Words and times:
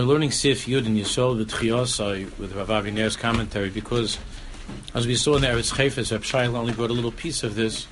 We're 0.00 0.06
learning 0.06 0.30
Sif 0.30 0.64
Yud 0.64 0.86
and 0.86 0.96
Yisol 0.96 1.36
with 1.36 1.50
Chiyosai 1.50 2.38
with 2.38 2.54
Rav 2.54 2.68
Aviner's 2.68 3.16
commentary 3.16 3.68
because, 3.68 4.16
as 4.94 5.06
we 5.06 5.14
saw 5.14 5.36
in 5.36 5.42
the 5.42 5.48
Eretz 5.48 5.74
Chayfetz, 5.74 6.10
Rav 6.10 6.22
Shail 6.22 6.54
only 6.54 6.72
brought 6.72 6.88
a 6.88 6.94
little 6.94 7.12
piece 7.12 7.42
of 7.42 7.54
this, 7.54 7.84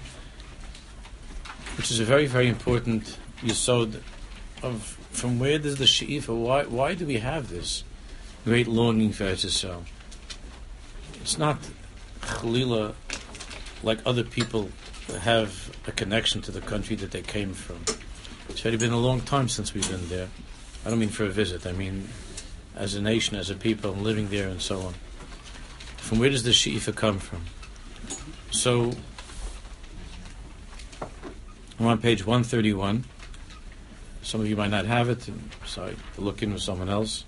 which 1.77 1.91
is 1.91 2.01
a 2.01 2.07
very, 2.07 2.25
very 2.25 2.49
important 2.49 3.19
Yisod 3.43 4.01
of 4.63 4.97
from 5.11 5.39
where 5.39 5.59
does 5.59 5.77
the 5.77 5.87
She'ifa, 5.87 6.35
why, 6.35 6.65
why 6.65 6.95
do 6.95 7.05
we 7.05 7.19
have 7.19 7.51
this 7.51 7.85
great 8.47 8.69
longing 8.69 9.13
for 9.13 9.25
Yisrael? 9.25 9.83
It's 11.21 11.37
not 11.37 11.59
Chalila 12.23 12.95
like 13.83 13.99
other 14.07 14.25
people 14.25 14.71
have 15.21 15.77
a 15.87 15.93
connection 15.93 16.41
to 16.41 16.51
the 16.51 16.63
country 16.63 16.97
that 16.97 17.11
they 17.11 17.21
came 17.21 17.53
from. 17.53 17.85
It's 18.49 18.65
already 18.65 18.79
been 18.79 18.93
a 18.93 18.99
long 18.99 19.21
time 19.21 19.51
since 19.51 19.75
we've 19.75 19.87
been 19.91 20.09
there. 20.09 20.29
I 20.85 20.91
don't 20.91 20.99
mean 20.99 21.09
for 21.09 21.25
a 21.25 21.29
visit, 21.29 21.67
I 21.67 21.73
mean 21.73 22.09
as 22.79 22.95
a 22.95 23.03
nation, 23.03 23.37
as 23.37 23.51
a 23.51 23.55
people, 23.55 23.93
and 23.93 24.03
living 24.03 24.29
there 24.29 24.49
and 24.49 24.63
so 24.63 24.81
on. 24.81 24.95
From 25.97 26.21
where 26.21 26.31
does 26.31 26.45
the 26.45 26.51
Shi'ifa 26.51 26.95
come 26.95 27.19
from? 27.19 27.45
So, 28.51 28.93
we're 31.79 31.89
on 31.89 31.99
page 31.99 32.25
131. 32.25 33.05
Some 34.23 34.41
of 34.41 34.47
you 34.49 34.57
might 34.57 34.71
not 34.71 34.87
have 34.87 35.09
it, 35.09 35.27
and 35.29 35.51
so 35.67 35.85
I 35.85 36.21
look 36.21 36.43
in 36.43 36.53
with 36.53 36.63
someone 36.63 36.89
else. 36.89 37.25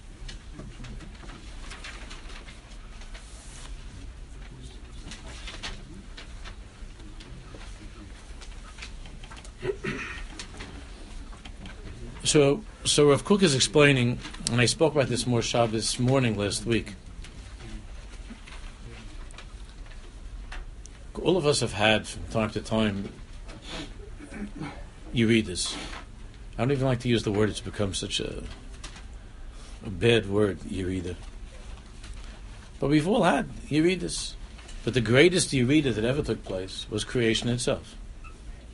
So, 12.30 12.62
so 12.84 13.08
Rav 13.08 13.24
Kook 13.24 13.42
is 13.42 13.56
explaining, 13.56 14.20
and 14.52 14.60
I 14.60 14.66
spoke 14.66 14.94
about 14.94 15.08
this 15.08 15.26
more 15.26 15.42
Shabbos 15.42 15.98
morning 15.98 16.38
last 16.38 16.64
week. 16.64 16.94
All 21.20 21.36
of 21.36 21.44
us 21.44 21.58
have 21.58 21.72
had 21.72 22.06
from 22.06 22.22
time 22.28 22.50
to 22.50 22.60
time 22.60 23.08
you 25.12 25.26
read 25.26 25.46
this. 25.46 25.74
I 26.56 26.62
don't 26.62 26.70
even 26.70 26.86
like 26.86 27.00
to 27.00 27.08
use 27.08 27.24
the 27.24 27.32
word; 27.32 27.50
it's 27.50 27.58
become 27.58 27.94
such 27.94 28.20
a 28.20 28.44
a 29.84 29.90
bad 29.90 30.30
word, 30.30 30.60
Yerida. 30.60 31.16
But 32.78 32.90
we've 32.90 33.08
all 33.08 33.24
had 33.24 33.48
Yeridas. 33.68 34.34
But 34.84 34.94
the 34.94 35.00
greatest 35.00 35.50
Yerida 35.50 35.92
that 35.92 36.04
ever 36.04 36.22
took 36.22 36.44
place 36.44 36.86
was 36.90 37.02
creation 37.02 37.48
itself. 37.48 37.96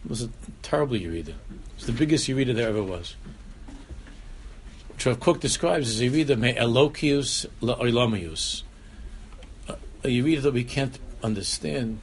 It 0.05 0.11
was 0.11 0.21
a 0.21 0.29
terrible 0.61 0.97
Yerida. 0.97 1.33
It's 1.77 1.87
the 1.87 1.93
biggest 1.93 2.29
Yerida 2.29 2.55
there 2.55 2.69
ever 2.69 2.83
was. 2.83 3.17
Rav 5.05 5.21
Kook 5.21 5.41
describes 5.41 5.89
as 5.89 6.01
Yerida 6.01 6.39
me 6.39 6.55
elokius 6.55 7.47
la'olamius. 7.61 8.63
A 9.69 9.73
uh, 9.73 9.77
Yerida 10.03 10.43
that 10.43 10.55
we 10.55 10.65
can't 10.65 10.99
understand. 11.23 12.01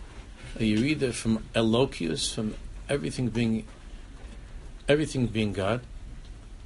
Uh, 0.56 0.60
a 0.60 0.76
Yerida 0.76 1.14
from 1.14 1.44
elokius, 1.56 2.34
from 2.34 2.56
everything 2.88 3.30
being 3.30 3.66
everything 4.88 5.28
being 5.28 5.54
God. 5.54 5.82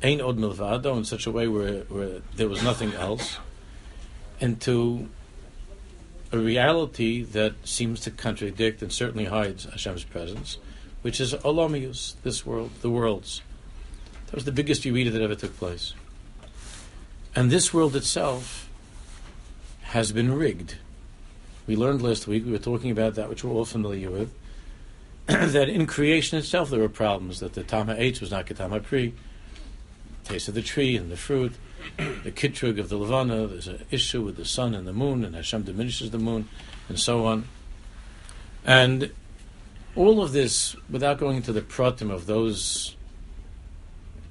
Ain 0.03 0.21
od 0.21 0.37
milvado 0.37 0.95
in 0.97 1.05
such 1.05 1.25
a 1.25 1.31
way 1.31 1.47
where, 1.47 1.79
where 1.83 2.21
there 2.35 2.49
was 2.49 2.61
nothing 2.61 2.93
else. 2.93 3.39
And 4.39 4.61
to 4.61 5.09
a 6.31 6.37
reality 6.37 7.23
that 7.23 7.55
seems 7.63 8.01
to 8.01 8.11
contradict 8.11 8.81
and 8.81 8.91
certainly 8.91 9.25
hides 9.25 9.65
Hashem's 9.65 10.03
presence, 10.03 10.57
which 11.01 11.19
is 11.19 11.33
Olamius, 11.33 12.15
this 12.21 12.45
world, 12.45 12.71
the 12.81 12.89
worlds. 12.89 13.41
That 14.27 14.35
was 14.35 14.45
the 14.45 14.51
biggest 14.51 14.83
Yerida 14.83 15.11
that 15.13 15.21
ever 15.21 15.35
took 15.35 15.57
place. 15.57 15.93
And 17.37 17.51
this 17.51 17.71
world 17.71 17.95
itself 17.95 18.67
has 19.83 20.11
been 20.11 20.33
rigged. 20.33 20.77
We 21.67 21.75
learned 21.75 22.01
last 22.01 22.25
week, 22.25 22.43
we 22.43 22.51
were 22.51 22.57
talking 22.57 22.89
about 22.89 23.13
that 23.13 23.29
which 23.29 23.43
we're 23.43 23.51
all 23.51 23.63
familiar 23.63 24.09
with, 24.09 24.33
that 25.27 25.69
in 25.69 25.85
creation 25.85 26.39
itself 26.39 26.71
there 26.71 26.79
were 26.79 26.89
problems, 26.89 27.39
that 27.41 27.53
the 27.53 27.61
Tama 27.61 27.93
H 27.95 28.21
was 28.21 28.31
not 28.31 28.47
Ketama 28.47 28.81
Pri, 28.81 29.13
taste 30.23 30.47
of 30.47 30.55
the 30.55 30.63
tree 30.63 30.97
and 30.97 31.11
the 31.11 31.15
fruit, 31.15 31.53
the 31.97 32.31
Kitrug 32.31 32.79
of 32.79 32.89
the 32.89 32.97
Levana, 32.97 33.45
there's 33.45 33.67
an 33.67 33.85
issue 33.91 34.23
with 34.23 34.35
the 34.35 34.43
sun 34.43 34.73
and 34.73 34.87
the 34.87 34.91
moon, 34.91 35.23
and 35.23 35.35
Hashem 35.35 35.61
diminishes 35.61 36.09
the 36.09 36.17
moon, 36.17 36.49
and 36.89 36.99
so 36.99 37.27
on. 37.27 37.47
And 38.65 39.11
all 39.95 40.23
of 40.23 40.31
this, 40.31 40.75
without 40.89 41.19
going 41.19 41.35
into 41.37 41.53
the 41.53 41.61
pratim 41.61 42.09
of 42.09 42.25
those 42.25 42.95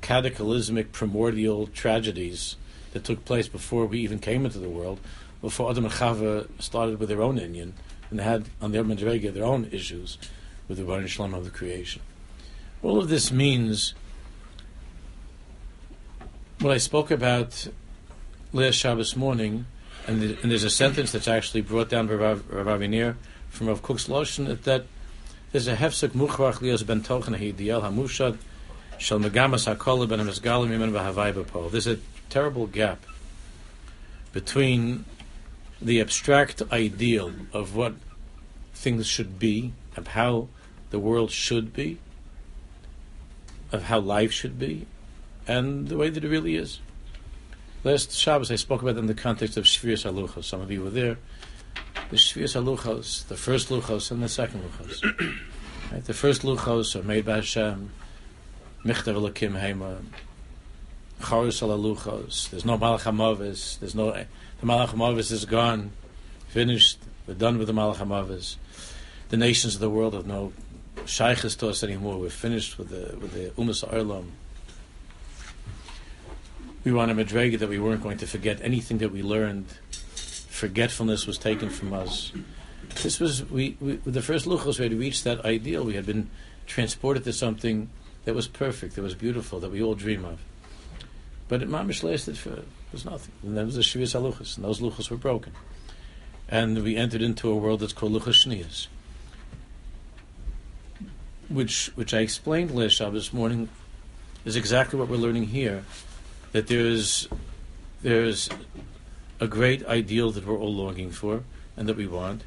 cataclysmic 0.01 0.91
primordial 0.91 1.69
tragedies 1.69 2.57
that 2.97 3.05
took 3.05 3.27
place 3.27 3.47
before 3.47 3.85
we 3.85 3.99
even 3.99 4.19
came 4.19 4.47
into 4.47 4.59
the 4.59 4.71
world, 4.71 4.99
before 5.43 5.71
Adam 5.71 5.85
and 5.85 5.93
Chava 5.93 6.49
started 6.59 6.99
with 6.99 7.11
their 7.11 7.21
own 7.21 7.39
Indian, 7.39 7.75
and 8.09 8.19
they 8.19 8.23
had 8.23 8.47
on 8.63 8.73
their 8.73 8.83
Madrega 8.83 9.35
their 9.35 9.45
own 9.45 9.69
issues 9.71 10.17
with 10.67 10.79
the 10.79 10.85
Baruch 10.85 11.09
Shalom 11.09 11.35
of 11.35 11.45
the 11.45 11.51
creation. 11.51 12.01
All 12.83 12.99
of 12.99 13.11
this 13.11 13.31
means 13.31 13.93
what 16.61 16.73
I 16.73 16.79
spoke 16.79 17.11
about 17.11 17.69
last 18.55 18.77
Shabbos 18.77 19.15
morning, 19.15 19.67
and, 20.07 20.23
the, 20.23 20.39
and, 20.41 20.51
there's 20.51 20.65
a 20.65 20.71
sentence 20.71 21.13
that's 21.13 21.29
actually 21.29 21.61
brought 21.61 21.91
down 21.91 22.07
by 22.07 22.15
Rav, 22.15 22.49
Aviner 22.49 23.17
from 23.51 23.67
Rav 23.67 23.83
Kook's 23.83 24.09
Lashon 24.09 24.47
that, 24.47 24.63
that 24.65 24.87
there's 25.53 25.69
a 25.69 25.77
hefsek 25.77 26.11
muchrach 26.11 26.61
lios 26.61 26.87
ben 26.87 27.03
tochen 27.03 27.37
ha'idiyel 27.37 27.83
ha'mushad 27.83 28.39
shel 28.97 29.19
megamas 29.19 29.67
ha'kol 29.67 30.09
ben 30.09 30.19
ha'mizgalim 30.19 30.71
imen 30.71 30.93
v'havai 30.93 31.35
b'pol. 31.35 31.71
There's 31.71 31.89
a 31.89 31.99
terrible 32.29 32.67
gap 32.67 33.05
between 34.33 35.05
the 35.81 36.01
abstract 36.01 36.63
ideal 36.73 37.33
of 37.53 37.75
what 37.75 37.95
things 38.75 39.07
should 39.07 39.39
be, 39.39 39.73
of 39.97 40.09
how 40.09 40.49
the 40.91 40.99
world 40.99 41.31
should 41.31 41.73
be, 41.73 41.99
of 43.73 43.85
how 43.85 43.99
life 43.99 44.33
should 44.33 44.59
be, 44.59 44.87
and 45.47 45.89
the 45.89 45.97
way 45.97 46.09
that 46.09 46.25
it 46.25 46.29
really 46.29 46.57
is. 46.57 46.81
Last 47.85 48.13
Shabbos 48.13 48.51
I 48.51 48.57
spoke 48.57 48.83
about 48.83 48.97
in 48.97 49.07
the 49.07 49.15
context 49.15 49.57
of 49.57 49.65
Shvius 49.65 50.05
Aluchos. 50.11 50.45
Some 50.45 50.61
of 50.61 50.71
you 50.71 50.83
were 50.83 50.91
there. 50.91 51.19
The 52.11 52.17
Shvius 52.17 52.61
Aluchos, 52.61 53.27
the 53.29 53.37
first 53.37 53.69
Luchos 53.69 54.11
and 54.11 54.23
the 54.23 54.29
second 54.29 54.63
Luchos. 54.63 55.03
right? 55.93 56.05
The 56.05 56.15
first 56.15 56.43
Luchos 56.43 56.97
are 56.99 57.03
made 57.03 57.25
by 57.25 57.37
Hashem, 57.37 57.91
Michtav 58.85 59.15
Elokim 59.15 59.59
Chorus 61.21 61.61
Alaluchos. 61.61 62.51
There's 62.51 62.65
no 62.65 62.79
Malach. 62.79 63.79
There's 63.81 63.95
no 63.95 64.13
the 64.13 64.67
Malach 64.67 65.19
is 65.19 65.45
gone, 65.45 65.93
finished. 66.49 66.99
We're 67.27 67.35
done 67.35 67.59
with 67.59 67.67
the 67.67 67.73
Malach. 67.73 68.57
The 69.29 69.37
nations 69.37 69.75
of 69.75 69.81
the 69.81 69.91
world 69.91 70.15
have 70.15 70.27
no 70.27 70.53
shaykhs 71.05 71.57
to 71.57 71.69
us 71.69 71.83
anymore. 71.83 72.19
We're 72.19 72.31
finished 72.31 72.79
with 72.79 72.89
the 72.89 73.17
with 73.19 73.33
the 73.33 73.51
Umas 73.61 73.87
Arlam. 73.89 74.31
We 76.85 76.93
on 76.93 77.11
a 77.11 77.15
madrega 77.15 77.59
that 77.59 77.69
we 77.69 77.81
weren't 77.81 78.03
going 78.03 78.19
to 78.19 78.27
forget 78.27 78.61
anything 78.63 78.99
that 78.99 79.11
we 79.11 79.23
learned. 79.23 79.67
Forgetfulness 79.91 81.27
was 81.27 81.37
taken 81.37 81.69
from 81.69 81.93
us. 81.93 82.33
This 83.03 83.19
was 83.21 83.45
we, 83.51 83.77
we 83.81 83.97
the 83.97 84.23
first 84.23 84.47
luchos 84.47 84.79
we 84.79 84.85
had 84.85 84.95
reached 84.95 85.25
that 85.25 85.45
ideal. 85.45 85.85
We 85.85 85.95
had 85.95 86.07
been 86.07 86.31
transported 86.67 87.25
to 87.25 87.33
something 87.33 87.91
that 88.25 88.35
was 88.35 88.49
perfect, 88.49 88.95
that 88.95 89.03
was 89.03 89.15
beautiful, 89.15 89.61
that 89.61 89.71
we 89.71 89.83
all 89.83 89.95
dream 89.95 90.25
of. 90.25 90.39
But 91.49 91.63
it 91.63 91.69
mamish 91.69 92.03
lasted 92.03 92.37
for 92.37 92.63
was 92.93 93.05
nothing. 93.05 93.33
And 93.43 93.57
then 93.57 93.67
was 93.67 93.77
the 93.77 93.83
Shvius 93.83 94.15
Haluchas, 94.15 94.57
and 94.57 94.65
those 94.65 94.81
luchas 94.81 95.11
were 95.11 95.17
broken. 95.17 95.53
And 96.49 96.83
we 96.83 96.97
entered 96.97 97.23
into 97.23 97.51
a 97.51 97.57
world 97.57 97.81
that's 97.81 97.93
called 97.93 98.13
Luchas 98.13 98.47
Shniyas. 98.47 98.87
Which 101.49 101.93
which 101.95 102.13
I 102.15 102.21
explained 102.21 102.75
last 102.75 102.93
Shabbos 102.97 103.33
morning 103.33 103.69
is 104.45 104.57
exactly 104.57 104.99
what 104.99 105.09
we're 105.09 105.17
learning 105.17 105.49
here. 105.49 105.85
That 106.53 106.67
there's 106.67 107.29
there's 108.03 108.49
a 109.41 109.47
great 109.47 109.85
ideal 109.87 110.31
that 110.33 110.47
we're 110.47 110.59
all 110.59 110.75
longing 110.75 111.11
for 111.11 111.43
and 111.77 111.89
that 111.89 111.97
we 111.97 112.07
want. 112.07 112.43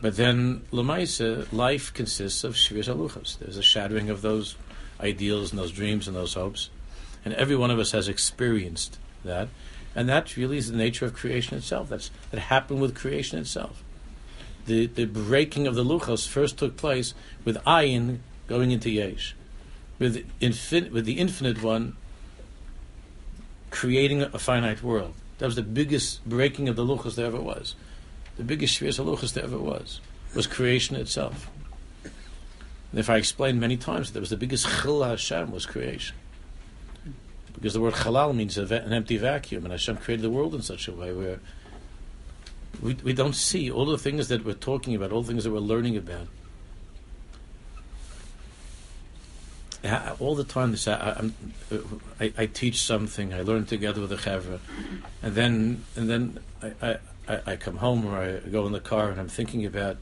But 0.00 0.16
then 0.16 0.62
Lamaisa, 0.72 1.52
life 1.52 1.92
consists 1.92 2.44
of 2.44 2.54
Shvius 2.54 2.86
Haluchas. 2.86 3.38
There's 3.38 3.56
a 3.56 3.62
shattering 3.62 4.10
of 4.10 4.22
those 4.22 4.56
ideals 5.00 5.50
and 5.50 5.58
those 5.58 5.72
dreams 5.72 6.06
and 6.06 6.16
those 6.16 6.34
hopes. 6.34 6.70
And 7.24 7.34
every 7.34 7.56
one 7.56 7.70
of 7.70 7.78
us 7.78 7.92
has 7.92 8.08
experienced 8.08 8.98
that. 9.24 9.48
And 9.94 10.08
that 10.08 10.36
really 10.36 10.56
is 10.56 10.70
the 10.70 10.76
nature 10.76 11.04
of 11.04 11.14
creation 11.14 11.56
itself. 11.56 11.88
That's, 11.88 12.10
that 12.30 12.40
happened 12.40 12.80
with 12.80 12.94
creation 12.94 13.38
itself. 13.38 13.82
The, 14.66 14.86
the 14.86 15.04
breaking 15.04 15.66
of 15.66 15.74
the 15.74 15.84
luchos 15.84 16.28
first 16.28 16.58
took 16.58 16.76
place 16.76 17.14
with 17.44 17.56
ayin 17.64 18.18
going 18.46 18.70
into 18.70 18.90
yesh, 18.90 19.34
with, 19.98 20.26
infin, 20.40 20.90
with 20.90 21.06
the 21.06 21.18
infinite 21.18 21.62
one 21.62 21.96
creating 23.70 24.22
a 24.22 24.38
finite 24.38 24.82
world. 24.82 25.14
That 25.38 25.46
was 25.46 25.56
the 25.56 25.62
biggest 25.62 26.24
breaking 26.28 26.68
of 26.68 26.76
the 26.76 26.84
luchos 26.84 27.14
there 27.14 27.26
ever 27.26 27.40
was. 27.40 27.74
The 28.36 28.44
biggest 28.44 28.78
shvius 28.78 29.02
luchos 29.02 29.32
there 29.32 29.44
ever 29.44 29.58
was 29.58 30.00
was 30.34 30.46
creation 30.46 30.96
itself. 30.96 31.50
And 32.04 32.98
if 33.00 33.10
I 33.10 33.16
explained 33.16 33.60
many 33.60 33.76
times 33.76 34.12
that 34.12 34.20
was 34.20 34.30
the 34.30 34.36
biggest 34.36 34.66
chil 34.82 35.02
Hashem 35.02 35.50
was 35.50 35.66
creation 35.66 36.16
because 37.60 37.74
the 37.74 37.80
word 37.80 37.92
halal 37.92 38.34
means 38.34 38.56
an 38.56 38.72
empty 38.92 39.18
vacuum, 39.18 39.64
and 39.64 39.72
Hashem 39.72 39.98
created 39.98 40.22
the 40.22 40.30
world 40.30 40.54
in 40.54 40.62
such 40.62 40.88
a 40.88 40.92
way 40.92 41.12
where 41.12 41.40
we, 42.80 42.94
we 42.94 43.12
don't 43.12 43.36
see 43.36 43.70
all 43.70 43.84
the 43.84 43.98
things 43.98 44.28
that 44.28 44.44
we're 44.44 44.54
talking 44.54 44.94
about, 44.94 45.12
all 45.12 45.20
the 45.20 45.28
things 45.28 45.44
that 45.44 45.50
we're 45.50 45.58
learning 45.58 45.96
about. 45.96 46.28
All 50.18 50.34
the 50.34 50.44
time, 50.44 50.72
this, 50.72 50.86
I, 50.88 51.30
I, 52.20 52.32
I, 52.36 52.46
teach 52.46 52.82
something, 52.82 53.32
I 53.32 53.40
learn 53.40 53.64
together 53.64 54.00
with 54.02 54.10
the 54.10 54.16
chevra, 54.16 54.58
and 55.22 55.34
then 55.34 55.84
and 55.96 56.08
then 56.08 56.38
I, 56.82 56.98
I, 57.26 57.40
I 57.46 57.56
come 57.56 57.76
home 57.76 58.06
or 58.06 58.18
I 58.18 58.38
go 58.50 58.66
in 58.66 58.72
the 58.72 58.80
car 58.80 59.08
and 59.08 59.18
I'm 59.18 59.28
thinking 59.28 59.64
about 59.64 59.96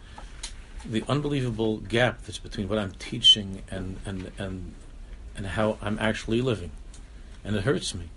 the 0.84 1.04
unbelievable 1.08 1.78
gap 1.78 2.22
that's 2.22 2.38
between 2.38 2.68
what 2.68 2.78
I'm 2.78 2.92
teaching 2.92 3.62
and 3.70 3.98
and 4.04 4.32
and 4.36 4.74
and 5.36 5.46
how 5.46 5.78
I'm 5.80 5.98
actually 6.00 6.40
living, 6.40 6.72
and 7.44 7.56
it 7.56 7.64
hurts 7.64 7.94
me. 7.94 8.10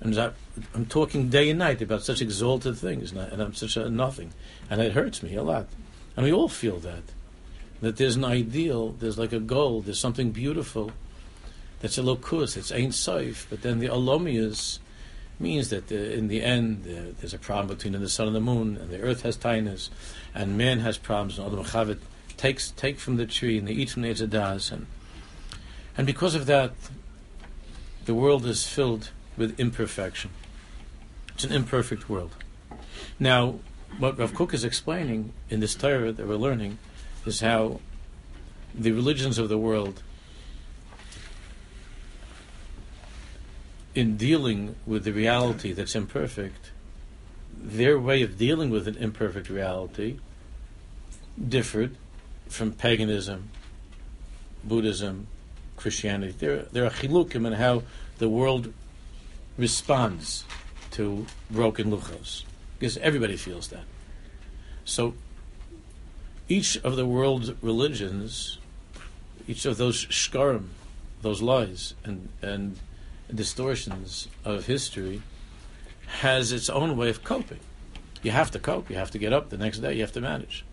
And 0.00 0.18
I, 0.18 0.30
am 0.74 0.86
talking 0.86 1.28
day 1.28 1.50
and 1.50 1.58
night 1.58 1.82
about 1.82 2.02
such 2.02 2.22
exalted 2.22 2.78
things, 2.78 3.12
and 3.12 3.42
I'm 3.42 3.54
such 3.54 3.76
a 3.76 3.90
nothing, 3.90 4.32
and 4.70 4.80
it 4.80 4.92
hurts 4.92 5.22
me 5.22 5.34
a 5.34 5.42
lot. 5.42 5.68
And 6.16 6.24
we 6.24 6.32
all 6.32 6.48
feel 6.48 6.78
that. 6.78 7.02
That 7.82 7.96
there's 7.96 8.16
an 8.16 8.24
ideal, 8.24 8.92
there's 8.92 9.18
like 9.18 9.32
a 9.32 9.40
goal, 9.40 9.80
there's 9.80 9.98
something 9.98 10.32
beautiful 10.32 10.92
that's 11.80 11.98
a 11.98 12.02
lokus, 12.02 12.56
it's 12.56 12.72
ain't 12.72 12.94
safe, 12.94 13.46
but 13.48 13.62
then 13.62 13.78
the 13.78 13.88
alomias 13.88 14.78
means 15.38 15.70
that 15.70 15.90
uh, 15.90 15.94
in 15.94 16.28
the 16.28 16.42
end 16.42 16.84
uh, 16.86 17.12
there's 17.20 17.32
a 17.32 17.38
problem 17.38 17.74
between 17.74 17.98
the 17.98 18.08
sun 18.08 18.26
and 18.26 18.36
the 18.36 18.40
moon, 18.40 18.76
and 18.76 18.90
the 18.90 19.00
earth 19.00 19.22
has 19.22 19.36
tinus, 19.36 19.88
and 20.34 20.58
man 20.58 20.80
has 20.80 20.98
problems, 20.98 21.38
and 21.38 21.46
Adam 21.46 21.64
Chavit 21.64 21.98
takes 22.36 22.70
take 22.72 22.98
from 22.98 23.16
the 23.16 23.26
tree, 23.26 23.58
and 23.58 23.66
they 23.66 23.72
eat 23.72 23.90
from 23.90 24.02
the 24.02 24.10
Eitzadas, 24.10 24.70
and 24.70 24.86
and 25.96 26.06
because 26.06 26.34
of 26.34 26.46
that, 26.46 26.72
the 28.10 28.14
world 28.14 28.44
is 28.44 28.66
filled 28.66 29.12
with 29.36 29.60
imperfection. 29.60 30.32
It's 31.32 31.44
an 31.44 31.52
imperfect 31.52 32.08
world. 32.08 32.34
Now, 33.20 33.60
what 33.98 34.18
Rav 34.18 34.34
Kook 34.34 34.52
is 34.52 34.64
explaining 34.64 35.32
in 35.48 35.60
this 35.60 35.76
Torah 35.76 36.10
that 36.10 36.26
we're 36.26 36.34
learning 36.34 36.78
is 37.24 37.38
how 37.38 37.78
the 38.74 38.90
religions 38.90 39.38
of 39.38 39.48
the 39.48 39.56
world, 39.56 40.02
in 43.94 44.16
dealing 44.16 44.74
with 44.84 45.04
the 45.04 45.12
reality 45.12 45.70
that's 45.70 45.94
imperfect, 45.94 46.72
their 47.56 47.96
way 47.96 48.22
of 48.22 48.36
dealing 48.36 48.70
with 48.70 48.88
an 48.88 48.96
imperfect 48.96 49.48
reality 49.48 50.18
differed 51.48 51.96
from 52.48 52.72
paganism, 52.72 53.50
Buddhism, 54.64 55.28
Christianity. 55.80 56.34
There, 56.38 56.62
there 56.72 56.84
are 56.84 56.90
chilukim 56.90 57.46
in 57.46 57.54
how 57.54 57.82
the 58.18 58.28
world 58.28 58.72
responds 59.56 60.44
to 60.92 61.26
broken 61.50 61.90
luchos, 61.90 62.44
because 62.78 62.96
everybody 62.98 63.36
feels 63.36 63.68
that. 63.68 63.84
So 64.84 65.14
each 66.48 66.76
of 66.78 66.96
the 66.96 67.06
world's 67.06 67.52
religions, 67.62 68.58
each 69.46 69.64
of 69.64 69.76
those 69.76 70.06
shkarim, 70.06 70.68
those 71.22 71.40
lies 71.42 71.94
and, 72.04 72.28
and 72.42 72.78
distortions 73.32 74.28
of 74.44 74.66
history, 74.66 75.22
has 76.06 76.50
its 76.50 76.68
own 76.68 76.96
way 76.96 77.08
of 77.08 77.22
coping. 77.22 77.60
You 78.22 78.32
have 78.32 78.50
to 78.50 78.58
cope. 78.58 78.90
You 78.90 78.96
have 78.96 79.12
to 79.12 79.18
get 79.18 79.32
up 79.32 79.50
the 79.50 79.56
next 79.56 79.78
day. 79.78 79.94
You 79.94 80.00
have 80.00 80.12
to 80.12 80.20
manage. 80.20 80.64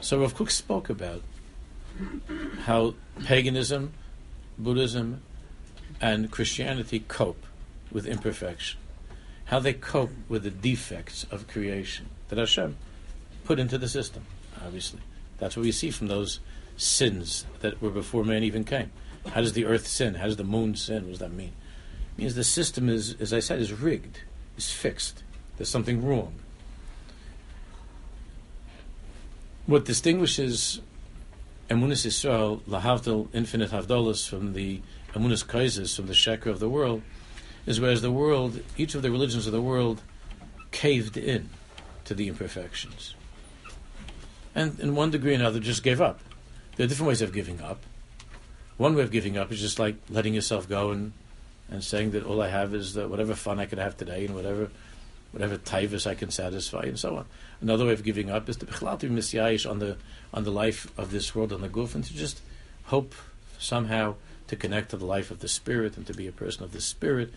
So 0.00 0.20
Rav 0.20 0.34
Kook 0.34 0.50
spoke 0.50 0.90
about 0.90 1.22
how 2.64 2.94
paganism, 3.24 3.92
Buddhism, 4.58 5.22
and 6.00 6.30
Christianity 6.30 7.00
cope 7.00 7.44
with 7.90 8.06
imperfection, 8.06 8.78
how 9.46 9.58
they 9.58 9.72
cope 9.72 10.10
with 10.28 10.42
the 10.42 10.50
defects 10.50 11.24
of 11.30 11.48
creation 11.48 12.08
that 12.28 12.38
Hashem 12.38 12.76
put 13.44 13.58
into 13.58 13.78
the 13.78 13.88
system, 13.88 14.24
obviously. 14.64 15.00
That's 15.38 15.56
what 15.56 15.62
we 15.62 15.72
see 15.72 15.90
from 15.90 16.08
those 16.08 16.40
sins 16.76 17.46
that 17.60 17.80
were 17.80 17.90
before 17.90 18.24
man 18.24 18.42
even 18.42 18.64
came. 18.64 18.90
How 19.26 19.40
does 19.40 19.52
the 19.52 19.64
earth 19.64 19.86
sin? 19.86 20.14
How 20.14 20.26
does 20.26 20.36
the 20.36 20.44
moon 20.44 20.76
sin? 20.76 21.04
What 21.04 21.10
does 21.10 21.18
that 21.20 21.32
mean? 21.32 21.52
It 22.16 22.22
means 22.22 22.34
the 22.34 22.44
system 22.44 22.88
is, 22.88 23.16
as 23.20 23.32
I 23.32 23.40
said, 23.40 23.60
is 23.60 23.72
rigged, 23.72 24.20
is 24.56 24.70
fixed. 24.70 25.22
There's 25.56 25.68
something 25.68 26.04
wrong. 26.04 26.34
What 29.66 29.84
distinguishes 29.84 30.80
Emunis 31.68 32.06
Israel, 32.06 32.62
Lahavdil, 32.66 33.28
infinite 33.34 33.70
Havdalas, 33.70 34.26
from 34.26 34.54
the 34.54 34.80
Emunis 35.12 35.46
Kaises, 35.46 35.94
from 35.94 36.06
the 36.06 36.14
Sheker 36.14 36.46
of 36.46 36.60
the 36.60 36.68
world, 36.68 37.02
is 37.66 37.78
whereas 37.78 38.00
the 38.00 38.10
world, 38.10 38.60
each 38.78 38.94
of 38.94 39.02
the 39.02 39.10
religions 39.10 39.46
of 39.46 39.52
the 39.52 39.60
world, 39.60 40.00
caved 40.70 41.18
in 41.18 41.50
to 42.04 42.14
the 42.14 42.28
imperfections. 42.28 43.14
And 44.54 44.80
in 44.80 44.94
one 44.94 45.10
degree 45.10 45.32
or 45.32 45.34
another, 45.34 45.60
just 45.60 45.82
gave 45.82 46.00
up. 46.00 46.20
There 46.76 46.86
are 46.86 46.88
different 46.88 47.08
ways 47.08 47.20
of 47.20 47.34
giving 47.34 47.60
up. 47.60 47.82
One 48.78 48.94
way 48.94 49.02
of 49.02 49.10
giving 49.10 49.36
up 49.36 49.52
is 49.52 49.60
just 49.60 49.78
like 49.78 49.96
letting 50.08 50.32
yourself 50.32 50.68
go 50.68 50.90
and, 50.90 51.12
and 51.70 51.84
saying 51.84 52.12
that 52.12 52.24
all 52.24 52.40
I 52.40 52.48
have 52.48 52.74
is 52.74 52.94
the, 52.94 53.06
whatever 53.06 53.34
fun 53.34 53.58
I 53.60 53.66
could 53.66 53.78
have 53.78 53.96
today 53.96 54.24
and 54.24 54.34
whatever 54.34 54.70
whatever 55.32 55.56
taivas 55.56 56.06
I 56.06 56.14
can 56.14 56.30
satisfy 56.30 56.82
and 56.82 56.98
so 56.98 57.16
on. 57.16 57.26
Another 57.60 57.86
way 57.86 57.92
of 57.92 58.04
giving 58.04 58.30
up 58.30 58.48
is 58.48 58.56
to 58.58 58.66
bechlati 58.66 59.10
misyayish 59.10 59.68
on 59.68 59.78
the 59.78 59.96
on 60.32 60.44
the 60.44 60.50
life 60.50 60.86
of 60.98 61.10
this 61.10 61.34
world 61.34 61.52
on 61.52 61.60
the 61.60 61.68
goof 61.68 61.94
and 61.94 62.04
to 62.04 62.14
just 62.14 62.40
hope 62.84 63.14
somehow 63.58 64.14
to 64.46 64.56
connect 64.56 64.90
to 64.90 64.96
the 64.96 65.06
life 65.06 65.30
of 65.30 65.40
the 65.40 65.48
spirit 65.48 65.96
and 65.96 66.06
to 66.06 66.14
be 66.14 66.26
a 66.26 66.32
person 66.32 66.64
of 66.64 66.72
the 66.72 66.80
spirit 66.80 67.32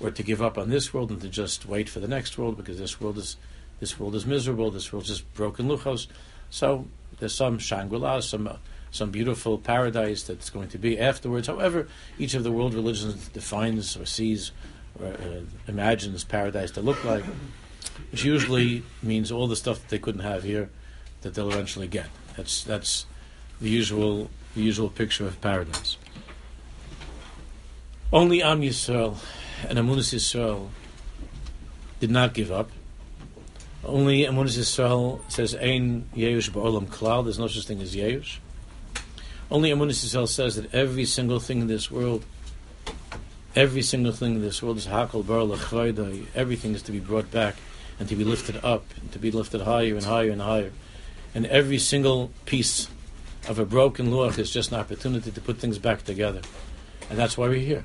or 0.00 0.10
to 0.10 0.22
give 0.22 0.42
up 0.42 0.58
on 0.58 0.70
this 0.70 0.92
world 0.92 1.10
and 1.10 1.20
to 1.20 1.28
just 1.28 1.66
wait 1.66 1.88
for 1.88 2.00
the 2.00 2.08
next 2.08 2.38
world 2.38 2.56
because 2.56 2.78
this 2.78 3.00
world 3.00 3.18
is 3.18 3.36
this 3.80 3.98
world 3.98 4.14
is 4.14 4.24
miserable. 4.24 4.70
This 4.70 4.92
world 4.92 5.08
is 5.08 5.20
broken 5.20 5.68
luchos. 5.68 6.06
So 6.50 6.86
there's 7.18 7.34
some 7.34 7.58
Shangri-La, 7.58 8.20
some 8.20 8.46
uh, 8.46 8.56
some 8.90 9.10
beautiful 9.10 9.58
paradise 9.58 10.22
that's 10.22 10.50
going 10.50 10.68
to 10.68 10.78
be 10.78 10.98
afterwards. 11.00 11.48
However, 11.48 11.88
each 12.16 12.34
of 12.34 12.44
the 12.44 12.52
world 12.52 12.74
religions 12.74 13.28
defines 13.28 13.96
or 13.96 14.06
sees 14.06 14.52
uh, 15.02 15.40
imagines 15.66 16.24
paradise 16.24 16.70
to 16.72 16.80
look 16.80 17.02
like, 17.04 17.24
which 18.10 18.24
usually 18.24 18.82
means 19.02 19.32
all 19.32 19.46
the 19.46 19.56
stuff 19.56 19.80
that 19.80 19.88
they 19.88 19.98
couldn't 19.98 20.22
have 20.22 20.42
here 20.42 20.70
that 21.22 21.34
they'll 21.34 21.50
eventually 21.50 21.88
get. 21.88 22.06
That's 22.36 22.64
that's 22.64 23.06
the 23.60 23.70
usual 23.70 24.30
the 24.54 24.62
usual 24.62 24.88
picture 24.88 25.26
of 25.26 25.40
paradise. 25.40 25.96
Only 28.12 28.42
Am 28.42 28.60
Yisrael 28.60 29.16
and 29.68 29.78
Amunis 29.78 30.14
Yisrael 30.14 30.68
did 32.00 32.10
not 32.10 32.34
give 32.34 32.52
up. 32.52 32.70
Only 33.84 34.20
Amunis 34.20 34.58
Yisrael 34.58 35.20
says, 35.30 35.54
Ein 35.54 36.08
Yeush 36.14 36.50
Ba'olam 36.50 36.86
Klal, 36.86 37.24
there's 37.24 37.38
no 37.38 37.48
such 37.48 37.66
thing 37.66 37.80
as 37.82 37.94
Yeush. 37.94 38.38
Only 39.50 39.70
Amunis 39.70 40.04
Yisrael 40.04 40.28
says 40.28 40.56
that 40.56 40.72
every 40.74 41.04
single 41.04 41.40
thing 41.40 41.60
in 41.60 41.66
this 41.66 41.90
world, 41.90 42.24
every 43.54 43.82
single 43.82 44.12
thing 44.12 44.36
in 44.36 44.42
this 44.42 44.62
world 44.62 44.78
is 44.78 44.86
Hakal 44.86 45.26
Bar 45.26 46.26
everything 46.34 46.74
is 46.74 46.82
to 46.82 46.92
be 46.92 47.00
brought 47.00 47.30
back 47.30 47.56
and 47.98 48.08
to 48.08 48.16
be 48.16 48.24
lifted 48.24 48.56
up, 48.64 48.84
and 49.00 49.12
to 49.12 49.18
be 49.18 49.30
lifted 49.30 49.60
higher 49.60 49.94
and 49.94 50.04
higher 50.04 50.30
and 50.30 50.42
higher. 50.42 50.72
And 51.34 51.46
every 51.46 51.78
single 51.78 52.30
piece 52.44 52.88
of 53.48 53.58
a 53.58 53.64
broken 53.64 54.10
luach 54.10 54.38
is 54.38 54.50
just 54.50 54.72
an 54.72 54.80
opportunity 54.80 55.30
to 55.30 55.40
put 55.40 55.58
things 55.58 55.78
back 55.78 56.04
together. 56.04 56.40
And 57.08 57.18
that's 57.18 57.38
why 57.38 57.48
we're 57.48 57.60
here. 57.60 57.84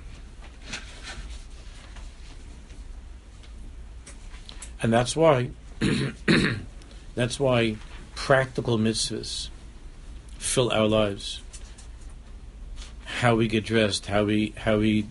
And 4.81 4.93
that's 4.93 5.15
why 5.15 5.49
that's 7.15 7.39
why 7.39 7.75
practical 8.15 8.77
mitzvahs 8.77 9.49
fill 10.37 10.71
our 10.71 10.87
lives. 10.87 11.41
How 13.19 13.35
we 13.35 13.47
get 13.47 13.65
dressed, 13.65 14.05
how 14.05 14.23
we 14.23 14.53
how 14.55 14.77
we 14.77 15.07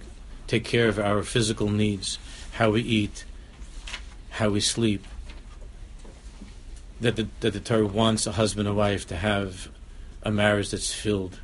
take 0.48 0.64
care 0.64 0.88
of 0.88 0.98
our 0.98 1.22
physical 1.22 1.68
needs, 1.68 2.18
how 2.52 2.70
we 2.70 2.82
eat, 2.82 3.24
how 4.30 4.48
we 4.48 4.60
sleep. 4.60 5.06
That 7.00 7.14
the, 7.14 7.28
that 7.40 7.52
the 7.52 7.60
Torah 7.60 7.86
wants 7.86 8.26
a 8.26 8.32
husband 8.32 8.66
and 8.66 8.76
wife 8.76 9.06
to 9.06 9.16
have 9.16 9.68
a 10.24 10.32
marriage 10.32 10.70
that's 10.70 10.92
filled 10.92 11.38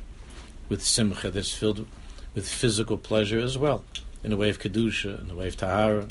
with 0.67 0.83
simcha, 0.83 1.31
that's 1.31 1.53
filled 1.53 1.87
with 2.33 2.49
physical 2.49 2.97
pleasure 2.97 3.39
as 3.39 3.57
well, 3.57 3.85
in 4.21 4.31
the 4.31 4.37
way 4.37 4.49
of 4.49 4.59
kedusha, 4.59 5.21
in 5.21 5.29
the 5.29 5.35
way 5.35 5.47
of 5.47 5.55
tahara. 5.55 6.07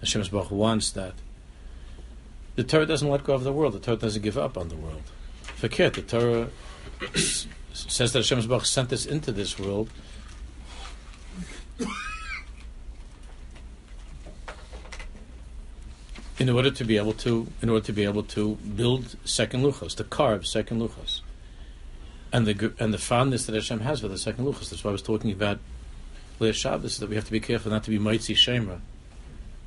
Hashem 0.00 0.22
Baruch 0.30 0.50
wants 0.50 0.90
that. 0.90 1.14
The 2.56 2.64
Torah 2.64 2.86
doesn't 2.86 3.08
let 3.08 3.24
go 3.24 3.34
of 3.34 3.44
the 3.44 3.52
world. 3.52 3.72
The 3.72 3.78
Torah 3.78 3.96
doesn't 3.96 4.22
give 4.22 4.36
up 4.36 4.58
on 4.58 4.68
the 4.68 4.76
world. 4.76 5.02
Forget 5.42 5.94
the 5.94 6.02
Torah 6.02 6.48
says 7.72 8.12
that 8.12 8.18
Hashem 8.18 8.46
Baruch 8.46 8.66
sent 8.66 8.92
us 8.92 9.06
into 9.06 9.32
this 9.32 9.58
world. 9.58 9.90
in 16.38 16.48
order 16.48 16.70
to 16.70 16.84
be 16.84 16.96
able 16.96 17.12
to, 17.14 17.46
in 17.62 17.68
order 17.68 17.84
to 17.86 17.92
be 17.92 18.04
able 18.04 18.22
to 18.22 18.56
build 18.56 19.16
second 19.24 19.62
luchos, 19.62 19.94
to 19.96 20.04
carve 20.04 20.46
second 20.46 20.80
luchos, 20.80 21.20
and 22.32 22.46
the 22.46 22.72
and 22.78 22.92
the 22.92 22.98
fondness 22.98 23.46
that 23.46 23.54
Hashem 23.54 23.80
has 23.80 24.00
for 24.00 24.08
the 24.08 24.18
second 24.18 24.44
luchos. 24.44 24.70
That's 24.70 24.84
why 24.84 24.90
I 24.90 24.92
was 24.92 25.02
talking 25.02 25.32
about 25.32 25.58
Leah 26.40 26.52
Shabbos 26.52 26.98
that 26.98 27.08
we 27.08 27.16
have 27.16 27.24
to 27.24 27.32
be 27.32 27.40
careful 27.40 27.70
not 27.70 27.84
to 27.84 27.90
be 27.90 27.98
Maitzi 27.98 28.34
Shemra 28.34 28.80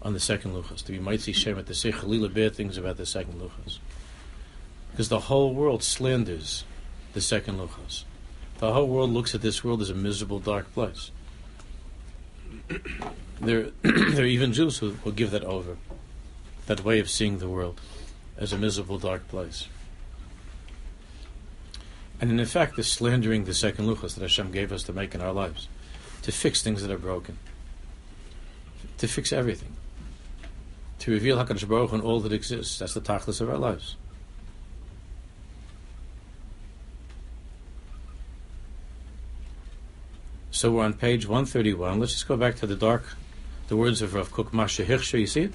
on 0.02 0.14
the 0.14 0.20
second 0.20 0.54
Luchas, 0.54 0.84
to 0.86 0.92
be 0.92 1.00
Maitzi 1.00 1.34
Shemra, 1.34 1.66
to 1.66 1.76
say 1.76 1.92
Chalila 1.92 2.34
bad 2.34 2.56
things 2.56 2.78
about 2.78 2.98
the 2.98 3.06
second 3.06 3.40
Luchas. 3.40 3.78
Because 4.92 5.10
the 5.10 5.20
whole 5.20 5.54
world 5.54 5.84
slanders 5.84 6.64
the 7.14 7.22
second 7.22 7.60
Luchas. 7.60 8.04
The 8.60 8.74
whole 8.74 8.88
world 8.88 9.12
looks 9.12 9.36
at 9.36 9.42
this 9.42 9.64
world 9.64 9.82
as 9.82 9.90
a 9.90 9.96
miserable, 9.96 10.40
dark 10.40 10.72
place. 10.74 11.12
there, 13.42 13.72
there 13.82 14.24
are 14.24 14.28
even 14.28 14.54
Jews 14.54 14.78
who 14.78 14.96
will 15.04 15.12
give 15.12 15.32
that 15.32 15.44
over, 15.44 15.78
that 16.68 16.84
way 16.84 17.00
of 17.00 17.10
seeing 17.10 17.40
the 17.40 17.50
world 17.50 17.80
as 18.38 18.54
a 18.54 18.58
miserable, 18.58 18.98
dark 18.98 19.28
place. 19.28 19.68
And 22.20 22.40
in 22.40 22.46
fact, 22.46 22.76
the 22.76 22.84
slandering 22.84 23.46
the 23.46 23.54
second 23.54 23.88
luchas 23.88 24.14
that 24.14 24.22
Hashem 24.22 24.52
gave 24.52 24.72
us 24.72 24.84
to 24.84 24.94
make 24.94 25.16
in 25.16 25.22
our 25.22 25.34
lives, 25.34 25.68
to 26.22 26.32
fix 26.32 26.62
things 26.62 26.84
that 26.84 26.92
are 26.92 27.00
broken, 27.00 27.40
to 29.00 29.08
fix 29.08 29.34
everything, 29.34 29.76
to 31.00 31.12
reveal 31.12 31.38
Hakadosh 31.38 31.68
Baruch 31.68 31.90
Hu 31.90 31.96
and 31.96 32.04
all 32.04 32.20
that 32.20 32.32
exists. 32.32 32.78
That's 32.78 32.94
the 32.94 33.02
tachlis 33.02 33.42
of 33.42 33.50
our 33.50 33.58
lives. 33.58 33.96
So 40.54 40.70
we're 40.70 40.84
on 40.84 40.94
page 40.94 41.26
131. 41.26 42.02
Let's 42.02 42.12
just 42.12 42.28
go 42.28 42.36
back 42.36 42.58
to 42.58 42.68
the 42.68 42.76
dark, 42.76 43.16
the 43.70 43.78
words 43.78 44.02
of 44.02 44.14
Rav 44.14 44.34
Kook, 44.34 44.54
Masha 44.54 44.84
Hirscher, 44.84 45.18
you 45.18 45.26
see 45.26 45.44
it? 45.44 45.54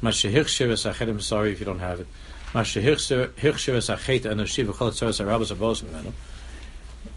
Masha 0.00 0.28
Hirscher 0.28 0.70
is 0.70 0.86
I'm 1.08 1.20
sorry 1.20 1.50
if 1.50 1.58
you 1.58 1.66
don't 1.66 1.80
have 1.80 1.98
it. 1.98 2.06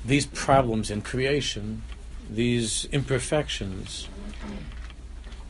These 0.04 0.26
problems 0.26 0.90
in 0.90 1.02
creation, 1.04 1.84
these 2.28 2.86
imperfections 2.86 4.10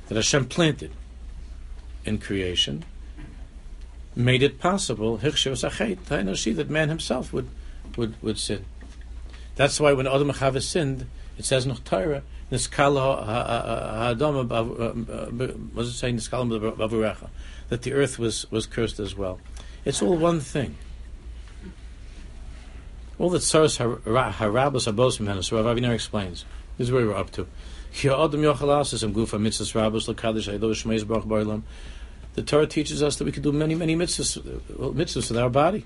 that 0.07 0.15
Hashem 0.15 0.47
planted 0.47 0.91
in 2.03 2.17
creation, 2.17 2.83
made 4.13 4.43
it 4.43 4.59
possible 4.59 5.17
that 6.51 6.69
man 6.69 6.89
himself 6.89 7.31
would 7.31 7.47
would 7.95 8.21
would 8.21 8.37
sin. 8.37 8.65
That's 9.55 9.79
why 9.79 9.93
when 9.93 10.07
Adam 10.07 10.31
Chava 10.31 10.61
sinned, 10.61 11.07
it 11.37 11.45
says 11.45 11.65
in 11.65 11.75
Torah, 11.75 12.23
Niskala 12.51 13.25
ha'adam 13.25 14.47
was 15.75 15.89
it 15.89 15.93
saying 15.93 16.17
Niskala 16.17 17.29
that 17.69 17.81
the 17.81 17.93
earth 17.93 18.19
was 18.19 18.49
was 18.51 18.65
cursed 18.65 18.99
as 18.99 19.15
well. 19.15 19.39
It's 19.85 20.01
all 20.01 20.17
one 20.17 20.39
thing. 20.39 20.75
All 23.19 23.29
that 23.29 23.41
Saras 23.41 23.77
Harabas 23.77 24.91
Abos 24.91 25.19
Menas, 25.19 25.51
Rav 25.51 25.65
Aviner 25.65 25.93
explains. 25.93 26.45
This 26.77 26.87
is 26.87 26.91
where 26.91 27.05
we're 27.05 27.15
up 27.15 27.31
to. 27.31 27.47
The 32.35 32.41
Torah 32.43 32.65
teaches 32.65 33.03
us 33.03 33.15
that 33.17 33.25
we 33.25 33.31
can 33.31 33.43
do 33.43 33.51
many, 33.51 33.75
many 33.75 33.95
mitzvahs, 33.95 34.41
mitzvahs 34.41 35.29
with 35.29 35.37
our 35.37 35.51
body, 35.51 35.85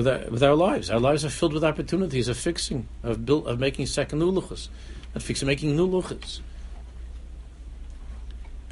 with 0.00 0.08
our, 0.08 0.30
with 0.30 0.42
our 0.42 0.54
lives. 0.54 0.90
Our 0.90 1.00
lives 1.00 1.24
are 1.24 1.30
filled 1.30 1.52
with 1.52 1.64
opportunities 1.64 2.28
of 2.28 2.36
fixing, 2.36 2.88
of 3.02 3.26
build, 3.26 3.46
of 3.46 3.58
making 3.58 3.86
second 3.86 4.18
new 4.18 4.32
luchas, 4.32 4.68
of 5.14 5.22
fixing, 5.22 5.46
making 5.46 5.76
new 5.76 5.86
luchas. 5.86 6.40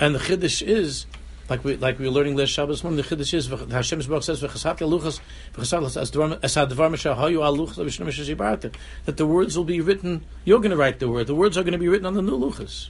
And 0.00 0.14
the 0.14 0.18
chiddush 0.18 0.66
is 0.66 1.06
like 1.50 1.64
we 1.64 1.76
like 1.76 1.98
we 1.98 2.06
were 2.06 2.12
learning 2.12 2.36
last 2.36 2.50
Shabbos 2.50 2.82
morning. 2.82 3.02
The 3.02 3.16
Chiddush 3.16 3.34
is 3.34 3.48
Baruch 3.48 4.22
says 4.22 4.42
v'chasat 4.42 4.78
luchas 4.78 5.20
v'chasat 5.54 6.38
as 6.42 6.56
advar 6.56 6.90
mishahayu 6.90 7.44
al 7.44 7.56
luchas 7.56 8.74
that 9.04 9.16
the 9.16 9.26
words 9.26 9.56
will 9.56 9.64
be 9.64 9.80
written. 9.80 10.24
You're 10.44 10.60
going 10.60 10.70
to 10.70 10.76
write 10.76 10.98
the 10.98 11.08
word. 11.08 11.26
The 11.26 11.34
words 11.34 11.58
are 11.58 11.62
going 11.62 11.72
to 11.72 11.78
be 11.78 11.88
written 11.88 12.06
on 12.06 12.14
the 12.14 12.22
new 12.22 12.38
luchas. 12.38 12.88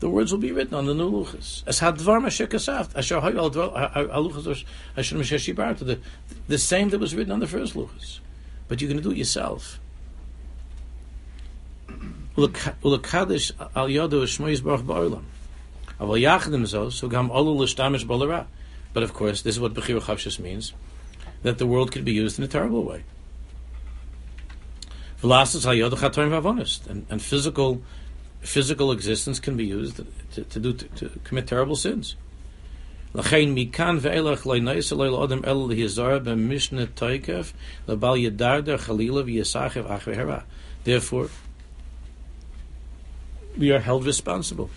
The 0.00 0.08
words 0.08 0.30
will 0.30 0.38
be 0.38 0.52
written 0.52 0.74
on 0.74 0.86
the 0.86 0.94
new 0.94 1.10
luchas. 1.10 1.64
As 1.66 1.80
hadvar 1.80 2.20
mashekasaft 2.20 2.96
asher 2.96 3.20
hayu 3.20 3.38
al 3.38 3.50
luchas 3.50 4.64
v'shnem 4.96 5.18
mishazibarta 5.18 5.78
the 5.86 5.98
the 6.46 6.58
same 6.58 6.90
that 6.90 7.00
was 7.00 7.14
written 7.14 7.32
on 7.32 7.40
the 7.40 7.46
first 7.46 7.74
luchas, 7.74 8.20
but 8.68 8.80
you're 8.80 8.88
going 8.88 9.02
to 9.02 9.02
do 9.02 9.10
it 9.10 9.18
yourself. 9.18 9.80
Ulakadosh 12.36 13.52
al 13.74 13.88
yadu 13.88 14.22
shmoyis 14.22 14.62
baruch 14.62 14.82
ba'olam. 14.82 15.24
But 16.00 16.22
of 19.02 19.12
course, 19.12 19.42
this 19.42 19.56
is 19.56 19.60
what 19.60 19.74
Bechir 19.74 20.00
Chavshis 20.00 20.38
means, 20.38 20.72
that 21.42 21.58
the 21.58 21.66
world 21.66 21.90
could 21.90 22.04
be 22.04 22.12
used 22.12 22.38
in 22.38 22.44
a 22.44 22.48
terrible 22.48 22.84
way. 22.84 23.02
And, 25.20 27.06
and 27.10 27.20
physical 27.20 27.82
physical 28.40 28.92
existence 28.92 29.40
can 29.40 29.56
be 29.56 29.66
used 29.66 30.00
to, 30.32 30.44
to 30.44 30.60
do 30.60 30.72
to, 30.72 30.88
to 30.88 31.20
commit 31.24 31.46
terrible 31.46 31.76
sins. 31.76 32.16
Therefore, 40.84 41.30
we 43.56 43.72
are 43.72 43.80
held 43.80 44.06
responsible 44.06 44.70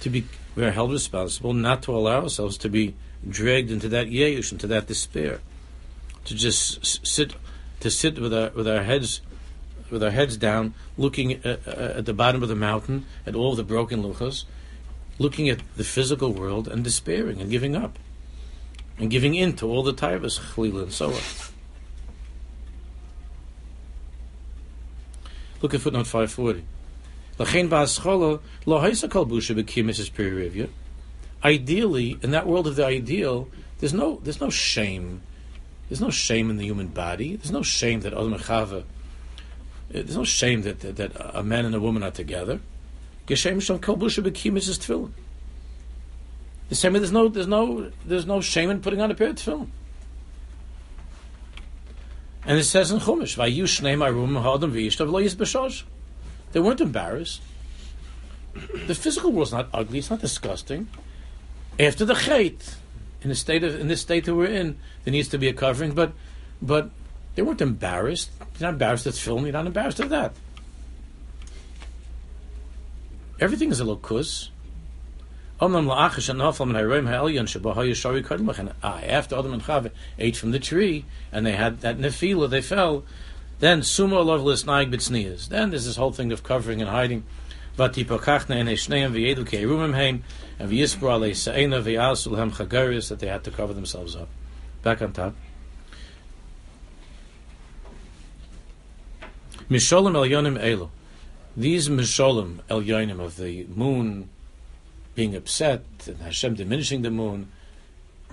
to 0.00 0.10
be 0.10 0.24
we 0.56 0.64
are 0.64 0.70
held 0.70 0.92
responsible 0.92 1.52
not 1.54 1.82
to 1.82 1.94
allow 1.96 2.22
ourselves 2.22 2.58
to 2.58 2.68
be 2.68 2.94
dragged 3.28 3.70
into 3.70 3.88
that 3.88 4.08
yeush, 4.08 4.52
into 4.52 4.66
that 4.66 4.86
despair, 4.86 5.40
to 6.24 6.34
just 6.34 7.06
sit 7.06 7.34
to 7.80 7.90
sit 7.90 8.18
with 8.18 8.34
our 8.34 8.50
with 8.50 8.66
our 8.66 8.82
heads 8.82 9.20
with 9.92 10.02
our 10.02 10.10
heads 10.10 10.36
down, 10.36 10.74
looking 10.96 11.34
at, 11.44 11.68
at 11.68 12.06
the 12.06 12.14
bottom 12.14 12.42
of 12.42 12.48
the 12.48 12.56
mountain 12.56 13.06
at 13.26 13.36
all 13.36 13.54
the 13.54 13.62
broken 13.62 14.02
luchas, 14.02 14.44
looking 15.18 15.48
at 15.48 15.60
the 15.76 15.84
physical 15.84 16.32
world 16.32 16.66
and 16.66 16.82
despairing 16.82 17.40
and 17.40 17.50
giving 17.50 17.76
up, 17.76 17.98
and 18.98 19.10
giving 19.10 19.34
in 19.34 19.52
to 19.54 19.68
all 19.68 19.82
the 19.82 19.94
taivas, 19.94 20.40
chalila, 20.40 20.82
and 20.84 20.92
so 20.92 21.12
on. 21.12 21.20
Look 25.60 25.74
at 25.74 25.80
footnote 25.80 26.08
five 26.08 26.32
forty. 26.32 26.64
Ideally, 31.44 32.18
in 32.22 32.30
that 32.30 32.46
world 32.46 32.66
of 32.66 32.76
the 32.76 32.84
ideal, 32.84 33.48
there's 33.78 33.94
no 33.94 34.20
there's 34.22 34.40
no 34.40 34.50
shame. 34.50 35.22
There's 35.88 36.00
no 36.00 36.10
shame 36.10 36.50
in 36.50 36.56
the 36.56 36.64
human 36.64 36.88
body. 36.88 37.36
There's 37.36 37.50
no 37.50 37.62
shame 37.62 38.00
that 38.00 38.12
Adam 38.12 38.32
and 38.32 38.42
Chava. 38.42 38.84
There's 39.92 40.16
no 40.16 40.24
shame 40.24 40.62
that, 40.62 40.80
that, 40.80 40.96
that 40.96 41.36
a 41.36 41.42
man 41.42 41.66
and 41.66 41.74
a 41.74 41.80
woman 41.80 42.02
are 42.02 42.10
together. 42.10 42.60
The 43.26 43.36
same 43.36 43.58
way 46.94 46.98
there's 46.98 47.12
no 47.12 47.28
there's 47.28 47.46
no 47.46 47.92
there's 48.06 48.26
no 48.26 48.40
shame 48.40 48.70
in 48.70 48.80
putting 48.80 49.02
on 49.02 49.10
a 49.10 49.14
pair 49.14 49.28
of 49.28 49.36
tefillin. 49.36 49.68
And 52.44 52.58
it 52.58 52.64
says 52.64 52.90
in 52.90 52.98
Chumash. 52.98 53.38
They 56.52 56.60
weren't 56.60 56.80
embarrassed. 56.80 57.42
The 58.86 58.94
physical 58.94 59.32
world's 59.32 59.52
not 59.52 59.68
ugly. 59.72 59.98
It's 59.98 60.10
not 60.10 60.20
disgusting. 60.20 60.88
After 61.78 62.04
the 62.04 62.14
chait, 62.14 62.74
in 63.22 63.28
the 63.28 63.34
state 63.34 63.62
of 63.62 63.78
in 63.78 63.88
this 63.88 64.00
state 64.00 64.24
that 64.24 64.34
we're 64.34 64.46
in, 64.46 64.78
there 65.04 65.12
needs 65.12 65.28
to 65.28 65.38
be 65.38 65.48
a 65.48 65.52
covering. 65.52 65.92
But 65.92 66.12
but 66.60 66.90
they 67.34 67.42
weren't 67.42 67.60
embarrassed. 67.60 68.30
You're 68.58 68.68
not 68.68 68.74
embarrassed 68.74 69.06
at 69.06 69.14
film. 69.14 69.44
You're 69.44 69.52
not 69.52 69.66
embarrassed 69.66 70.00
at 70.00 70.10
that. 70.10 70.34
Everything 73.40 73.70
is 73.70 73.80
a 73.80 73.84
lokus. 73.84 74.48
Ah, 78.82 79.00
after 79.00 79.38
Adam 79.38 79.52
and 79.52 79.62
Chava 79.62 79.90
ate 80.18 80.36
from 80.36 80.50
the 80.50 80.58
tree 80.58 81.04
and 81.30 81.46
they 81.46 81.52
had 81.52 81.80
that 81.82 81.98
nefila, 81.98 82.50
they 82.50 82.60
fell. 82.60 83.04
Then 83.60 83.82
sumo 83.82 84.24
loveless 84.24 84.64
naig 84.64 84.90
bitsnias. 84.90 85.48
Then 85.48 85.70
there's 85.70 85.86
this 85.86 85.96
whole 85.96 86.10
thing 86.12 86.32
of 86.32 86.42
covering 86.42 86.80
and 86.80 86.90
hiding. 86.90 87.24
And 87.78 87.92
that 93.08 93.18
they 93.20 93.26
had 93.28 93.44
to 93.44 93.50
cover 93.50 93.72
themselves 93.72 94.16
up. 94.16 94.28
Back 94.82 95.00
on 95.00 95.12
top. 95.12 95.34
Misholim 99.72 100.14
el 100.14 100.24
yonim 100.24 100.62
elo. 100.62 100.90
These 101.56 101.88
misholim 101.88 102.58
el 102.68 102.82
yonim 102.82 103.20
of 103.20 103.36
the 103.36 103.64
moon 103.64 104.28
being 105.14 105.34
upset 105.34 105.84
and 106.06 106.18
Hashem 106.18 106.54
diminishing 106.54 107.02
the 107.02 107.10
moon 107.10 107.50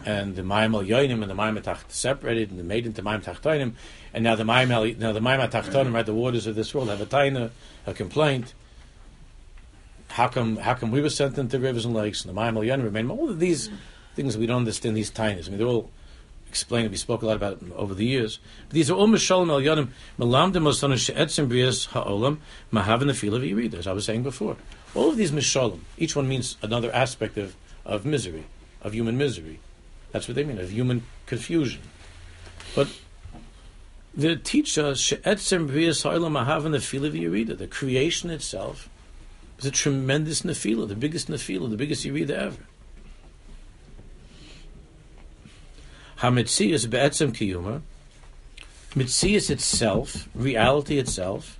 and 0.05 0.35
the 0.35 0.41
Mayim 0.41 0.73
al 0.73 0.83
Yoinim 0.83 1.21
and 1.21 1.29
the 1.29 1.35
Mayim 1.35 1.61
Tacht 1.61 1.91
separated 1.91 2.51
and 2.51 2.65
made 2.67 2.85
into 2.85 3.01
Mayim 3.01 3.23
Tachtonim, 3.23 3.73
and 4.13 4.23
now 4.23 4.35
the 4.35 4.43
Mayim 4.43 4.97
now 4.97 5.11
the 5.11 5.19
Mayim 5.19 5.49
Tachtonim, 5.49 5.93
right, 5.93 6.05
the 6.05 6.13
waters 6.13 6.47
of 6.47 6.55
this 6.55 6.73
world 6.73 6.89
have 6.89 7.01
a 7.01 7.05
taina, 7.05 7.51
a 7.85 7.93
complaint. 7.93 8.53
How 10.09 10.27
come 10.27 10.57
how 10.57 10.73
come 10.73 10.91
we 10.91 11.01
were 11.01 11.09
sent 11.09 11.37
into 11.37 11.59
rivers 11.59 11.85
and 11.85 11.93
lakes 11.93 12.23
and 12.23 12.35
the 12.35 12.39
Mayim 12.39 12.55
al 12.55 12.63
Yoinim 12.63 12.83
remain? 12.83 13.09
All 13.11 13.29
of 13.29 13.39
these 13.39 13.69
things 14.15 14.37
we 14.37 14.45
don't 14.45 14.59
understand 14.59 14.95
these 14.95 15.11
tainas. 15.11 15.47
I 15.47 15.49
mean, 15.49 15.57
they're 15.57 15.67
all 15.67 15.91
explained. 16.49 16.91
We 16.91 16.97
spoke 16.97 17.21
a 17.21 17.27
lot 17.27 17.37
about 17.37 17.53
it 17.53 17.71
over 17.75 17.93
the 17.93 18.05
years. 18.05 18.39
But 18.67 18.73
these 18.73 18.89
are 18.89 18.95
all 18.95 19.07
mishalim 19.07 19.49
al 19.49 19.61
yonim 19.61 19.89
melamdim 20.19 20.63
osana 20.63 20.97
she'etzim 20.97 21.47
brias 21.47 21.87
ha'olam 21.87 22.39
mahavin 22.73 23.07
the 23.07 23.13
feel 23.13 23.35
of 23.35 23.43
yirida, 23.43 23.75
as 23.75 23.87
I 23.87 23.93
was 23.93 24.05
saying 24.05 24.23
before. 24.23 24.57
All 24.95 25.09
of 25.09 25.17
these 25.17 25.31
mishalim, 25.31 25.79
each 25.97 26.15
one 26.15 26.27
means 26.27 26.57
another 26.61 26.91
aspect 26.93 27.37
of, 27.37 27.55
of 27.85 28.05
misery, 28.05 28.45
of 28.81 28.93
human 28.93 29.17
misery. 29.17 29.59
That's 30.11 30.27
what 30.27 30.35
they 30.35 30.43
mean, 30.43 30.59
of 30.59 30.71
human 30.71 31.03
confusion. 31.27 31.81
But 32.75 32.87
they 34.15 34.35
teach 34.35 34.77
us 34.77 34.99
she'etzim 34.99 35.69
brias 35.69 36.03
ha'olam 36.03 36.45
mahavin 36.45 36.71
the 36.71 36.81
feel 36.81 37.05
of 37.05 37.13
yirida. 37.13 37.57
The 37.57 37.67
creation 37.67 38.31
itself 38.31 38.89
is 39.59 39.65
a 39.65 39.71
tremendous 39.71 40.41
nefila, 40.41 40.87
the 40.87 40.95
biggest 40.95 41.27
nefila, 41.29 41.69
the 41.69 41.77
biggest 41.77 42.03
yirida 42.03 42.31
ever. 42.31 42.63
Hamitzias 46.19 46.89
be'etzem 46.89 47.31
kiyuma, 47.31 47.81
mitzias 48.93 49.49
itself, 49.49 50.27
reality 50.35 50.97
itself, 50.97 51.59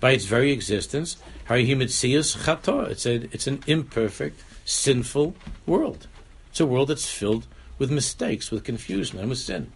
by 0.00 0.10
its 0.12 0.24
very 0.24 0.50
existence, 0.52 1.16
mitzias 1.48 2.36
chata. 2.36 2.88
It's 2.90 3.06
a, 3.06 3.14
it's 3.32 3.46
an 3.46 3.62
imperfect, 3.66 4.42
sinful 4.64 5.34
world. 5.66 6.06
It's 6.50 6.60
a 6.60 6.66
world 6.66 6.88
that's 6.88 7.08
filled 7.08 7.46
with 7.78 7.90
mistakes, 7.90 8.50
with 8.50 8.64
confusion, 8.64 9.18
and 9.18 9.28
with 9.28 9.38
sin. 9.38 9.72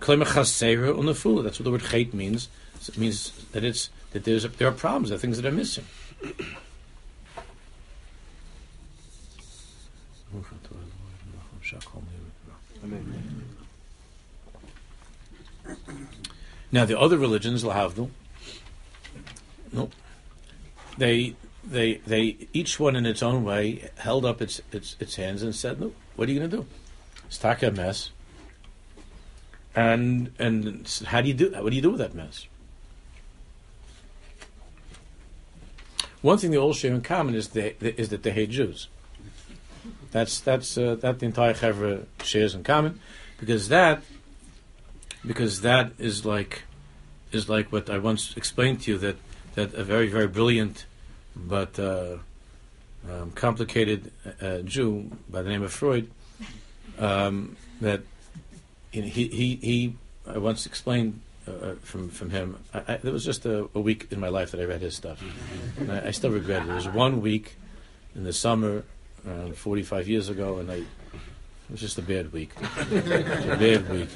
That's 0.00 0.08
what 0.08 0.28
the 0.28 1.70
word 1.70 1.82
chait 1.82 2.12
means. 2.12 2.48
It 2.88 2.98
means 2.98 3.32
that 3.52 3.64
it's 3.64 3.90
that 4.12 4.24
there's 4.24 4.44
a, 4.44 4.48
there 4.48 4.68
are 4.68 4.72
problems, 4.72 5.08
there 5.08 5.16
are 5.16 5.18
things 5.18 5.40
that 5.40 5.46
are 5.46 5.52
missing. 5.52 5.84
Now 16.72 16.84
the 16.84 16.98
other 16.98 17.16
religions, 17.16 17.64
lahavdil, 17.64 18.10
nope. 19.72 19.92
They 20.98 21.34
they 21.64 21.94
they 22.06 22.48
each 22.52 22.78
one 22.78 22.96
in 22.96 23.06
its 23.06 23.22
own 23.22 23.44
way 23.44 23.90
held 23.96 24.24
up 24.24 24.40
its 24.40 24.60
its 24.72 24.96
its 25.00 25.16
hands 25.16 25.42
and 25.42 25.54
said, 25.54 25.80
"No, 25.80 25.92
what 26.16 26.28
are 26.28 26.32
you 26.32 26.38
going 26.38 26.50
to 26.50 26.56
do? 26.58 26.66
It's 27.26 27.38
taka 27.38 27.70
mess." 27.70 28.10
And 29.74 30.32
and 30.38 30.88
how 31.06 31.20
do 31.20 31.28
you 31.28 31.34
do? 31.34 31.50
What 31.50 31.70
do 31.70 31.76
you 31.76 31.82
do 31.82 31.90
with 31.90 32.00
that 32.00 32.14
mess? 32.14 32.46
One 36.22 36.38
thing 36.38 36.50
they 36.50 36.58
all 36.58 36.72
share 36.72 36.92
in 36.92 37.02
common 37.02 37.34
is 37.34 37.48
they, 37.48 37.76
is 37.80 38.08
that 38.08 38.22
they 38.22 38.32
hate 38.32 38.50
Jews. 38.50 38.88
That's 40.12 40.40
that's 40.40 40.78
uh, 40.78 40.96
that 40.96 41.18
the 41.18 41.26
entire 41.26 41.54
chevra 41.54 42.06
shares 42.22 42.54
in 42.54 42.64
common, 42.64 43.00
because 43.38 43.68
that 43.68 44.02
because 45.24 45.62
that 45.62 45.92
is 45.98 46.24
like 46.24 46.62
is 47.32 47.48
like 47.48 47.72
what 47.72 47.90
I 47.90 47.98
once 47.98 48.36
explained 48.36 48.82
to 48.82 48.92
you 48.92 48.98
that 48.98 49.16
that 49.54 49.74
a 49.74 49.84
very 49.84 50.08
very 50.08 50.28
brilliant 50.28 50.86
but 51.34 51.78
uh, 51.78 52.18
um, 53.10 53.32
complicated 53.32 54.12
uh, 54.40 54.58
Jew 54.58 55.10
by 55.28 55.42
the 55.42 55.50
name 55.50 55.62
of 55.62 55.72
Freud 55.72 56.10
um, 56.98 57.56
that 57.80 58.02
you 58.92 59.02
know, 59.02 59.08
he 59.08 59.28
he 59.28 59.56
he 59.56 59.96
I 60.26 60.38
once 60.38 60.66
explained 60.66 61.20
uh, 61.46 61.50
uh, 61.50 61.74
from 61.82 62.08
from 62.08 62.30
him. 62.30 62.56
I, 62.72 62.94
I, 62.94 62.96
there 62.96 63.12
was 63.12 63.24
just 63.24 63.46
a, 63.46 63.68
a, 63.74 63.80
week 63.80 64.08
in 64.10 64.18
my 64.18 64.28
life 64.28 64.50
that 64.50 64.60
I 64.60 64.64
read 64.64 64.80
his 64.80 64.96
stuff. 64.96 65.22
And 65.78 65.92
I, 65.92 66.08
I 66.08 66.10
still 66.10 66.30
regret 66.30 66.62
it. 66.62 66.66
There 66.66 66.74
was 66.74 66.88
one 66.88 67.20
week 67.20 67.56
in 68.16 68.24
the 68.24 68.32
summer 68.32 68.84
around 69.26 69.56
45 69.56 70.08
years 70.08 70.28
ago, 70.28 70.58
and 70.58 70.70
I 70.70 70.82
it 71.68 71.72
was 71.72 71.80
just 71.80 71.98
a 71.98 72.02
bad 72.02 72.32
week. 72.32 72.52
a 72.60 73.56
bad 73.58 73.90
week. 73.90 74.08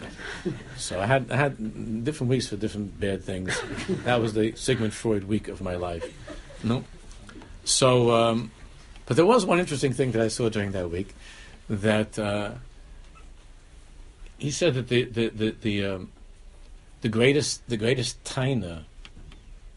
So 0.77 1.01
I 1.01 1.07
had 1.07 1.33
I 1.33 1.37
had 1.37 2.05
different 2.05 2.31
weeks 2.31 2.47
for 2.47 2.57
different 2.57 3.01
bad 3.01 3.25
things. 3.25 3.61
That 4.05 4.21
was 4.21 4.35
the 4.35 4.55
Sigmund 4.55 4.95
Freud 4.95 5.25
week 5.25 5.49
of 5.49 5.61
my 5.61 5.75
life. 5.75 6.05
No. 6.63 6.85
So, 7.65 8.13
um, 8.13 8.53
but 9.07 9.17
there 9.17 9.27
was 9.27 9.45
one 9.45 9.59
interesting 9.59 9.93
thing 9.93 10.13
that 10.13 10.23
I 10.23 10.29
saw 10.29 10.49
during 10.49 10.71
that 10.73 10.91
week 10.91 11.13
that 11.69 12.19
uh, 12.21 12.53
he 14.39 14.53
said 14.53 14.75
that 14.75 14.89
the 14.89 15.05
the 15.05 15.29
the 15.31 15.51
the, 15.61 15.85
um, 15.87 16.13
the 17.01 17.09
greatest 17.09 17.69
the 17.69 17.77
greatest 17.77 18.23
taina 18.23 18.85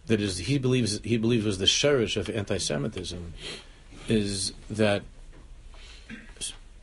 that 0.06 0.22
is 0.22 0.38
he 0.38 0.60
believes 0.60 1.00
he 1.04 1.18
believes 1.18 1.44
was 1.44 1.58
the 1.58 1.68
sherish 1.68 2.18
of 2.18 2.30
anti-Semitism 2.30 3.34
is 4.08 4.54
that 4.70 5.02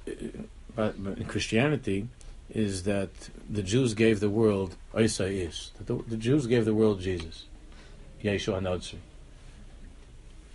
in 0.06 1.24
Christianity 1.26 2.08
is 2.50 2.82
that 2.84 3.10
the 3.48 3.62
Jews 3.62 3.94
gave 3.94 4.20
the 4.20 4.30
world 4.30 4.76
Isaias. 4.94 5.70
The, 5.84 5.94
the 5.94 6.16
Jews 6.16 6.46
gave 6.46 6.64
the 6.64 6.74
world 6.74 7.00
Jesus, 7.00 7.44
Yeshua 8.22 8.60
Hanotzri. 8.60 8.98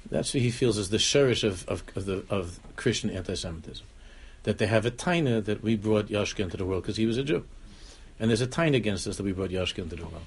That's 0.09 0.33
what 0.33 0.43
he 0.43 0.51
feels 0.51 0.77
is 0.77 0.89
the 0.89 0.99
sherish 0.99 1.43
of, 1.43 1.67
of, 1.67 1.83
of, 1.95 2.31
of 2.31 2.59
Christian 2.75 3.09
anti-Semitism. 3.09 3.85
That 4.43 4.59
they 4.59 4.67
have 4.67 4.85
a 4.85 4.91
taina 4.91 5.43
that 5.45 5.63
we 5.63 5.75
brought 5.75 6.07
Yashka 6.07 6.41
into 6.41 6.57
the 6.57 6.65
world 6.65 6.83
because 6.83 6.97
he 6.97 7.07
was 7.07 7.17
a 7.17 7.23
Jew. 7.23 7.45
And 8.19 8.29
there's 8.29 8.41
a 8.41 8.47
taina 8.47 8.75
against 8.75 9.07
us 9.07 9.17
that 9.17 9.23
we 9.23 9.31
brought 9.31 9.49
Yashka 9.49 9.79
into 9.79 9.95
the 9.95 10.03
world. 10.03 10.21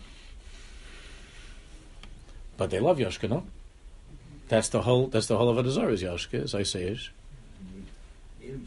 But 2.56 2.70
they 2.70 2.80
love 2.80 2.98
Yashka, 2.98 3.30
no? 3.30 3.44
That's 4.48 4.68
the 4.70 4.82
whole. 4.82 5.06
That's 5.06 5.26
the 5.26 5.36
whole 5.36 5.56
of 5.56 5.64
Adazar 5.64 5.92
is 5.92 6.02
Yashka, 6.02 6.42
as 6.42 6.54
I 6.54 6.64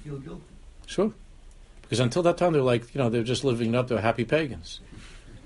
feel 0.03 0.17
guilty. 0.17 0.43
Sure. 0.85 1.13
Because 1.81 1.99
until 1.99 2.23
that 2.23 2.37
time, 2.37 2.53
they're 2.53 2.61
like, 2.61 2.93
you 2.93 2.99
know, 2.99 3.09
they're 3.09 3.23
just 3.23 3.43
living 3.43 3.75
up, 3.75 3.87
they're 3.87 3.99
happy 3.99 4.25
pagans. 4.25 4.79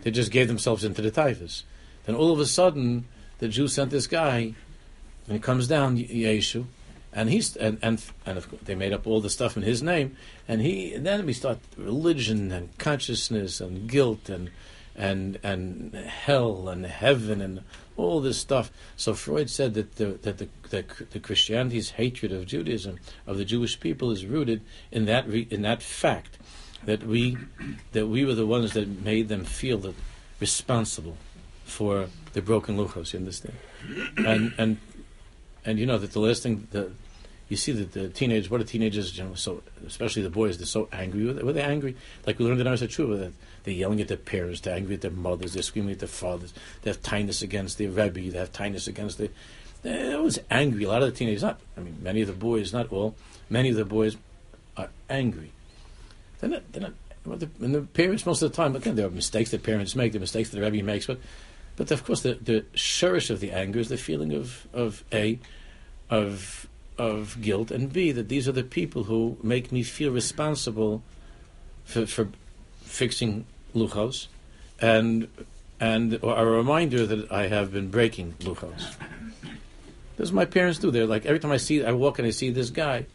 They 0.04 0.12
just 0.12 0.32
gave 0.32 0.48
themselves 0.48 0.84
into 0.84 1.02
the 1.02 1.10
taivas. 1.10 1.64
Then 2.06 2.16
all 2.16 2.32
of 2.32 2.40
a 2.40 2.46
sudden, 2.46 3.06
the 3.40 3.48
Jew 3.48 3.68
sent 3.68 3.90
this 3.90 4.08
guy, 4.08 4.54
and 5.28 5.34
he 5.34 5.40
comes 5.40 5.68
down, 5.68 5.98
Yeshu, 5.98 6.66
and 7.12 7.30
he's 7.30 7.56
and 7.56 7.80
and 7.82 8.04
and 8.26 8.38
of 8.38 8.50
course, 8.50 8.62
they 8.66 8.76
made 8.76 8.94
up 8.94 9.08
all 9.08 9.22
the 9.22 9.30
stuff 9.30 9.58
in 9.58 9.64
his 9.64 9.82
name, 9.82 10.16
and 10.48 10.62
he 10.62 10.94
and 10.94 11.06
then 11.06 11.26
we 11.26 11.34
start 11.34 11.60
religion 11.78 12.52
and 12.52 12.78
consciousness 12.78 13.62
and 13.62 13.90
guilt 13.90 14.30
and 14.30 14.52
and 14.96 15.40
and 15.42 15.96
hell 15.96 16.68
and 16.68 16.86
heaven 16.86 17.42
and 17.42 17.64
all 17.98 18.20
this 18.20 18.38
stuff. 18.38 18.72
So 18.98 19.14
Freud 19.14 19.50
said 19.50 19.74
that 19.76 19.96
the, 19.96 20.06
that 20.24 20.38
the, 20.38 20.50
the, 20.70 20.86
the 21.12 21.20
Christianity's 21.20 21.92
hatred 21.92 22.32
of 22.32 22.46
Judaism 22.46 23.00
of 23.26 23.38
the 23.38 23.46
Jewish 23.46 23.80
people 23.80 24.12
is 24.12 24.26
rooted 24.26 24.62
in 24.92 25.06
that 25.06 25.28
re, 25.28 25.48
in 25.50 25.62
that 25.64 25.82
fact 25.82 26.38
that 26.86 27.04
we 27.04 27.38
that 27.94 28.08
we 28.08 28.26
were 28.26 28.36
the 28.36 28.46
ones 28.46 28.74
that 28.74 28.88
made 29.04 29.28
them 29.28 29.44
feel 29.44 29.78
that 29.80 29.96
responsible 30.40 31.18
for 31.64 32.08
the 32.34 32.42
broken 32.42 32.78
luchos. 32.78 33.14
You 33.14 33.20
understand? 33.20 33.56
And 34.18 34.54
and 34.58 34.78
and 35.64 35.80
you 35.80 35.86
know 35.86 35.98
that 35.98 36.12
the 36.12 36.20
last 36.20 36.44
thing 36.44 36.68
the 36.72 36.92
you 37.48 37.58
see 37.58 37.72
that 37.74 37.92
the 37.92 38.10
teenagers, 38.10 38.50
what 38.50 38.60
are 38.60 38.64
teenagers, 38.64 39.16
you 39.18 39.24
know, 39.24 39.36
so 39.36 39.62
especially 39.86 40.24
the 40.24 40.30
boys, 40.30 40.58
they're 40.58 40.66
so 40.66 40.90
angry. 40.92 41.32
Were 41.32 41.54
they 41.54 41.62
angry? 41.62 41.96
Like 42.26 42.40
we 42.40 42.46
learned 42.46 42.62
in 42.62 42.68
our 42.68 42.74
Tshuva 42.74 43.20
that 43.20 43.34
they're 43.66 43.74
yelling 43.74 44.02
at 44.02 44.08
their 44.08 44.18
parents, 44.18 44.62
they're 44.62 44.76
angry 44.76 44.96
at 44.96 45.02
their 45.02 45.12
mothers, 45.12 45.54
they're 45.54 45.64
screaming 45.64 45.92
at 45.92 46.00
their 46.00 46.08
fathers, 46.08 46.54
they 46.82 46.90
have 46.90 47.02
tightness 47.02 47.42
against 47.42 47.78
their 47.78 47.90
Rebbe, 47.90 48.32
they 48.32 48.38
have 48.38 48.54
tightness 48.54 48.88
against 48.88 49.18
the. 49.18 49.30
They're 49.82 50.18
always 50.18 50.40
angry. 50.50 50.86
A 50.86 50.88
lot 50.90 51.04
of 51.04 51.12
the 51.12 51.18
teenagers, 51.18 51.44
not, 51.44 51.60
I 51.78 51.82
mean, 51.82 51.98
many 52.02 52.22
of 52.22 52.28
the 52.28 52.34
boys, 52.34 52.74
not 52.74 52.92
all, 52.92 53.16
many 53.50 53.70
of 53.70 53.76
the 53.76 53.86
boys 53.86 54.18
are 54.76 54.90
angry. 55.10 55.52
They're 56.40 56.50
not, 56.50 56.72
they're 56.72 56.82
not, 56.82 56.94
well, 57.26 57.38
the, 57.38 57.50
and 57.60 57.76
the 57.76 57.82
parents, 57.82 58.26
most 58.26 58.42
of 58.42 58.52
the 58.52 58.56
time, 58.56 58.76
again, 58.76 58.96
there 58.96 59.06
are 59.06 59.12
mistakes 59.12 59.52
that 59.52 59.64
parents 59.64 59.96
make, 59.96 60.14
the 60.14 60.20
mistakes 60.20 60.50
that 60.50 60.60
the 60.60 60.64
Rebbe 60.64 60.84
makes, 60.84 61.06
but, 61.06 61.20
but 61.76 61.92
of 61.92 62.04
course, 62.04 62.22
the, 62.22 62.36
the 62.36 62.62
shurish 62.74 63.30
of 63.30 63.40
the 63.42 63.52
anger 63.52 63.80
is 63.80 63.90
the 63.90 63.98
feeling 63.98 64.34
of, 64.34 64.68
of 64.74 65.04
A, 65.12 65.40
of 66.10 66.68
of 66.98 67.42
guilt, 67.42 67.72
and 67.72 67.92
B, 67.92 68.12
that 68.12 68.30
these 68.30 68.48
are 68.48 68.54
the 68.54 68.64
people 68.64 69.04
who 69.04 69.38
make 69.44 69.72
me 69.72 69.84
feel 69.84 70.12
responsible 70.12 71.04
for, 71.84 72.06
for 72.06 72.30
fixing 72.82 73.46
luchos, 73.76 74.28
and 74.80 75.28
and 75.80 76.20
a 76.24 76.46
reminder 76.46 77.06
that 77.06 77.32
I 77.32 77.48
have 77.48 77.72
been 77.72 77.90
breaking 77.90 78.34
luchos. 78.40 78.96
This 80.18 80.30
is 80.30 80.32
what 80.32 80.36
my 80.36 80.46
parents 80.46 80.80
do. 80.80 80.92
They're 80.92 81.06
like 81.06 81.26
every 81.26 81.40
time 81.40 81.52
I 81.52 81.58
see, 81.58 81.84
I 81.84 81.92
walk 81.92 82.20
and 82.20 82.28
I 82.28 82.32
see 82.32 82.50
this 82.50 82.70
guy. 82.70 83.06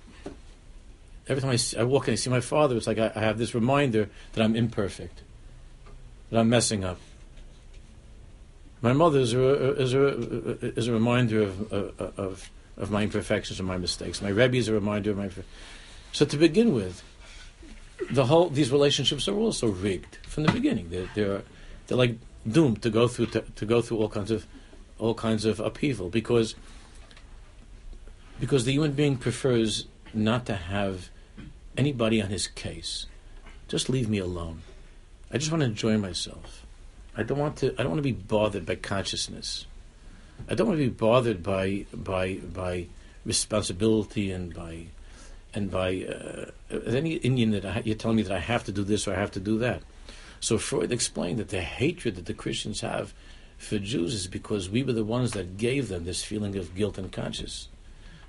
Every 1.29 1.41
time 1.41 1.51
I, 1.51 1.57
see, 1.57 1.77
I 1.77 1.85
walk 1.85 2.09
and 2.09 2.13
I 2.13 2.17
see 2.17 2.29
my 2.29 2.41
father, 2.41 2.77
it's 2.77 2.89
like 2.89 2.99
I, 2.99 3.13
I, 3.15 3.21
have 3.21 3.39
this 3.39 3.55
reminder 3.55 4.11
that 4.33 4.43
I'm 4.43 4.57
imperfect, 4.57 5.23
that 6.31 6.41
I'm 6.41 6.49
messing 6.49 6.83
up. 6.83 6.99
My 8.83 8.93
mother 8.93 9.21
is 9.21 9.33
a, 9.33 9.81
is 9.81 9.95
a, 9.95 10.07
is 10.77 10.89
a 10.89 10.93
reminder 10.93 11.43
of, 11.43 11.73
of 11.73 12.51
of 12.81 12.91
my 12.91 13.03
imperfections 13.03 13.61
and 13.61 13.69
my 13.69 13.77
mistakes. 13.77 14.23
My 14.23 14.31
Rebbe 14.31 14.57
is 14.57 14.69
a 14.69 14.73
reminder 14.73 15.11
of 15.11 15.19
my. 15.19 15.31
So 16.13 16.25
to 16.25 16.37
begin 16.37 16.75
with, 16.75 17.05
the 18.11 18.27
whole 18.27 18.49
these 18.49 18.73
relationships 18.73 19.29
are 19.29 19.37
also 19.37 19.69
rigged 19.69 20.17
from 20.27 20.45
the 20.45 20.53
beginning. 20.53 20.91
They're 20.91 21.09
they're, 21.15 21.43
they're 21.87 21.99
like 21.99 22.17
doomed 22.49 22.83
to 22.83 22.91
go 22.91 23.09
through 23.09 23.27
to, 23.27 23.41
to 23.41 23.67
go 23.67 23.83
through 23.83 23.99
all 23.99 24.09
kinds 24.09 24.31
of 24.31 24.47
all 24.99 25.15
kinds 25.15 25.45
of 25.45 25.61
upheaval 25.61 26.09
because 26.09 26.55
because 28.39 28.65
the 28.65 28.73
human 28.73 28.93
being 28.93 29.17
prefers 29.17 29.87
not 30.15 30.47
to 30.47 30.55
have 30.55 31.11
anybody 31.77 32.21
on 32.21 32.31
his 32.31 32.47
case 32.49 33.07
just 33.69 33.89
leave 33.89 34.09
me 34.09 34.19
alone. 34.19 34.63
I 35.33 35.39
just 35.39 35.53
want 35.53 35.61
to 35.61 35.67
enjoy 35.67 35.97
myself. 35.97 36.67
I 37.17 37.23
don't 37.23 37.39
want 37.39 37.57
to. 37.59 37.73
I 37.79 37.83
don't 37.83 37.93
want 37.93 37.99
to 37.99 38.03
be 38.03 38.13
bothered 38.13 38.67
by 38.67 38.77
consciousness. 38.77 39.67
I 40.49 40.55
don't 40.55 40.67
want 40.67 40.79
to 40.79 40.85
be 40.85 40.91
bothered 40.91 41.43
by 41.43 41.87
by 41.93 42.35
by 42.37 42.87
responsibility 43.25 44.31
and 44.33 44.55
by 44.55 44.87
and 45.55 45.71
by 45.71 46.05
uh, 46.05 46.51
any 46.87 47.15
Indian 47.15 47.51
that 47.53 47.65
I, 47.65 47.83
you're 47.85 47.97
telling 47.97 48.17
me 48.17 48.23
that 48.23 48.33
I 48.33 48.41
have 48.41 48.65
to 48.65 48.73
do 48.73 48.85
this 48.85 49.07
or 49.09 49.15
I 49.15 49.19
have 49.19 49.33
to 49.33 49.41
do 49.41 49.59
that. 49.59 49.83
So 50.41 50.59
Freud 50.59 50.93
explained 50.93 51.39
that 51.39 51.49
the 51.49 51.61
hatred 51.61 52.17
that 52.17 52.27
the 52.27 52.35
Christians 52.35 52.81
have 52.81 53.13
for 53.59 53.79
Jews 53.79 54.15
is 54.15 54.27
because 54.27 54.71
we 54.71 54.83
were 54.83 54.95
the 54.95 55.05
ones 55.05 55.33
that 55.33 55.59
gave 55.59 55.89
them 55.89 56.05
this 56.05 56.25
feeling 56.25 56.57
of 56.57 56.75
guilt 56.75 56.97
and 56.97 57.13
conscience. 57.13 57.69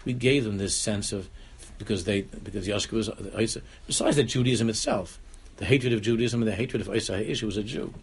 We 0.04 0.14
gave 0.14 0.44
them 0.44 0.58
this 0.58 0.76
sense 0.76 1.14
of 1.14 1.30
because 1.78 2.04
they 2.04 2.22
because 2.22 2.68
Yashka 2.68 2.92
was 2.92 3.58
besides 3.88 4.16
that 4.18 4.24
Judaism 4.24 4.70
itself, 4.70 5.20
the 5.58 5.66
hatred 5.66 5.94
of 5.94 6.02
Judaism 6.02 6.42
and 6.42 6.52
the 6.52 6.56
hatred 6.56 6.82
of 6.82 6.94
Isa 6.94 7.14
Haish, 7.14 7.44
was 7.44 7.58
a 7.58 7.64
Jew. 7.64 7.94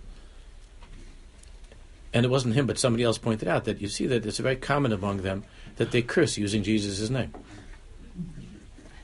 And 2.14 2.24
it 2.24 2.30
wasn't 2.30 2.54
him, 2.54 2.66
but 2.66 2.78
somebody 2.78 3.04
else 3.04 3.18
pointed 3.18 3.48
out 3.48 3.64
that 3.64 3.82
you 3.82 3.88
see 3.88 4.06
that 4.06 4.24
it's 4.24 4.38
very 4.38 4.56
common 4.56 4.92
among 4.92 5.18
them 5.18 5.44
that 5.76 5.90
they 5.90 6.00
curse 6.00 6.38
using 6.38 6.62
Jesus' 6.62 7.10
name. 7.10 7.32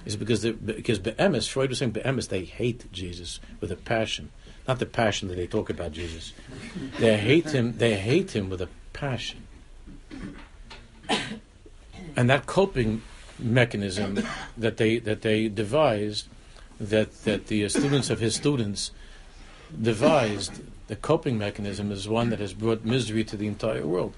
Is 0.05 0.17
because 0.17 0.43
they, 0.43 0.53
because 0.53 0.99
be'emes, 0.99 1.49
Freud 1.49 1.71
was 1.71 1.79
saying 1.79 1.93
be'emes, 1.93 2.29
they 2.29 2.45
hate 2.45 2.91
Jesus 2.93 3.41
with 3.61 3.73
a 3.73 3.77
passion 3.77 4.31
not 4.67 4.79
the 4.79 4.87
passion 4.87 5.29
that 5.29 5.35
they 5.35 5.47
talk 5.47 5.71
about 5.71 5.93
Jesus. 5.93 6.33
They 6.99 7.17
hate 7.17 7.51
him. 7.51 7.77
They 7.77 7.97
hate 7.97 8.35
him 8.35 8.49
with 8.49 8.63
a 8.63 8.69
passion, 8.93 9.47
and 12.17 12.31
that 12.31 12.47
coping 12.47 13.03
mechanism 13.39 14.23
that 14.57 14.77
they 14.77 14.99
that 14.99 15.23
they 15.23 15.49
devised, 15.49 16.29
that 16.81 17.25
that 17.25 17.49
the 17.49 17.69
students 17.69 18.11
of 18.11 18.21
his 18.21 18.35
students 18.35 18.91
devised, 19.81 20.63
the 20.87 20.97
coping 20.97 21.37
mechanism 21.37 21.91
is 21.93 22.09
one 22.09 22.31
that 22.31 22.39
has 22.39 22.55
brought 22.55 22.85
misery 22.85 23.25
to 23.25 23.37
the 23.37 23.47
entire 23.47 23.87
world, 23.87 24.15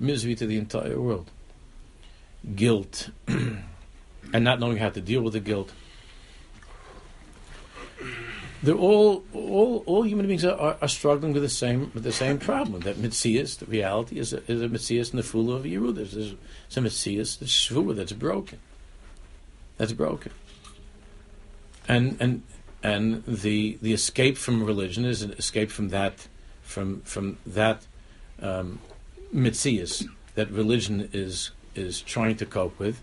misery 0.00 0.34
to 0.34 0.46
the 0.46 0.56
entire 0.56 0.98
world, 0.98 1.30
guilt, 2.54 3.10
and 4.32 4.44
not 4.44 4.60
knowing 4.60 4.76
how 4.76 4.90
to 4.90 5.00
deal 5.00 5.22
with 5.22 5.32
the 5.32 5.40
guilt 5.40 5.72
they're 8.62 8.74
all 8.74 9.24
all 9.32 9.84
all 9.86 10.02
human 10.02 10.26
beings 10.26 10.44
are, 10.44 10.76
are, 10.80 10.88
struggling 10.88 11.32
with 11.32 11.42
the 11.42 11.48
same 11.48 11.92
with 11.94 12.02
the 12.02 12.12
same 12.12 12.38
problem. 12.38 12.80
That 12.80 12.96
mitzias, 12.96 13.58
the 13.58 13.66
reality, 13.66 14.18
is 14.18 14.32
a, 14.32 14.42
is 14.50 14.60
a 14.62 14.68
mitzias 14.68 15.12
nefula 15.12 15.56
of 15.56 15.62
Yerud. 15.62 15.94
There's, 15.94 16.14
there's 16.14 16.32
a 16.32 16.80
mitzias, 16.80 17.38
the 17.38 17.44
shvua 17.44 17.94
that's 17.94 18.12
broken. 18.12 18.58
That's 19.76 19.92
broken. 19.92 20.32
And 21.86 22.16
and 22.18 22.42
and 22.82 23.24
the 23.26 23.78
the 23.80 23.92
escape 23.92 24.36
from 24.36 24.64
religion 24.64 25.04
is 25.04 25.22
an 25.22 25.32
escape 25.32 25.70
from 25.70 25.90
that 25.90 26.26
from 26.62 27.02
from 27.02 27.38
that 27.46 27.86
um, 28.42 28.80
mitzias 29.32 30.04
that 30.34 30.50
religion 30.50 31.08
is 31.12 31.52
is 31.76 32.00
trying 32.00 32.36
to 32.36 32.46
cope 32.46 32.76
with, 32.80 33.00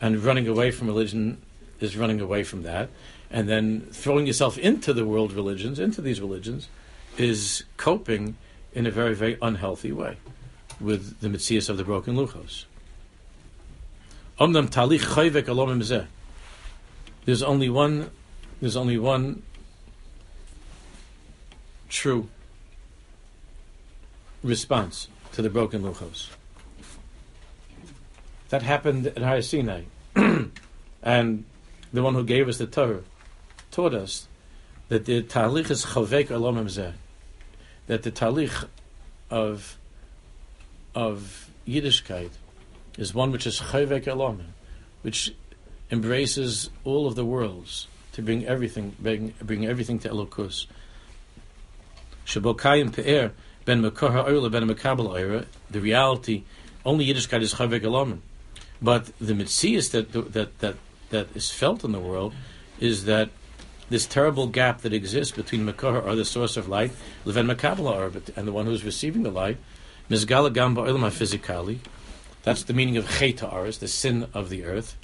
and 0.00 0.22
running 0.22 0.46
away 0.46 0.70
from 0.70 0.86
religion 0.86 1.40
is 1.80 1.96
running 1.96 2.20
away 2.20 2.44
from 2.44 2.62
that 2.62 2.88
and 3.30 3.48
then 3.48 3.82
throwing 3.92 4.26
yourself 4.26 4.56
into 4.58 4.92
the 4.92 5.04
world 5.04 5.32
religions, 5.32 5.78
into 5.78 6.00
these 6.00 6.20
religions, 6.20 6.68
is 7.16 7.64
coping 7.76 8.36
in 8.72 8.86
a 8.86 8.90
very, 8.90 9.14
very 9.14 9.36
unhealthy 9.42 9.92
way 9.92 10.16
with 10.80 11.20
the 11.20 11.28
mitzias 11.28 11.68
of 11.68 11.76
the 11.76 11.84
broken 11.84 12.16
luchos. 12.16 12.64
There's 17.24 17.42
only 17.42 17.68
one. 17.68 18.10
There's 18.60 18.76
only 18.76 18.98
one 18.98 19.42
true 21.88 22.28
response 24.42 25.08
to 25.32 25.42
the 25.42 25.50
broken 25.50 25.82
luchos. 25.82 26.28
That 28.50 28.62
happened 28.62 29.06
at 29.06 29.18
Har 29.18 29.42
Sinai, 29.42 29.82
and 31.02 31.44
the 31.92 32.02
one 32.02 32.14
who 32.14 32.24
gave 32.24 32.48
us 32.48 32.58
the 32.58 32.66
Torah 32.66 33.02
taught 33.70 33.94
us 33.94 34.26
that 34.88 35.04
the 35.04 35.22
talich 35.22 35.70
is 35.70 35.84
chavek 35.84 36.28
zeh, 36.28 36.92
that 37.86 38.02
the 38.02 38.10
talich 38.10 38.66
of 39.30 39.76
of 40.94 41.50
Yiddishkeit 41.66 42.30
is 42.96 43.14
one 43.14 43.30
which 43.30 43.46
is 43.46 43.60
chavek 43.60 44.04
alomim, 44.04 44.46
which 45.02 45.34
embraces 45.90 46.70
all 46.84 47.06
of 47.06 47.14
the 47.14 47.24
worlds 47.24 47.86
to 48.12 48.22
bring 48.22 48.44
everything, 48.46 48.96
bring, 48.98 49.34
bring 49.40 49.66
everything 49.66 49.98
to 50.00 50.08
Elokus. 50.08 50.66
Shabokayim 52.26 52.94
pe'er 52.94 53.32
ben 53.64 53.82
mekor 53.82 54.10
ha'oila 54.10 54.50
ben 54.50 54.68
mekabel 54.68 55.46
the 55.70 55.80
reality, 55.80 56.44
only 56.84 57.06
Yiddishkeit 57.06 57.42
is 57.42 57.54
chavek 57.54 57.82
alomim. 57.82 58.20
But 58.80 59.06
the 59.18 59.32
mitzias 59.32 59.90
that, 59.90 60.12
that, 60.32 60.58
that, 60.58 60.76
that 61.10 61.28
is 61.34 61.50
felt 61.50 61.84
in 61.84 61.92
the 61.92 62.00
world 62.00 62.34
is 62.78 63.04
that 63.06 63.30
this 63.90 64.06
terrible 64.06 64.46
gap 64.46 64.82
that 64.82 64.92
exists 64.92 65.34
between 65.34 65.64
Makar 65.64 66.00
or 66.00 66.14
the 66.14 66.24
source 66.24 66.56
of 66.56 66.68
light, 66.68 66.92
Leven 67.24 67.46
Makabala 67.46 67.94
orbit, 67.94 68.30
and 68.36 68.46
the 68.46 68.52
one 68.52 68.66
who 68.66 68.72
is 68.72 68.84
receiving 68.84 69.22
the 69.22 69.30
light, 69.30 69.56
Mizgala 70.10 70.52
Gamba 70.52 70.86
Ilma 70.86 71.10
physically. 71.10 71.80
That's 72.42 72.62
the 72.62 72.72
meaning 72.72 72.96
of 72.96 73.18
Cheta 73.18 73.52
Aris, 73.52 73.78
the 73.78 73.88
sin 73.88 74.28
of 74.32 74.48
the 74.48 74.64
earth. 74.64 74.96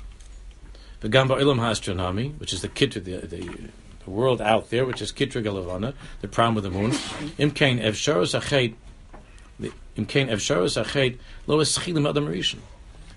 The 1.00 1.08
Gamba 1.08 1.34
Ilam 1.34 1.58
astronomy, 1.58 2.30
which 2.38 2.52
is 2.52 2.62
the 2.62 2.68
Kitra, 2.68 3.04
the, 3.04 3.26
the, 3.26 3.70
the, 4.04 4.10
world 4.10 4.40
out 4.40 4.70
there, 4.70 4.86
which 4.86 5.02
is 5.02 5.12
Kitra 5.12 5.44
Galavana, 5.44 5.92
the 6.22 6.28
prime 6.28 6.56
of 6.56 6.62
the 6.62 6.70
moon. 6.70 6.92
Imkain 7.38 7.82
Evsharos 7.82 8.38
Achet, 8.38 8.74
Imkain 9.96 10.30
Evsharos 10.30 10.82
Achet, 10.82 11.18
Lois 11.46 11.76
Chilim 11.76 12.08
Adam 12.08 12.26
Rishon. 12.26 12.60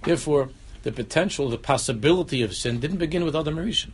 Therefore, 0.08 0.52
the 0.84 0.94
potential, 0.94 1.50
the 1.50 1.58
possibility 1.58 2.42
of 2.42 2.56
sin 2.56 2.80
didn't 2.80 2.96
begin 2.96 3.26
with 3.26 3.36
Adam 3.36 3.58
Rishon. 3.58 3.92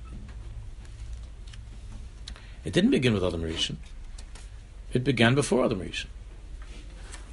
It 2.64 2.72
didn't 2.72 2.92
begin 2.92 3.16
with 3.16 3.24
Adam 3.24 3.42
Rishon. 3.42 3.78
It 4.94 5.04
began 5.04 5.34
before 5.34 5.66
Adam 5.66 5.80
Rishon. 5.80 6.06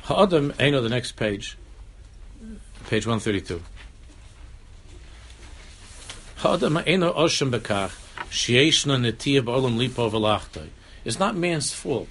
Ha'adam, 0.05 0.53
Eino, 0.53 0.83
the 0.83 0.89
next 0.89 1.13
page, 1.13 1.59
page 2.89 3.07
132. 3.07 3.61
Ha'adam 6.37 6.77
Eino 6.77 7.15
Oshem 7.15 7.51
Bekach, 7.51 7.93
Shieshna 8.31 8.99
Netiyah 8.99 9.43
Ba'olam 9.43 9.77
Lipo 9.77 10.69
It's 11.05 11.19
not 11.19 11.37
man's 11.37 11.71
fault 11.71 12.09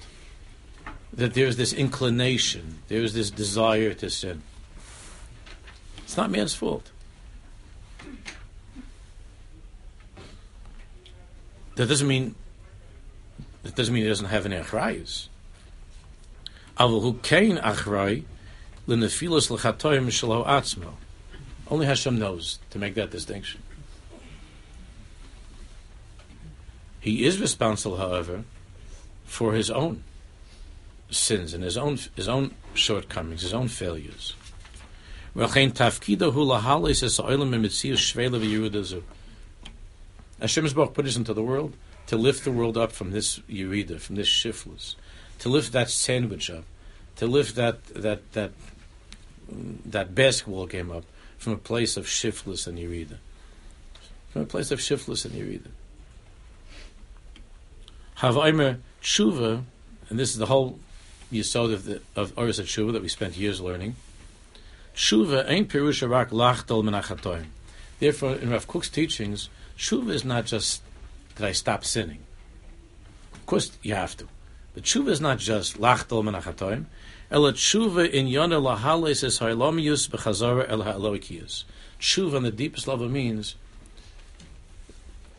that 1.12 1.34
there's 1.34 1.56
this 1.56 1.72
inclination, 1.72 2.78
there's 2.86 3.12
this 3.12 3.32
desire 3.32 3.92
to 3.94 4.08
sin. 4.08 4.44
It's 6.10 6.16
not 6.16 6.28
man's 6.28 6.56
fault. 6.56 6.90
That 11.76 11.86
doesn't 11.86 12.08
mean 12.08 12.34
that 13.62 13.76
doesn't 13.76 13.94
mean 13.94 14.02
he 14.02 14.08
doesn't 14.08 14.26
have 14.26 14.44
any 14.44 14.56
achrayus. 14.56 15.28
Only 21.68 21.86
Hashem 21.86 22.18
knows 22.18 22.58
to 22.70 22.80
make 22.80 22.96
that 22.96 23.12
distinction. 23.12 23.62
He 26.98 27.24
is 27.24 27.40
responsible, 27.40 27.98
however, 27.98 28.42
for 29.26 29.52
his 29.52 29.70
own 29.70 30.02
sins 31.08 31.54
and 31.54 31.62
his 31.62 31.76
own 31.76 32.00
his 32.16 32.26
own 32.26 32.56
shortcomings, 32.74 33.42
his 33.42 33.54
own 33.54 33.68
failures. 33.68 34.34
Hashem 35.34 35.72
is 40.64 40.74
put 40.74 41.06
us 41.06 41.16
into 41.16 41.34
the 41.34 41.42
world 41.42 41.76
to 42.06 42.16
lift 42.16 42.44
the 42.44 42.50
world 42.50 42.76
up 42.76 42.90
from 42.90 43.12
this 43.12 43.38
Yerida, 43.40 44.00
from 44.00 44.16
this 44.16 44.26
shiftless, 44.26 44.96
to 45.38 45.48
lift 45.48 45.72
that 45.72 45.88
sandwich 45.88 46.50
up, 46.50 46.64
to 47.16 47.26
lift 47.26 47.54
that 47.54 47.84
that 47.94 48.32
that 48.32 48.50
that 49.48 50.14
basketball 50.14 50.66
game 50.66 50.90
up 50.90 51.04
from 51.38 51.52
a 51.52 51.56
place 51.58 51.96
of 51.96 52.08
shiftless 52.08 52.66
and 52.66 52.78
Yerida, 52.78 53.18
from 54.30 54.42
a 54.42 54.46
place 54.46 54.72
of 54.72 54.80
shiftless 54.80 55.24
and 55.24 55.34
Yerida. 55.34 55.68
Havaimer 58.18 58.78
tshuva, 59.00 59.62
and 60.08 60.18
this 60.18 60.30
is 60.30 60.38
the 60.38 60.46
whole 60.46 60.80
yisod 61.32 61.72
of 61.72 61.84
the 61.84 62.02
of 62.16 62.36
Oris 62.36 62.58
tshuva 62.58 62.92
that 62.92 63.02
we 63.02 63.08
spent 63.08 63.36
years 63.36 63.60
learning. 63.60 63.94
Tshuva 65.00 65.48
ain't 65.48 65.70
pirusha 65.70 66.10
rak 66.10 66.28
lachdol 66.28 66.84
menachatoim. 66.84 67.46
Therefore, 68.00 68.34
in 68.34 68.50
Rav 68.50 68.66
Kook's 68.68 68.90
teachings, 68.90 69.48
tshuva 69.78 70.10
is 70.10 70.26
not 70.26 70.44
just 70.44 70.82
that 71.36 71.48
I 71.48 71.52
stop 71.52 71.86
sinning. 71.86 72.18
Of 73.32 73.46
course, 73.46 73.72
you 73.82 73.94
have 73.94 74.14
to. 74.18 74.28
But 74.74 74.82
tshuva 74.82 75.08
is 75.08 75.20
not 75.22 75.38
just 75.38 75.80
lachtel 75.80 76.22
menachatoim. 76.22 76.84
Ela 77.30 77.54
tshuva 77.54 78.10
in 78.10 78.26
yona 78.26 78.60
lahales 78.60 79.24
es 79.24 79.38
ha'ilamius 79.38 80.06
b'chazara 80.10 80.68
el 80.68 80.82
ha'eloikiyus. 80.82 81.64
Tshuva 81.98 82.36
on 82.36 82.42
the 82.42 82.50
deepest 82.50 82.86
level 82.86 83.08
means 83.08 83.54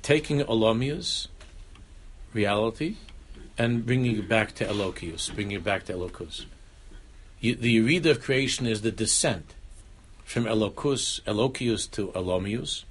taking 0.02 0.42
olomius 0.42 1.28
reality 2.34 2.96
and 3.60 3.86
bringing 3.86 4.18
it 4.18 4.28
back 4.28 4.56
to 4.56 4.66
Elokius, 4.66 5.32
bringing 5.36 5.58
it 5.58 5.64
back 5.64 5.84
to 5.84 5.94
Elokus. 5.94 6.46
The 7.42 7.56
Yerida 7.56 8.12
of 8.12 8.22
creation 8.22 8.68
is 8.68 8.84
the 8.84 8.92
descent 8.92 9.56
from 10.24 10.46
Elokus, 10.46 11.22
Elokius 11.22 11.90
to 11.90 12.10
Elomius. 12.10 12.84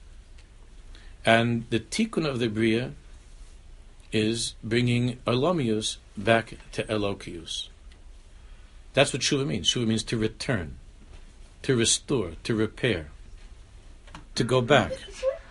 And 1.24 1.66
the 1.70 1.78
tikkun 1.78 2.26
of 2.26 2.40
the 2.40 2.48
Bria 2.48 2.92
is 4.10 4.54
bringing 4.64 5.18
Elomius 5.24 5.98
back 6.16 6.54
to 6.72 6.82
Elokius. 6.82 7.68
That's 8.92 9.12
what 9.12 9.22
Shuva 9.22 9.46
means. 9.46 9.72
Shuva 9.72 9.86
means 9.86 10.02
to 10.04 10.18
return, 10.18 10.78
to 11.62 11.76
restore, 11.76 12.32
to 12.42 12.54
repair, 12.56 13.10
to 14.34 14.42
go 14.42 14.60
back, 14.60 14.92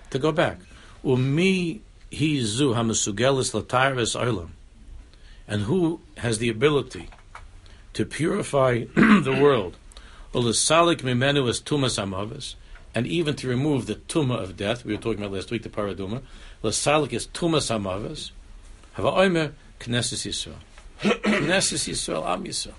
to 0.10 0.20
go 0.20 0.34
back. 0.34 0.60
Umi 1.06 1.80
he 2.12 2.44
zu 2.44 2.74
hamasugelis 2.74 3.54
latayres 3.54 4.20
olam, 4.20 4.50
and 5.48 5.62
who 5.64 6.02
has 6.18 6.40
the 6.40 6.50
ability 6.50 7.08
to 8.00 8.06
purify 8.06 8.86
the 8.96 9.38
world, 9.42 9.76
ulisalik 10.34 11.02
mimenu 11.02 11.50
as 11.50 11.60
tumas 11.60 12.02
amavis, 12.02 12.56
and 12.96 13.06
even 13.06 13.36
to 13.36 13.46
remove 13.46 13.88
the 13.88 13.96
tuma 13.96 14.42
of 14.42 14.56
death. 14.56 14.86
We 14.86 14.94
were 14.94 15.02
talking 15.02 15.20
about 15.20 15.34
last 15.34 15.52
week 15.52 15.64
the 15.64 15.70
paraduma. 15.70 16.22
Lasalik 16.64 17.12
is 17.12 17.28
tumas 17.28 17.70
amavis. 17.70 18.32
Hava 18.94 19.12
oimer 19.12 19.52
knesses 19.82 20.26
Yisrael. 20.26 20.62
Knesses 21.02 21.90
Yisrael 21.90 22.26
am 22.26 22.46
Yisrael. 22.46 22.72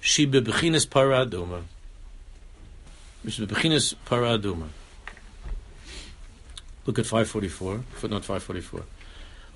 She 0.00 0.26
bebechinas 0.26 0.86
paraduma. 0.86 1.64
Which 3.22 3.38
is 3.38 3.46
bebechinas 3.46 3.96
paraduma. 4.06 4.68
Look 6.86 6.98
at 6.98 7.04
544, 7.04 7.84
footnote 7.96 8.24
544. 8.24 8.82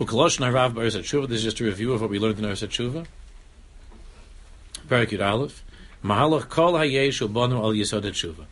Ukalosh 0.00 0.38
Narav 0.38 0.74
Baris 0.74 0.96
Tshuva. 0.96 1.28
This 1.28 1.38
is 1.38 1.44
just 1.44 1.61
a 1.61 1.64
review 1.64 1.94
of 1.94 2.02
what 2.02 2.11
we 2.11 2.18
learned 2.18 2.38
in 2.38 2.44
Baris 2.44 2.61
Tshuva. 2.61 3.07
Parakut 4.87 5.25
Aleph. 5.25 5.64
Mahalach 6.05 6.49
Kol 6.49 6.75
Hayesh 6.75 7.27
Ubanu 7.27 7.57
Al 7.57 7.73
Yisod 7.73 8.03
Tshuva. 8.03 8.47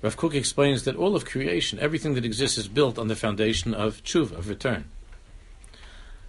Rav 0.00 0.16
Kook 0.16 0.34
explains 0.34 0.84
that 0.84 0.94
all 0.94 1.16
of 1.16 1.24
creation, 1.24 1.78
everything 1.80 2.14
that 2.14 2.24
exists, 2.24 2.56
is 2.56 2.68
built 2.68 2.98
on 2.98 3.08
the 3.08 3.16
foundation 3.16 3.74
of 3.74 4.02
tshuva, 4.04 4.32
of 4.32 4.48
return. 4.48 4.84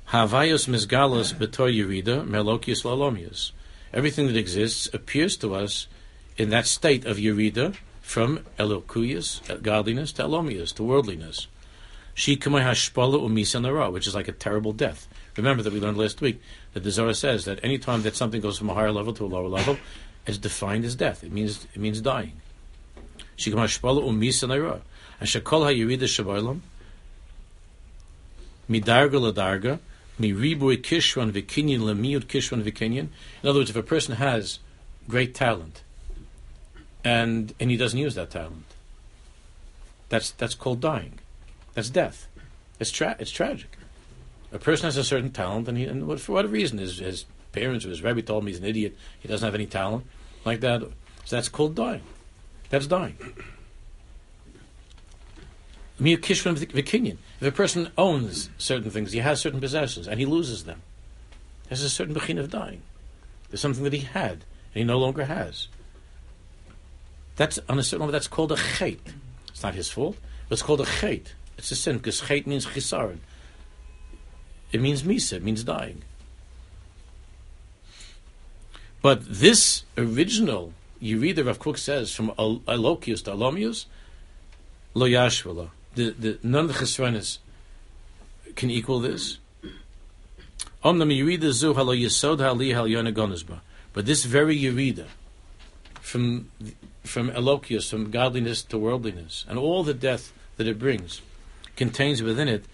Havayos 0.10 0.68
misgalos 0.68 1.36
betor 1.36 1.72
yerida 1.72 2.28
melokius 2.28 2.84
lalomius. 2.84 3.52
Everything 3.94 4.26
that 4.26 4.36
exists 4.36 4.90
appears 4.92 5.38
to 5.38 5.54
us 5.54 5.88
in 6.36 6.50
that 6.50 6.66
state 6.66 7.06
of 7.06 7.18
yerida 7.18 7.76
from 8.02 8.40
elokuyas, 8.58 9.62
godliness, 9.62 10.12
to 10.14 10.24
elomius, 10.24 10.74
to 10.74 10.82
worldliness. 10.82 11.46
Shikamai 12.16 12.64
hashpala 12.64 13.22
umisanara, 13.22 13.92
which 13.92 14.08
is 14.08 14.16
like 14.16 14.28
a 14.28 14.32
terrible 14.32 14.74
death. 14.74 15.08
Remember 15.40 15.64
that 15.64 15.74
we 15.74 15.80
learned 15.80 15.98
last 15.98 16.22
week 16.22 16.42
that 16.74 16.84
the 16.84 16.92
Zohar 16.92 17.14
says 17.14 17.46
that 17.46 17.60
any 17.64 17.78
time 17.78 18.02
that 18.04 18.16
something 18.16 18.42
goes 18.42 18.58
from 18.58 18.70
a 18.70 18.74
higher 18.74 18.92
level 18.92 19.14
to 19.14 19.26
a 19.26 19.28
lower 19.28 19.48
level, 19.48 19.78
is 20.26 20.38
defined 20.38 20.86
as 20.86 20.96
death. 20.96 21.24
It 21.24 21.32
means 21.32 21.68
it 21.74 21.80
means 21.80 22.02
dying. 22.02 22.34
In 33.42 33.50
other 33.50 33.60
words, 33.60 33.70
if 33.70 33.76
a 33.76 33.84
person 33.84 34.16
has 34.16 34.60
great 35.08 35.34
talent 35.34 35.82
and 37.04 37.54
and 37.60 37.72
he 37.72 37.78
doesn't 37.78 38.00
use 38.00 38.16
that 38.16 38.30
talent. 38.30 38.66
That's 40.10 40.32
that's 40.32 40.56
called 40.56 40.82
dying. 40.82 41.20
That's 41.74 41.90
death. 41.90 42.28
It's 42.80 42.92
tra- 42.92 43.16
it's 43.20 43.32
tragic. 43.32 43.79
A 44.52 44.60
person 44.60 44.86
has 44.86 44.98
a 44.98 45.04
certain 45.04 45.32
talent, 45.32 45.68
and 45.68 45.78
he 45.78 45.86
and 45.86 46.20
for 46.20 46.34
whatever 46.34 46.54
reason, 46.54 46.78
his, 46.78 46.98
his 46.98 47.26
parents 47.52 47.86
or 47.86 47.90
his 47.90 48.02
rabbi 48.02 48.22
told 48.22 48.44
him 48.44 48.48
he's 48.48 48.60
an 48.60 48.66
idiot. 48.66 48.98
He 49.20 49.28
doesn't 49.28 49.46
have 49.46 49.56
any 49.56 49.68
talent 49.68 50.06
like 50.46 50.62
that. 50.62 50.82
So 51.26 51.36
that's 51.36 51.50
called 51.50 51.76
dying. 51.76 52.02
That's 52.70 52.88
dying. 52.88 53.18
If 56.00 57.48
a 57.48 57.52
person 57.52 57.92
owns 57.98 58.50
certain 58.58 58.90
things, 58.90 59.12
he 59.12 59.20
has 59.20 59.42
certain 59.42 59.60
possessions, 59.60 60.08
and 60.08 60.20
he 60.20 60.26
loses 60.26 60.64
them, 60.64 60.82
there's 61.68 61.84
a 61.84 61.90
certain 61.90 62.14
bechin 62.14 62.40
of 62.40 62.50
dying. 62.50 62.82
There's 63.50 63.62
something 63.62 63.84
that 63.84 63.94
he 63.94 64.00
had, 64.00 64.32
and 64.32 64.76
he 64.76 64.84
no 64.84 64.98
longer 64.98 65.26
has. 65.26 65.68
That's 67.36 67.60
on 67.70 67.80
a 67.80 67.84
certain 67.84 68.02
level. 68.02 68.12
That's 68.12 68.28
called 68.28 68.52
a 68.52 68.56
chait. 68.56 69.00
It's 69.50 69.64
not 69.64 69.76
his 69.76 69.90
fault, 69.90 70.18
but 70.48 70.54
it's 70.54 70.62
called 70.62 70.82
a 70.82 70.86
chait. 70.86 71.28
It's 71.58 71.72
a 71.72 71.76
sin 71.76 71.98
because 71.98 72.22
chait 72.22 72.48
means 72.48 72.66
chisaron. 72.66 73.20
It 74.72 74.82
means 74.82 75.04
misa. 75.04 75.34
It 75.34 75.44
means 75.44 75.64
dying. 75.64 76.04
But 79.02 79.22
this 79.26 79.84
original 79.98 80.74
Yerida 81.02 81.46
Rav 81.46 81.60
Kook 81.60 81.78
says 81.78 82.14
from 82.14 82.32
Alokius 82.32 83.24
to 83.24 83.32
Alomius, 83.32 83.86
lo 84.94 85.08
Yashvila. 85.08 85.70
The, 85.96 86.10
the, 86.12 86.40
none 86.44 86.66
of 86.66 86.74
the 86.74 86.86
chesronis 86.86 87.40
can 88.56 88.70
equal 88.70 89.00
this. 89.00 89.40
Omnam 90.84 91.12
Yerida 91.12 91.52
zu 91.52 91.74
halo 91.74 91.94
yisod 91.94 92.40
hali 92.40 92.72
hal 92.72 93.62
But 93.94 94.06
this 94.06 94.26
very 94.26 94.58
Yerida, 94.58 95.08
from 96.02 96.52
from 97.04 97.32
elokius, 97.32 97.90
from 97.90 98.12
godliness 98.12 98.62
to 98.64 98.78
worldliness, 98.78 99.46
and 99.48 99.58
all 99.58 99.84
the 99.84 99.94
death 99.94 100.32
that 100.58 100.68
it 100.68 100.78
brings, 100.78 101.22
contains 101.76 102.22
within 102.22 102.48
it 102.48 102.66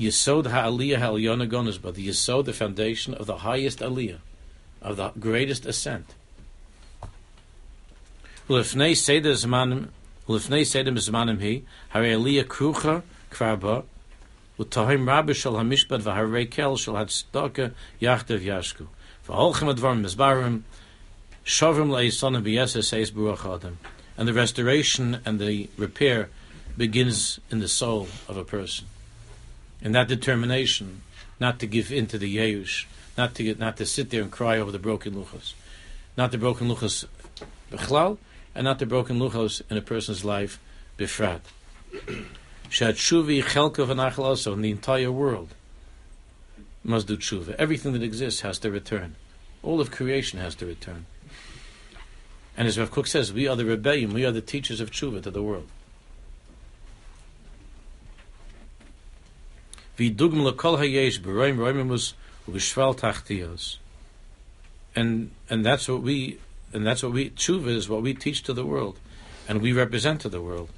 Yisod 0.00 0.46
ha'aliyah 0.46 1.92
the 1.94 2.08
Yisod, 2.08 2.46
the 2.46 2.52
foundation 2.54 3.12
of 3.12 3.26
the 3.26 3.36
highest 3.38 3.80
aliyah, 3.80 4.18
of 4.80 4.96
the 4.96 5.10
greatest 5.20 5.66
ascent. 5.66 6.06
Seder 8.48 9.32
zmanim, 9.34 9.88
seder 10.66 10.92
zmanim 10.92 11.40
hi, 11.40 11.62
hari 11.90 12.12
aliyah 12.12 12.44
krucha 12.44 13.02
utahim 14.58 15.06
rabbi 15.06 15.34
shal 15.34 15.52
hamishpat 15.52 16.50
kel 16.50 16.76
shal 16.76 16.94
yashku. 16.94 18.86
Mizbarim. 19.26 20.62
And 24.16 24.28
the 24.28 24.32
restoration 24.34 25.20
and 25.24 25.40
the 25.40 25.70
repair 25.76 26.28
begins 26.76 27.40
in 27.50 27.58
the 27.60 27.68
soul 27.68 28.08
of 28.28 28.36
a 28.36 28.44
person. 28.44 28.86
And 29.82 29.94
that 29.94 30.08
determination 30.08 31.02
not 31.38 31.58
to 31.60 31.66
give 31.66 31.90
in 31.90 32.06
to 32.08 32.18
the 32.18 32.36
Yeush, 32.36 32.84
not 33.16 33.34
to 33.36 33.54
not 33.54 33.76
to 33.78 33.86
sit 33.86 34.10
there 34.10 34.22
and 34.22 34.30
cry 34.30 34.58
over 34.58 34.70
the 34.70 34.78
broken 34.78 35.14
luchos. 35.14 35.54
Not 36.16 36.32
the 36.32 36.38
broken 36.38 36.68
luchos 36.68 37.06
b'chlal, 37.72 38.18
and 38.54 38.64
not 38.64 38.78
the 38.78 38.86
broken 38.86 39.18
luchos 39.18 39.62
in 39.70 39.76
a 39.76 39.82
person's 39.82 40.24
life 40.24 40.60
b'frat. 40.98 41.40
Shad 42.68 42.96
shuvi 42.96 43.42
chelka 43.42 43.86
v'nachal 43.86 44.24
also 44.24 44.52
in 44.52 44.62
the 44.62 44.70
entire 44.70 45.10
world 45.10 45.54
must 46.84 47.06
do 47.06 47.16
tshuva. 47.16 47.54
Everything 47.54 47.92
that 47.92 48.02
exists 48.02 48.40
has 48.40 48.58
to 48.60 48.70
return. 48.70 49.16
All 49.62 49.80
of 49.80 49.90
creation 49.90 50.38
has 50.38 50.54
to 50.56 50.66
return. 50.66 51.06
And 52.56 52.66
as 52.66 52.78
Rav 52.78 52.90
Kook 52.90 53.06
says, 53.06 53.32
we 53.32 53.46
are 53.48 53.56
the 53.56 53.64
rebellion, 53.64 54.12
we 54.12 54.24
are 54.24 54.32
the 54.32 54.40
teachers 54.40 54.80
of 54.80 54.90
tshuva 54.90 55.22
to 55.22 55.30
the 55.30 55.42
world. 55.42 55.68
And 64.96 65.30
and 65.50 65.64
that's 65.64 65.88
what 65.88 66.02
we 66.02 66.38
and 66.72 66.86
that's 66.86 67.02
what 67.02 67.12
we 67.12 67.30
tshuva 67.30 67.68
is 67.68 67.88
what 67.88 68.02
we 68.02 68.14
teach 68.14 68.42
to 68.44 68.52
the 68.52 68.64
world, 68.64 68.98
and 69.46 69.60
we 69.60 69.72
represent 69.72 70.20
to 70.22 70.28
the 70.28 70.40
world 70.40 70.70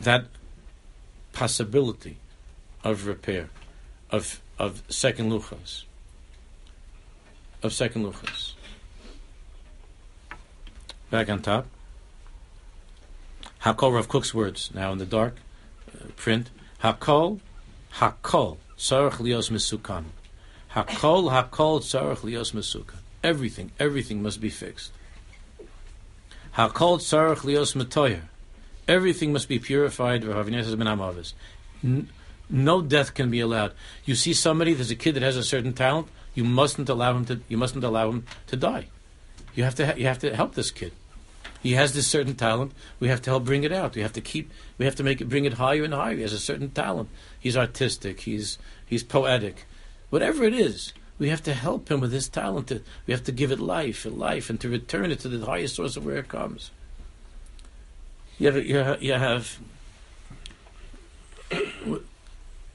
that 0.00 0.24
possibility 1.32 2.16
of 2.82 3.06
repair, 3.06 3.50
of 4.10 4.40
of 4.58 4.82
second 4.88 5.30
luchas, 5.30 5.84
of 7.62 7.72
second 7.72 8.04
luchas. 8.06 8.54
Back 11.10 11.28
on 11.28 11.42
top. 11.42 11.66
Hakol 13.62 13.94
Rav 13.94 14.08
Kook's 14.08 14.32
words 14.34 14.70
now 14.74 14.92
in 14.92 14.98
the 14.98 15.06
dark 15.06 15.36
uh, 15.94 16.06
print. 16.16 16.50
Hakol, 16.82 17.40
Hakol, 17.96 18.58
Tzarech 18.76 19.18
Lios 19.18 19.50
Mesukan. 19.50 20.04
Hakol, 20.72 21.30
Hakol, 21.30 21.80
Tzarech 21.80 22.18
Lios 22.18 22.52
Mesukan. 22.52 22.98
Everything, 23.22 23.70
everything 23.78 24.22
must 24.22 24.40
be 24.40 24.50
fixed. 24.50 24.92
Hakol 26.56 26.98
Tzarech 26.98 27.38
Lios 27.38 27.74
Metoyer. 27.74 28.22
Everything 28.88 29.32
must 29.32 29.48
be 29.48 29.58
purified. 29.58 30.24
No 32.50 32.82
death 32.82 33.14
can 33.14 33.30
be 33.30 33.40
allowed. 33.40 33.72
You 34.04 34.14
see 34.14 34.34
somebody, 34.34 34.74
there's 34.74 34.90
a 34.90 34.96
kid 34.96 35.14
that 35.14 35.22
has 35.22 35.36
a 35.36 35.44
certain 35.44 35.72
talent. 35.72 36.08
You 36.34 36.44
mustn't 36.44 36.88
allow 36.88 37.16
him 37.16 37.24
to. 37.26 37.40
You 37.48 37.58
mustn't 37.58 37.84
allow 37.84 38.10
him 38.10 38.26
to 38.48 38.56
die. 38.56 38.86
You 39.54 39.64
have 39.64 39.74
to. 39.76 39.86
Ha- 39.86 39.94
you 39.96 40.06
have 40.06 40.18
to 40.20 40.34
help 40.34 40.54
this 40.54 40.70
kid. 40.70 40.92
He 41.62 41.74
has 41.74 41.94
this 41.94 42.08
certain 42.08 42.34
talent. 42.34 42.72
We 42.98 43.08
have 43.08 43.22
to 43.22 43.30
help 43.30 43.44
bring 43.44 43.62
it 43.62 43.72
out. 43.72 43.94
We 43.94 44.02
have 44.02 44.12
to 44.14 44.20
keep. 44.20 44.50
We 44.78 44.84
have 44.84 44.96
to 44.96 45.04
make 45.04 45.20
it 45.20 45.28
bring 45.28 45.44
it 45.44 45.54
higher 45.54 45.84
and 45.84 45.94
higher. 45.94 46.16
He 46.16 46.22
has 46.22 46.32
a 46.32 46.38
certain 46.38 46.70
talent. 46.70 47.08
He's 47.38 47.56
artistic. 47.56 48.20
He's 48.20 48.58
he's 48.84 49.04
poetic. 49.04 49.66
Whatever 50.10 50.42
it 50.44 50.54
is, 50.54 50.92
we 51.18 51.28
have 51.28 51.42
to 51.44 51.54
help 51.54 51.88
him 51.88 52.00
with 52.00 52.12
his 52.12 52.28
talent. 52.28 52.72
We 53.06 53.12
have 53.12 53.22
to 53.24 53.32
give 53.32 53.52
it 53.52 53.60
life 53.60 54.04
and 54.04 54.18
life, 54.18 54.50
and 54.50 54.60
to 54.60 54.68
return 54.68 55.12
it 55.12 55.20
to 55.20 55.28
the 55.28 55.46
highest 55.46 55.76
source 55.76 55.96
of 55.96 56.04
where 56.04 56.16
it 56.16 56.28
comes. 56.28 56.72
You 58.38 58.50
have, 58.50 58.66
you 58.66 58.76
have, 58.78 59.02
you 59.02 59.12
have 59.12 59.58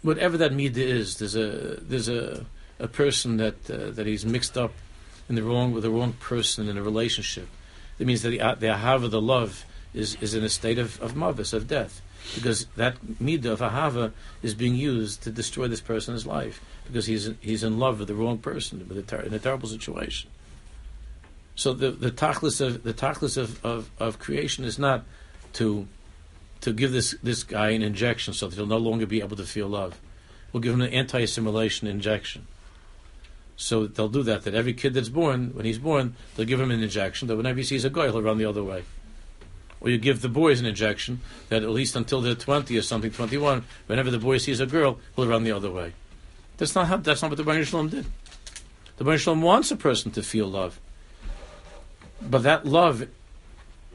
whatever 0.02 0.38
that 0.38 0.54
midah 0.54 0.78
is. 0.78 1.18
There's 1.18 1.36
a 1.36 1.78
there's 1.82 2.08
a 2.08 2.46
a 2.80 2.88
person 2.88 3.36
that 3.38 3.70
uh, 3.70 3.92
that 3.92 4.08
he's 4.08 4.26
mixed 4.26 4.58
up 4.58 4.72
in 5.28 5.36
the 5.36 5.44
wrong 5.44 5.74
with 5.74 5.84
the 5.84 5.90
wrong 5.90 6.14
person 6.14 6.70
in 6.70 6.78
a 6.78 6.84
relationship. 6.84 7.50
It 8.00 8.08
means 8.08 8.22
that 8.22 8.30
the 8.30 8.42
uh, 8.42 8.56
the 8.56 8.68
ahava, 8.68 9.10
the 9.10 9.22
love, 9.22 9.66
is 9.94 10.18
is 10.22 10.34
in 10.34 10.44
a 10.44 10.50
state 10.50 10.78
of 10.78 11.02
of 11.02 11.16
mavis 11.16 11.54
of 11.54 11.68
death, 11.68 12.02
because 12.36 12.66
that 12.76 12.96
midah 13.22 13.46
of 13.46 13.60
ahava 13.60 14.12
is 14.44 14.54
being 14.54 14.76
used 14.76 15.24
to 15.24 15.32
destroy 15.32 15.68
this 15.68 15.82
person's 15.82 16.26
life 16.26 16.62
because 16.86 17.06
he's 17.08 17.32
he's 17.42 17.64
in 17.64 17.80
love 17.80 18.00
with 18.00 18.08
the 18.08 18.16
wrong 18.16 18.38
person 18.38 18.86
with 18.88 18.98
a 18.98 19.02
ter- 19.02 19.22
in 19.22 19.34
a 19.34 19.40
terrible 19.40 19.68
situation. 19.68 20.30
So 21.56 21.74
the 21.74 21.92
the 21.92 22.12
tachlis 22.12 22.62
of 22.62 22.84
the 22.84 22.94
tachlis 22.94 23.38
of, 23.38 23.64
of, 23.66 23.90
of 24.00 24.20
creation 24.20 24.64
is 24.64 24.78
not 24.78 25.06
to 25.54 25.88
to 26.62 26.74
give 26.74 26.92
this 26.92 27.16
this 27.24 27.44
guy 27.44 27.70
an 27.70 27.82
injection 27.82 28.34
so 28.34 28.48
that 28.48 28.56
he'll 28.56 28.66
no 28.66 28.78
longer 28.78 29.06
be 29.06 29.22
able 29.22 29.38
to 29.38 29.46
feel 29.46 29.68
love. 29.68 30.00
We'll 30.52 30.62
give 30.62 30.74
him 30.74 30.82
an 30.82 30.94
anti-assimilation 30.94 31.88
injection. 31.88 32.48
So 33.60 33.88
they'll 33.88 34.08
do 34.08 34.24
that. 34.24 34.44
That 34.44 34.54
every 34.54 34.74
kid 34.74 34.94
that's 34.94 35.10
born, 35.10 35.50
when 35.54 35.66
he's 35.66 35.80
born, 35.80 36.16
they'll 36.36 36.46
give 36.46 36.62
him 36.62 36.72
an 36.72 36.82
injection. 36.82 37.28
That 37.28 37.36
whenever 37.36 37.58
he 37.58 37.64
sees 37.64 37.84
a 37.84 37.90
guy, 37.90 38.06
he'll 38.06 38.22
run 38.22 38.38
the 38.38 38.46
other 38.46 38.64
way. 38.64 38.84
Or 39.82 39.90
you 39.90 39.98
give 39.98 40.22
the 40.22 40.30
boys 40.30 40.60
an 40.60 40.66
injection 40.66 41.22
that 41.50 41.64
at 41.64 41.70
least 41.70 41.96
until 41.96 42.22
they're 42.22 42.36
twenty 42.36 42.78
or 42.78 42.82
something, 42.82 43.12
twenty-one, 43.12 43.66
whenever 43.88 44.10
the 44.10 44.20
boy 44.20 44.38
sees 44.38 44.60
a 44.60 44.66
girl, 44.66 45.00
he'll 45.16 45.28
run 45.28 45.44
the 45.44 45.52
other 45.52 45.72
way. 45.72 45.94
That's 46.58 46.76
not 46.76 46.88
how. 46.88 46.98
That's 46.98 47.22
not 47.22 47.32
what 47.32 47.38
the 47.38 47.44
Baruch 47.44 47.68
Shalom 47.68 47.90
did. 47.90 48.06
The 48.98 49.04
Baruch 49.04 49.22
Shalom 49.22 49.42
wants 49.42 49.70
a 49.72 49.76
person 49.76 50.12
to 50.12 50.24
feel 50.24 50.48
love, 50.48 50.80
but 52.22 52.44
that 52.44 52.66
love 52.66 53.08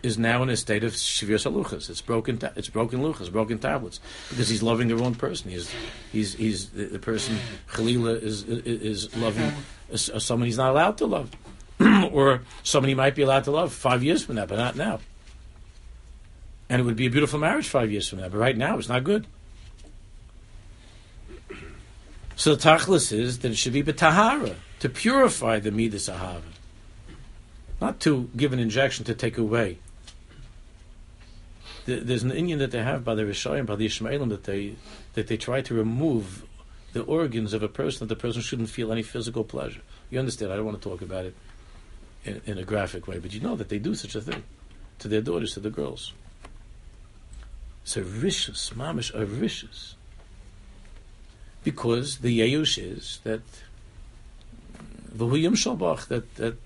is 0.02 0.18
now 0.18 0.42
in 0.42 0.50
a 0.50 0.56
state 0.56 0.84
of 0.84 0.92
shivir 0.92 1.36
saluchas. 1.36 1.88
It's 1.88 2.00
broken. 2.00 2.38
Ta- 2.38 2.52
it's 2.56 2.68
broken 2.68 3.00
luchas, 3.00 3.30
broken 3.30 3.58
tablets, 3.58 4.00
because 4.30 4.48
he's 4.48 4.62
loving 4.62 4.88
the 4.88 4.96
wrong 4.96 5.14
person. 5.14 5.50
He's 5.50 5.72
he's 6.10 6.34
he's 6.34 6.70
the, 6.70 6.84
the 6.86 6.98
person 6.98 7.38
Chalila 7.70 8.20
is, 8.20 8.42
is 8.44 9.06
is 9.06 9.16
loving 9.16 9.52
someone 9.94 10.46
he's 10.46 10.56
not 10.56 10.70
allowed 10.70 10.98
to 10.98 11.06
love, 11.06 11.30
or 12.12 12.42
someone 12.62 12.88
he 12.88 12.94
might 12.94 13.14
be 13.14 13.22
allowed 13.22 13.44
to 13.44 13.50
love 13.50 13.72
five 13.72 14.02
years 14.02 14.24
from 14.24 14.36
now, 14.36 14.46
but 14.46 14.56
not 14.56 14.76
now. 14.76 15.00
And 16.68 16.80
it 16.80 16.84
would 16.84 16.96
be 16.96 17.06
a 17.06 17.10
beautiful 17.10 17.38
marriage 17.38 17.68
five 17.68 17.90
years 17.90 18.08
from 18.08 18.20
now, 18.20 18.28
but 18.28 18.38
right 18.38 18.56
now 18.56 18.78
it's 18.78 18.88
not 18.88 19.04
good. 19.04 19.26
So 22.34 22.54
the 22.54 22.62
tachlis 22.62 23.12
is 23.12 23.40
that 23.40 23.52
it 23.52 23.56
should 23.56 23.74
be 23.74 23.82
betahara 23.82 24.56
to 24.80 24.88
purify 24.88 25.60
the 25.60 25.70
midas 25.70 26.08
ahava, 26.08 26.42
not 27.80 28.00
to 28.00 28.30
give 28.36 28.52
an 28.52 28.58
injection 28.58 29.04
to 29.04 29.14
take 29.14 29.38
away 29.38 29.78
there's 31.86 32.22
an 32.22 32.30
Indian 32.30 32.58
that 32.60 32.70
they 32.70 32.82
have 32.82 33.04
by 33.04 33.14
the 33.14 33.22
Rishayim, 33.22 33.66
by 33.66 33.76
the 33.76 33.86
Ishmaelim, 33.86 34.28
that 34.28 34.44
they 34.44 34.76
that 35.14 35.26
they 35.26 35.36
try 35.36 35.60
to 35.62 35.74
remove 35.74 36.44
the 36.92 37.02
organs 37.02 37.52
of 37.52 37.62
a 37.62 37.68
person 37.68 38.06
that 38.06 38.14
the 38.14 38.20
person 38.20 38.42
shouldn't 38.42 38.68
feel 38.68 38.92
any 38.92 39.02
physical 39.02 39.44
pleasure. 39.44 39.80
You 40.10 40.18
understand? 40.18 40.52
I 40.52 40.56
don't 40.56 40.66
want 40.66 40.80
to 40.80 40.88
talk 40.88 41.02
about 41.02 41.24
it 41.24 41.34
in, 42.24 42.40
in 42.46 42.58
a 42.58 42.64
graphic 42.64 43.08
way, 43.08 43.18
but 43.18 43.32
you 43.32 43.40
know 43.40 43.56
that 43.56 43.68
they 43.68 43.78
do 43.78 43.94
such 43.94 44.14
a 44.14 44.20
thing 44.20 44.42
to 44.98 45.08
their 45.08 45.22
daughters, 45.22 45.54
to 45.54 45.60
the 45.60 45.70
girls. 45.70 46.12
A 47.96 48.00
vicious, 48.00 48.70
mamish, 48.70 49.12
a 49.12 49.26
vicious. 49.26 49.96
Because 51.64 52.18
the 52.18 52.40
Yeush 52.40 52.78
is 52.78 53.20
that 53.24 53.42
the 55.12 55.26
Huyim 55.26 55.52
Shalbach, 55.52 56.06
that, 56.06 56.34
that 56.36 56.56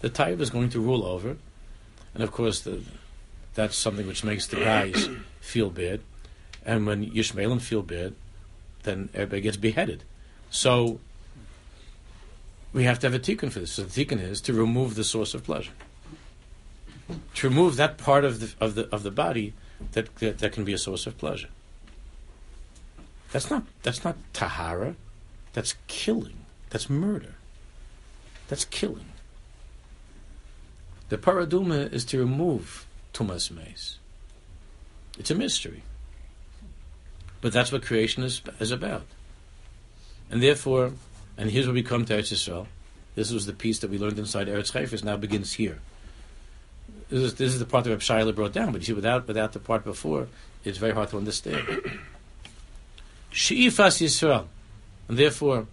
the 0.00 0.10
Taib 0.10 0.40
is 0.40 0.50
going 0.50 0.68
to 0.70 0.80
rule 0.80 1.04
over, 1.04 1.36
and 2.14 2.22
of 2.22 2.30
course 2.30 2.60
the 2.60 2.82
that's 3.56 3.76
something 3.76 4.06
which 4.06 4.22
makes 4.22 4.46
the 4.46 4.56
guys 4.56 5.08
feel 5.40 5.70
bad. 5.70 6.00
And 6.64 6.86
when 6.86 7.10
Yishmaelim 7.10 7.60
feel 7.60 7.82
bad, 7.82 8.14
then 8.82 9.08
everybody 9.14 9.40
gets 9.40 9.56
beheaded. 9.56 10.04
So 10.50 11.00
we 12.72 12.84
have 12.84 12.98
to 13.00 13.06
have 13.06 13.14
a 13.14 13.18
tikkun 13.18 13.50
for 13.50 13.60
this. 13.60 13.72
So 13.72 13.82
the 13.82 14.04
tikkun 14.04 14.20
is 14.20 14.42
to 14.42 14.52
remove 14.52 14.94
the 14.94 15.04
source 15.04 15.32
of 15.32 15.42
pleasure, 15.42 15.72
to 17.34 17.48
remove 17.48 17.76
that 17.76 17.96
part 17.96 18.24
of 18.24 18.40
the 18.40 18.54
of 18.60 18.74
the 18.74 18.88
of 18.94 19.02
the 19.02 19.10
body 19.10 19.54
that 19.92 20.14
that, 20.16 20.38
that 20.38 20.52
can 20.52 20.64
be 20.64 20.74
a 20.74 20.78
source 20.78 21.06
of 21.06 21.16
pleasure. 21.16 21.48
That's 23.32 23.50
not 23.50 23.64
that's 23.82 24.04
not 24.04 24.16
tahara. 24.34 24.96
That's 25.54 25.76
killing. 25.86 26.44
That's 26.68 26.90
murder. 26.90 27.36
That's 28.48 28.66
killing. 28.66 29.06
The 31.08 31.16
paraduma 31.16 31.90
is 31.90 32.04
to 32.06 32.18
remove 32.18 32.86
Tumas 33.16 33.50
Meis. 33.50 33.98
It's 35.18 35.30
a 35.30 35.34
mystery. 35.34 35.82
But 37.40 37.52
that's 37.52 37.72
what 37.72 37.82
creation 37.82 38.22
is, 38.22 38.42
is 38.60 38.70
about. 38.70 39.06
And 40.30 40.42
therefore, 40.42 40.92
and 41.38 41.50
here's 41.50 41.66
where 41.66 41.74
we 41.74 41.82
come 41.82 42.04
to 42.04 42.14
Eretz 42.14 42.32
Yisrael. 42.32 42.66
This 43.14 43.32
was 43.32 43.46
the 43.46 43.54
piece 43.54 43.78
that 43.78 43.90
we 43.90 43.98
learned 43.98 44.18
inside 44.18 44.48
Eretz 44.48 44.72
Chayfis, 44.72 45.02
now 45.02 45.16
begins 45.16 45.54
here. 45.54 45.78
This 47.08 47.22
is, 47.22 47.34
this 47.36 47.52
is 47.54 47.58
the 47.58 47.64
part 47.64 47.84
that 47.84 48.10
Reb 48.10 48.34
brought 48.34 48.52
down, 48.52 48.72
but 48.72 48.82
you 48.82 48.86
see, 48.86 48.92
without, 48.92 49.26
without 49.26 49.52
the 49.52 49.60
part 49.60 49.84
before, 49.84 50.28
it's 50.64 50.78
very 50.78 50.92
hard 50.92 51.08
to 51.10 51.16
understand. 51.16 51.66
She'ifas 53.30 54.02
Yisrael. 54.02 54.46
And 55.08 55.16
therefore, 55.16 55.68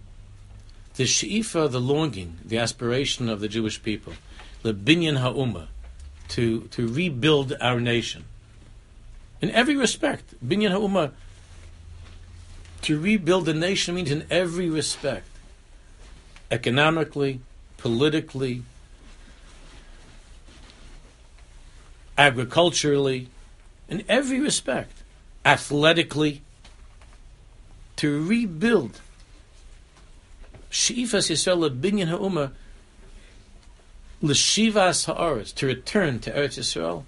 the 0.94 1.04
she'ifa, 1.04 1.68
the 1.70 1.80
longing, 1.80 2.38
the 2.44 2.58
aspiration 2.58 3.28
of 3.28 3.40
the 3.40 3.48
Jewish 3.48 3.82
people, 3.82 4.12
the 4.62 4.72
binyan 4.72 5.18
ha'umah, 5.18 5.66
to, 6.34 6.62
to 6.62 6.88
rebuild 6.88 7.54
our 7.60 7.78
nation. 7.78 8.24
In 9.40 9.52
every 9.52 9.76
respect, 9.76 10.34
Binyan 10.44 10.72
Ha'umah, 10.72 11.12
to 12.82 12.98
rebuild 12.98 13.46
the 13.46 13.54
nation 13.54 13.94
means 13.94 14.10
in 14.10 14.26
every 14.30 14.68
respect. 14.68 15.28
Economically, 16.50 17.40
politically, 17.76 18.64
agriculturally, 22.18 23.28
in 23.88 24.02
every 24.08 24.40
respect, 24.40 25.04
athletically, 25.44 26.42
to 27.94 28.26
rebuild. 28.26 29.00
She'ifas 30.68 31.30
Yisrael 31.30 31.70
Binyan 31.80 32.08
Ha'umah 32.08 32.50
l'shivas 34.24 35.04
ha'aretz, 35.04 35.54
to 35.54 35.66
return 35.66 36.18
to 36.18 36.30
Eretz 36.30 36.58
Yisrael. 36.58 37.04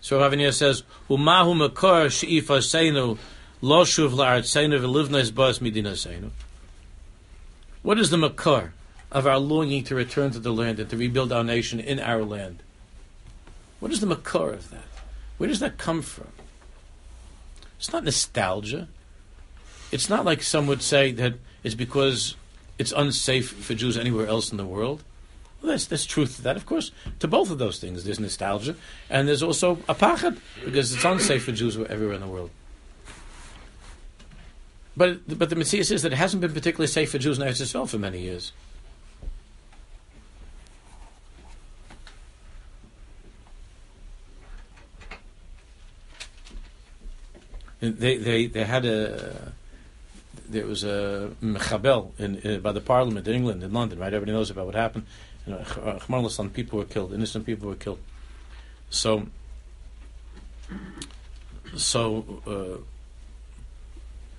So 0.00 0.20
Rav 0.20 0.54
says, 0.54 0.84
"Umahu 1.10 1.56
makar 1.56 2.08
she'ifaseinu 2.08 3.18
lo 3.60 3.84
shuv 3.84 4.10
la'artzeinu 4.12 4.78
v'livnes 4.80 5.34
bas 5.34 5.58
midinaseinu." 5.58 6.30
What 7.82 7.98
is 7.98 8.10
the 8.10 8.18
makar 8.18 8.74
of 9.10 9.26
our 9.26 9.38
longing 9.38 9.82
to 9.84 9.94
return 9.94 10.30
to 10.32 10.38
the 10.38 10.52
land 10.52 10.78
and 10.78 10.88
to 10.90 10.96
rebuild 10.96 11.32
our 11.32 11.44
nation 11.44 11.80
in 11.80 11.98
our 11.98 12.22
land? 12.22 12.62
What 13.80 13.90
is 13.92 14.00
the 14.00 14.06
makar 14.06 14.50
of 14.50 14.70
that? 14.70 14.88
Where 15.36 15.48
does 15.48 15.60
that 15.60 15.78
come 15.78 16.00
from? 16.00 16.28
It's 17.78 17.92
not 17.92 18.04
nostalgia. 18.04 18.88
It's 19.90 20.08
not 20.08 20.24
like 20.24 20.42
some 20.42 20.66
would 20.66 20.82
say 20.82 21.12
that 21.12 21.34
it's 21.62 21.74
because 21.74 22.36
it's 22.78 22.92
unsafe 22.92 23.50
for 23.50 23.74
Jews 23.74 23.96
anywhere 23.96 24.26
else 24.26 24.50
in 24.50 24.58
the 24.58 24.64
world. 24.64 25.02
Well, 25.64 25.70
there's, 25.70 25.86
there's 25.86 26.04
truth 26.04 26.36
to 26.36 26.42
that, 26.42 26.56
of 26.56 26.66
course. 26.66 26.90
To 27.20 27.26
both 27.26 27.50
of 27.50 27.56
those 27.56 27.78
things, 27.78 28.04
there's 28.04 28.20
nostalgia, 28.20 28.76
and 29.08 29.26
there's 29.26 29.42
also 29.42 29.78
a 29.88 29.94
pachad, 29.94 30.38
because 30.62 30.92
it's 30.92 31.02
unsafe 31.02 31.42
for 31.42 31.52
Jews 31.52 31.78
everywhere 31.78 32.16
in 32.16 32.20
the 32.20 32.26
world. 32.26 32.50
But, 34.94 35.38
but 35.38 35.48
the 35.48 35.56
Mitzvah 35.56 35.84
says 35.84 36.02
that 36.02 36.12
it 36.12 36.16
hasn't 36.16 36.42
been 36.42 36.52
particularly 36.52 36.88
safe 36.88 37.12
for 37.12 37.16
Jews 37.16 37.38
in 37.38 37.48
Eretz 37.48 37.62
Yisrael 37.62 37.88
for 37.88 37.96
many 37.96 38.20
years. 38.20 38.52
they, 47.80 48.18
they, 48.18 48.46
they 48.46 48.64
had 48.64 48.84
a 48.84 49.52
there 50.48 50.66
was 50.66 50.84
a 50.84 51.30
mechabel 51.42 52.18
in, 52.18 52.40
uh, 52.44 52.58
by 52.58 52.72
the 52.72 52.80
parliament 52.80 53.26
in 53.28 53.34
England 53.34 53.62
in 53.62 53.72
London 53.72 53.98
right 53.98 54.12
everybody 54.12 54.32
knows 54.32 54.50
about 54.50 54.64
what 54.64 54.74
happened 54.74 55.04
you 55.46 55.52
know, 55.52 56.48
people 56.48 56.78
were 56.78 56.84
killed, 56.84 57.12
innocent 57.12 57.46
people 57.46 57.68
were 57.68 57.74
killed. 57.74 57.98
So, 58.90 59.26
so 61.76 62.42
uh, 62.46 62.82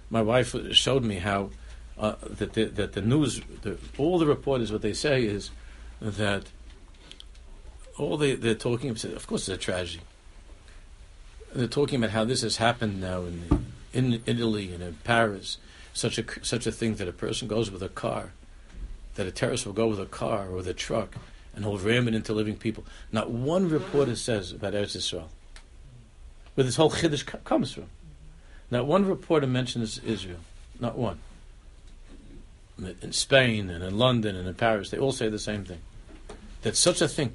my 0.10 0.22
wife 0.22 0.56
showed 0.74 1.04
me 1.04 1.16
how 1.16 1.50
uh, 1.98 2.16
that 2.30 2.54
the, 2.54 2.66
that 2.66 2.94
the 2.94 3.02
news, 3.02 3.42
the, 3.62 3.78
all 3.98 4.18
the 4.18 4.26
reporters, 4.26 4.72
what 4.72 4.82
they 4.82 4.94
say 4.94 5.24
is 5.24 5.52
that 6.02 6.46
all 7.98 8.18
they, 8.18 8.36
they're 8.36 8.56
talking 8.56 8.90
about, 8.90 9.04
of 9.06 9.28
course, 9.28 9.48
it's 9.48 9.58
a 9.58 9.58
tragedy. 9.58 10.04
They're 11.54 11.68
talking 11.68 12.00
about 12.00 12.10
how 12.12 12.26
this 12.26 12.42
has 12.42 12.58
happened 12.58 13.00
now 13.00 13.22
in, 13.22 13.66
in 13.94 14.22
Italy 14.26 14.74
and 14.74 14.84
in 14.84 14.96
Paris. 15.04 15.58
Such 15.94 16.18
a, 16.18 16.26
such 16.44 16.68
a 16.68 16.72
thing 16.72 16.96
that 16.96 17.08
a 17.08 17.14
person 17.14 17.48
goes 17.48 17.72
with 17.72 17.82
a 17.82 17.88
car, 17.88 18.34
that 19.16 19.26
a 19.26 19.32
terrorist 19.32 19.66
will 19.66 19.74
go 19.74 19.88
with 19.88 20.00
a 20.00 20.06
car 20.06 20.48
or 20.48 20.56
with 20.56 20.68
a 20.68 20.74
truck 20.74 21.16
and 21.56 21.64
he'll 21.64 21.78
ram 21.78 22.08
it 22.08 22.14
into 22.14 22.34
living 22.34 22.58
people. 22.58 22.84
Not 23.12 23.32
one 23.32 23.70
reporter 23.70 24.16
says 24.16 24.52
about 24.52 24.74
Eretz 24.74 24.96
Israel, 24.96 25.30
where 26.54 26.66
this 26.66 26.76
whole 26.76 26.92
chiddush 26.92 27.26
comes 27.44 27.74
from. 27.74 27.86
Not 28.70 28.86
one 28.86 29.06
reporter 29.06 29.48
mentions 29.48 30.00
Israel. 30.00 30.40
Not 30.80 30.98
one. 30.98 31.20
In 32.78 33.14
Spain 33.14 33.70
and 33.70 33.84
in 33.84 33.98
London 33.98 34.36
and 34.36 34.48
in 34.48 34.54
Paris, 34.54 34.90
they 34.90 34.98
all 34.98 35.14
say 35.14 35.30
the 35.30 35.40
same 35.40 35.64
thing. 35.64 35.80
That 36.64 36.76
such 36.76 37.02
a 37.02 37.08
thing, 37.08 37.34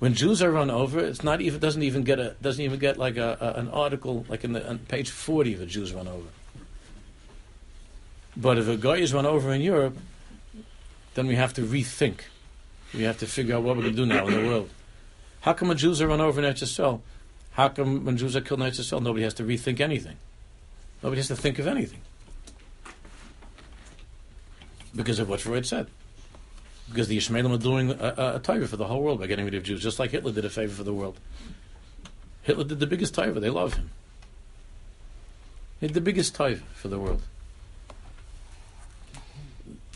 when 0.00 0.12
Jews 0.12 0.42
are 0.42 0.50
run 0.50 0.70
over, 0.70 1.00
it's 1.00 1.24
not 1.24 1.40
even 1.40 1.60
doesn't 1.60 1.82
even 1.82 2.02
get 2.02 2.18
a 2.18 2.36
doesn't 2.42 2.62
even 2.62 2.78
get 2.78 2.98
like 2.98 3.16
a, 3.16 3.38
a 3.40 3.58
an 3.58 3.68
article 3.68 4.26
like 4.28 4.44
in 4.44 4.52
the 4.52 4.68
on 4.68 4.80
page 4.80 5.08
forty 5.08 5.54
of 5.54 5.62
a 5.62 5.66
Jews 5.66 5.94
run 5.94 6.06
over. 6.06 6.28
But 8.36 8.58
if 8.58 8.68
a 8.68 8.76
guy 8.76 8.96
is 8.96 9.14
run 9.14 9.24
over 9.24 9.50
in 9.50 9.62
Europe, 9.62 9.96
then 11.16 11.26
we 11.26 11.34
have 11.34 11.54
to 11.54 11.62
rethink. 11.62 12.20
We 12.94 13.02
have 13.04 13.18
to 13.18 13.26
figure 13.26 13.56
out 13.56 13.62
what 13.62 13.76
we're 13.76 13.84
going 13.84 13.96
to 13.96 14.02
do 14.02 14.06
now 14.06 14.26
in 14.26 14.34
the 14.34 14.46
world. 14.46 14.68
How 15.40 15.54
come 15.54 15.68
when 15.68 15.78
Jews 15.78 16.02
are 16.02 16.06
run 16.06 16.20
over 16.20 16.42
in 16.42 16.54
Eretz 16.54 16.62
Yisrael? 16.62 17.00
How 17.52 17.70
come 17.70 18.04
when 18.04 18.18
Jews 18.18 18.36
are 18.36 18.42
killed 18.42 18.60
in 18.60 18.66
Eretz 18.66 18.78
Yisrael, 18.78 19.02
nobody 19.02 19.24
has 19.24 19.32
to 19.34 19.42
rethink 19.42 19.80
anything? 19.80 20.18
Nobody 21.02 21.20
has 21.20 21.28
to 21.28 21.36
think 21.36 21.58
of 21.58 21.66
anything. 21.66 22.00
Because 24.94 25.18
of 25.18 25.28
what 25.28 25.40
Freud 25.40 25.66
said. 25.66 25.86
Because 26.90 27.08
the 27.08 27.16
Ishmaelim 27.16 27.54
are 27.54 27.58
doing 27.58 27.90
a, 27.92 28.40
a, 28.46 28.52
a 28.52 28.66
for 28.66 28.76
the 28.76 28.86
whole 28.86 29.02
world 29.02 29.18
by 29.18 29.26
getting 29.26 29.46
rid 29.46 29.54
of 29.54 29.62
Jews, 29.62 29.82
just 29.82 29.98
like 29.98 30.10
Hitler 30.10 30.32
did 30.32 30.44
a 30.44 30.50
favor 30.50 30.74
for 30.74 30.84
the 30.84 30.92
world. 30.92 31.18
Hitler 32.42 32.64
did 32.64 32.78
the 32.78 32.86
biggest 32.86 33.14
taiva. 33.14 33.40
They 33.40 33.50
love 33.50 33.74
him. 33.74 33.90
He 35.80 35.86
did 35.86 35.94
the 35.94 36.00
biggest 36.02 36.36
taiva 36.36 36.62
for 36.74 36.88
the 36.88 36.98
world. 36.98 37.22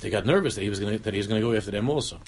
They 0.00 0.10
got 0.10 0.26
nervous 0.26 0.54
that 0.54 0.62
he 0.62 0.70
was 0.70 0.80
going 0.80 0.98
that 0.98 1.14
he 1.14 1.18
was 1.18 1.26
going 1.26 1.40
to 1.40 1.46
go 1.46 1.54
after 1.54 1.70
them 1.70 1.88
also. 1.88 2.18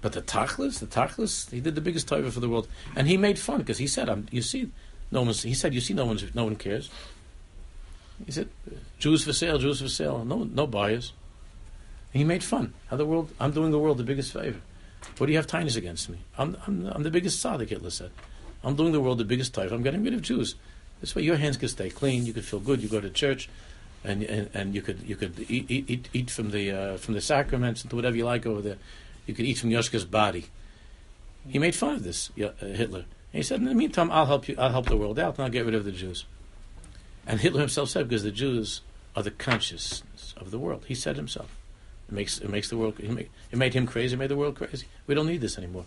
But 0.00 0.12
the 0.12 0.22
Tachlis, 0.22 0.78
the 0.78 0.86
Tachlis, 0.86 1.50
he 1.50 1.60
did 1.60 1.74
the 1.74 1.80
biggest 1.80 2.08
taiva 2.08 2.30
for 2.30 2.40
the 2.40 2.48
world, 2.48 2.68
and 2.94 3.08
he 3.08 3.16
made 3.16 3.38
fun 3.38 3.58
because 3.58 3.78
he 3.78 3.86
said, 3.86 4.08
um, 4.08 4.26
"You 4.30 4.42
see, 4.42 4.70
no 5.10 5.22
one's." 5.22 5.42
He 5.42 5.54
said, 5.54 5.74
"You 5.74 5.80
see, 5.80 5.94
no 5.94 6.06
one's, 6.06 6.34
no 6.34 6.44
one 6.44 6.56
cares." 6.56 6.90
He 8.24 8.32
said, 8.32 8.48
"Jews 8.98 9.24
for 9.24 9.32
sale, 9.32 9.58
Jews 9.58 9.80
for 9.80 9.88
sale, 9.88 10.24
no, 10.24 10.44
no 10.44 10.66
buyers." 10.66 11.12
he 12.10 12.24
made 12.24 12.42
fun. 12.42 12.72
How 12.88 12.96
the 12.96 13.04
world? 13.04 13.30
I'm 13.38 13.52
doing 13.52 13.70
the 13.70 13.78
world 13.78 13.98
the 13.98 14.04
biggest 14.04 14.32
favor. 14.32 14.60
What 15.18 15.26
do 15.26 15.32
you 15.32 15.38
have 15.38 15.46
tinies 15.46 15.76
against 15.76 16.08
me? 16.08 16.18
I'm, 16.36 16.56
I'm, 16.66 16.86
I'm 16.86 17.02
the 17.02 17.10
biggest 17.10 17.44
tzaddik. 17.44 17.68
Hitler 17.68 17.90
said, 17.90 18.10
"I'm 18.64 18.76
doing 18.76 18.92
the 18.92 19.00
world 19.00 19.18
the 19.18 19.24
biggest 19.24 19.54
taiva. 19.54 19.72
I'm 19.72 19.82
getting 19.82 20.02
rid 20.02 20.14
of 20.14 20.22
Jews. 20.22 20.54
This 21.00 21.14
way, 21.14 21.22
your 21.22 21.36
hands 21.36 21.56
can 21.56 21.68
stay 21.68 21.90
clean. 21.90 22.26
You 22.26 22.32
could 22.32 22.44
feel 22.44 22.60
good. 22.60 22.82
You 22.82 22.88
go 22.88 23.00
to 23.00 23.10
church." 23.10 23.48
And, 24.04 24.22
and, 24.22 24.50
and 24.54 24.74
you 24.74 24.82
could 24.82 25.02
you 25.02 25.16
could 25.16 25.44
eat 25.48 25.68
eat, 25.68 26.08
eat 26.12 26.30
from 26.30 26.50
the 26.50 26.70
uh, 26.70 26.96
from 26.98 27.14
the 27.14 27.20
sacraments 27.20 27.82
and 27.82 27.92
whatever 27.92 28.16
you 28.16 28.24
like 28.24 28.46
over 28.46 28.62
there. 28.62 28.78
You 29.26 29.34
could 29.34 29.44
eat 29.44 29.58
from 29.58 29.70
Yoshka's 29.70 30.04
body. 30.04 30.46
He 31.48 31.58
made 31.58 31.74
fun 31.74 31.94
of 31.94 32.04
this, 32.04 32.30
uh, 32.40 32.50
Hitler. 32.60 33.04
And 33.32 33.38
he 33.40 33.42
said, 33.42 33.60
in 33.60 33.66
the 33.66 33.74
meantime, 33.74 34.10
I'll 34.10 34.26
help 34.26 34.48
you, 34.48 34.56
I'll 34.58 34.70
help 34.70 34.86
the 34.86 34.96
world 34.96 35.18
out, 35.18 35.36
and 35.36 35.44
I'll 35.44 35.50
get 35.50 35.66
rid 35.66 35.74
of 35.74 35.84
the 35.84 35.92
Jews. 35.92 36.24
And 37.26 37.40
Hitler 37.40 37.60
himself 37.60 37.90
said, 37.90 38.08
because 38.08 38.22
the 38.22 38.30
Jews 38.30 38.80
are 39.14 39.22
the 39.22 39.30
consciousness 39.30 40.34
of 40.36 40.50
the 40.50 40.58
world. 40.58 40.84
He 40.88 40.94
said 40.94 41.16
himself. 41.16 41.54
It 42.08 42.14
makes, 42.14 42.38
it 42.38 42.48
makes 42.48 42.70
the 42.70 42.78
world, 42.78 42.98
it 42.98 43.10
made, 43.10 43.28
it 43.50 43.58
made 43.58 43.74
him 43.74 43.86
crazy, 43.86 44.14
it 44.14 44.18
made 44.18 44.30
the 44.30 44.36
world 44.36 44.56
crazy. 44.56 44.86
We 45.06 45.14
don't 45.14 45.26
need 45.26 45.42
this 45.42 45.58
anymore. 45.58 45.84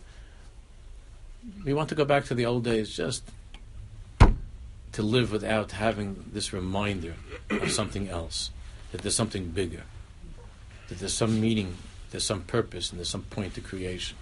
We 1.66 1.74
want 1.74 1.90
to 1.90 1.96
go 1.96 2.06
back 2.06 2.26
to 2.26 2.36
the 2.36 2.46
old 2.46 2.64
days 2.64 2.96
just 2.96 3.24
to 4.94 5.02
live 5.02 5.32
without 5.32 5.72
having 5.72 6.26
this 6.34 6.52
reminder 6.54 7.16
of 7.50 7.72
something 7.72 8.10
else, 8.10 8.52
that 8.92 9.02
there's 9.02 9.16
something 9.16 9.50
bigger, 9.52 9.84
that 10.90 11.00
there's 11.00 11.14
some 11.14 11.40
meaning 11.40 11.78
there's 12.12 12.26
some 12.26 12.42
purpose 12.42 12.92
and 12.92 13.00
there's 13.00 13.10
some 13.10 13.24
point 13.24 13.56
to 13.56 13.62
creation. 13.62 14.18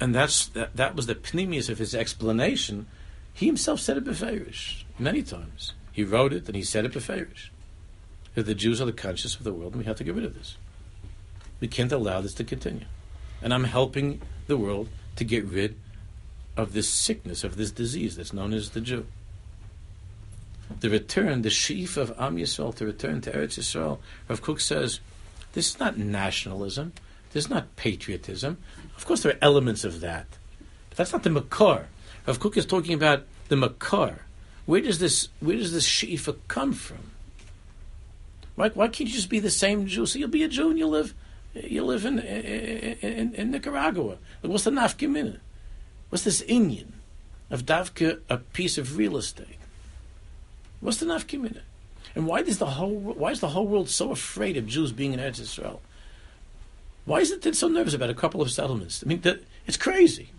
And 0.00 0.14
that's 0.14 0.46
that, 0.48 0.76
that 0.76 0.94
was 0.96 1.06
the 1.06 1.14
pneumius 1.14 1.68
of 1.68 1.78
his 1.78 1.94
explanation. 1.94 2.86
He 3.32 3.46
himself 3.46 3.80
said 3.80 3.96
it 3.96 4.04
beferish 4.04 4.84
many 4.98 5.22
times. 5.22 5.72
He 5.92 6.04
wrote 6.04 6.32
it 6.32 6.46
and 6.46 6.56
he 6.56 6.62
said 6.62 6.84
it 6.84 6.92
beferish. 6.92 7.50
That 8.34 8.46
the 8.46 8.54
Jews 8.54 8.80
are 8.80 8.86
the 8.86 8.92
conscious 8.92 9.36
of 9.36 9.44
the 9.44 9.52
world 9.52 9.72
and 9.72 9.82
we 9.82 9.86
have 9.86 9.96
to 9.96 10.04
get 10.04 10.14
rid 10.14 10.24
of 10.24 10.34
this. 10.34 10.56
We 11.60 11.68
can't 11.68 11.92
allow 11.92 12.20
this 12.20 12.34
to 12.34 12.44
continue. 12.44 12.86
And 13.40 13.54
I'm 13.54 13.64
helping 13.64 14.20
the 14.48 14.56
world 14.56 14.88
to 15.16 15.24
get 15.24 15.44
rid 15.44 15.76
of 16.56 16.72
this 16.72 16.88
sickness, 16.88 17.44
of 17.44 17.56
this 17.56 17.70
disease 17.70 18.16
that's 18.16 18.32
known 18.32 18.52
as 18.52 18.70
the 18.70 18.80
Jew 18.80 19.06
the 20.80 20.90
return, 20.90 21.42
the 21.42 21.50
sheaf 21.50 21.96
of 21.96 22.12
Am 22.18 22.36
Yisrael 22.36 22.74
to 22.76 22.86
return 22.86 23.20
to 23.22 23.32
Eretz 23.32 23.58
Yisrael, 23.58 23.98
Rav 24.28 24.42
Kook 24.42 24.60
says, 24.60 25.00
this 25.52 25.70
is 25.70 25.80
not 25.80 25.98
nationalism. 25.98 26.92
This 27.32 27.44
is 27.44 27.50
not 27.50 27.76
patriotism. 27.76 28.58
Of 28.96 29.06
course, 29.06 29.22
there 29.22 29.32
are 29.32 29.38
elements 29.42 29.84
of 29.84 30.00
that. 30.00 30.26
But 30.88 30.98
that's 30.98 31.12
not 31.12 31.22
the 31.22 31.30
Makar. 31.30 31.86
Rav 32.26 32.40
Kook 32.40 32.56
is 32.56 32.66
talking 32.66 32.94
about 32.94 33.24
the 33.48 33.56
Makar. 33.56 34.22
Where 34.66 34.80
does 34.80 34.98
this, 34.98 35.28
where 35.40 35.56
does 35.56 35.72
this 35.72 35.84
sheaf 35.84 36.28
come 36.48 36.72
from? 36.72 37.10
Why, 38.56 38.70
why 38.70 38.86
can't 38.86 39.08
you 39.08 39.14
just 39.14 39.28
be 39.28 39.40
the 39.40 39.50
same 39.50 39.86
Jew? 39.86 40.06
So 40.06 40.18
you'll 40.18 40.28
be 40.28 40.44
a 40.44 40.48
Jew 40.48 40.70
and 40.70 40.78
you 40.78 40.86
live, 40.86 41.14
you 41.54 41.84
live 41.84 42.04
in, 42.04 42.18
in, 42.18 42.94
in, 43.00 43.34
in 43.34 43.50
Nicaragua. 43.50 44.16
What's 44.42 44.64
the 44.64 44.70
nafkamina? 44.70 45.38
What's 46.14 46.22
this 46.22 46.42
Indian 46.42 46.92
of 47.50 47.66
davka, 47.66 48.20
a 48.30 48.36
piece 48.36 48.78
of 48.78 48.96
real 48.96 49.16
estate? 49.16 49.58
What's 50.78 50.98
the 50.98 51.06
nafkimina? 51.06 51.62
And 52.14 52.28
why 52.28 52.42
does 52.42 52.58
the 52.58 52.66
whole 52.66 52.94
why 52.94 53.32
is 53.32 53.40
the 53.40 53.48
whole 53.48 53.66
world 53.66 53.90
so 53.90 54.12
afraid 54.12 54.56
of 54.56 54.68
Jews 54.68 54.92
being 54.92 55.12
in 55.12 55.18
Eretz 55.18 55.40
Israel? 55.40 55.82
Why 57.04 57.18
is 57.18 57.32
it 57.32 57.56
so 57.56 57.66
nervous 57.66 57.94
about 57.94 58.10
a 58.10 58.14
couple 58.14 58.40
of 58.42 58.52
settlements? 58.52 59.02
I 59.04 59.08
mean, 59.08 59.22
that, 59.22 59.42
it's 59.66 59.76
crazy. 59.76 60.30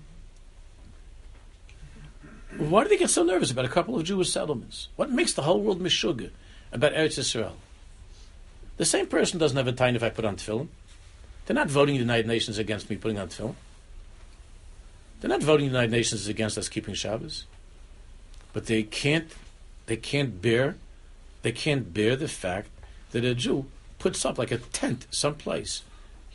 Why 2.55 2.83
do 2.83 2.89
they 2.89 2.97
get 2.97 3.09
so 3.09 3.23
nervous 3.23 3.51
about 3.51 3.65
a 3.65 3.67
couple 3.67 3.97
of 3.97 4.05
Jewish 4.05 4.29
settlements? 4.29 4.87
What 4.95 5.11
makes 5.11 5.33
the 5.33 5.41
whole 5.41 5.59
world 5.59 5.81
mishuga 5.81 6.29
about 6.71 6.93
Eretz 6.93 7.17
Israel? 7.17 7.57
The 8.77 8.85
same 8.85 9.07
person 9.07 9.39
doesn't 9.39 9.57
have 9.57 9.67
a 9.67 9.73
time 9.73 9.97
if 9.97 10.03
I 10.03 10.09
put 10.09 10.23
on 10.23 10.37
tefillin. 10.37 10.69
They're 11.45 11.53
not 11.53 11.69
voting 11.69 11.95
the 11.95 11.99
United 11.99 12.27
Nations 12.27 12.57
against 12.57 12.89
me 12.89 12.95
putting 12.95 13.19
on 13.19 13.27
tefillin. 13.27 13.55
They're 15.25 15.39
not 15.39 15.41
voting 15.41 15.65
the 15.65 15.71
United 15.71 15.89
Nations 15.89 16.27
against 16.27 16.55
us 16.55 16.69
keeping 16.69 16.93
Shabbos. 16.93 17.45
But 18.53 18.67
they 18.67 18.83
can't 18.83 19.33
they 19.87 19.97
can't 19.97 20.39
bear, 20.39 20.75
they 21.41 21.51
can't 21.51 21.91
bear 21.91 22.15
the 22.15 22.27
fact 22.27 22.69
that 23.09 23.25
a 23.25 23.33
Jew 23.33 23.65
puts 23.97 24.23
up 24.23 24.37
like 24.37 24.51
a 24.51 24.59
tent 24.59 25.07
someplace, 25.09 25.81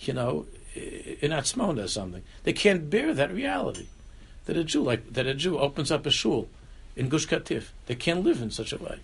you 0.01 0.13
know, 0.13 0.47
in 0.75 1.31
Atzmona 1.31 1.85
or 1.85 1.87
something. 1.87 2.25
They 2.43 2.53
can't 2.53 2.91
bear 2.91 3.15
that 3.15 3.33
reality. 3.33 3.87
That 4.47 4.57
a 4.57 4.65
Jew, 4.65 4.83
like 4.83 5.13
that 5.13 5.29
a 5.29 5.35
Jew 5.35 5.61
opens 5.61 5.93
up 5.93 6.05
a 6.05 6.11
shul 6.11 6.49
in 6.97 7.09
Gush 7.09 7.29
Katif. 7.29 7.67
They 7.87 7.95
can't 7.95 8.25
live 8.25 8.43
in 8.43 8.51
such 8.51 8.73
a 8.73 8.79
way. 8.79 8.99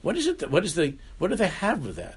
What 0.00 0.16
is 0.16 0.26
it? 0.26 0.38
That, 0.38 0.50
what 0.50 0.64
is 0.64 0.74
the? 0.74 0.94
What 1.18 1.28
do 1.28 1.36
they 1.36 1.48
have 1.48 1.84
with 1.84 1.96
that? 1.96 2.16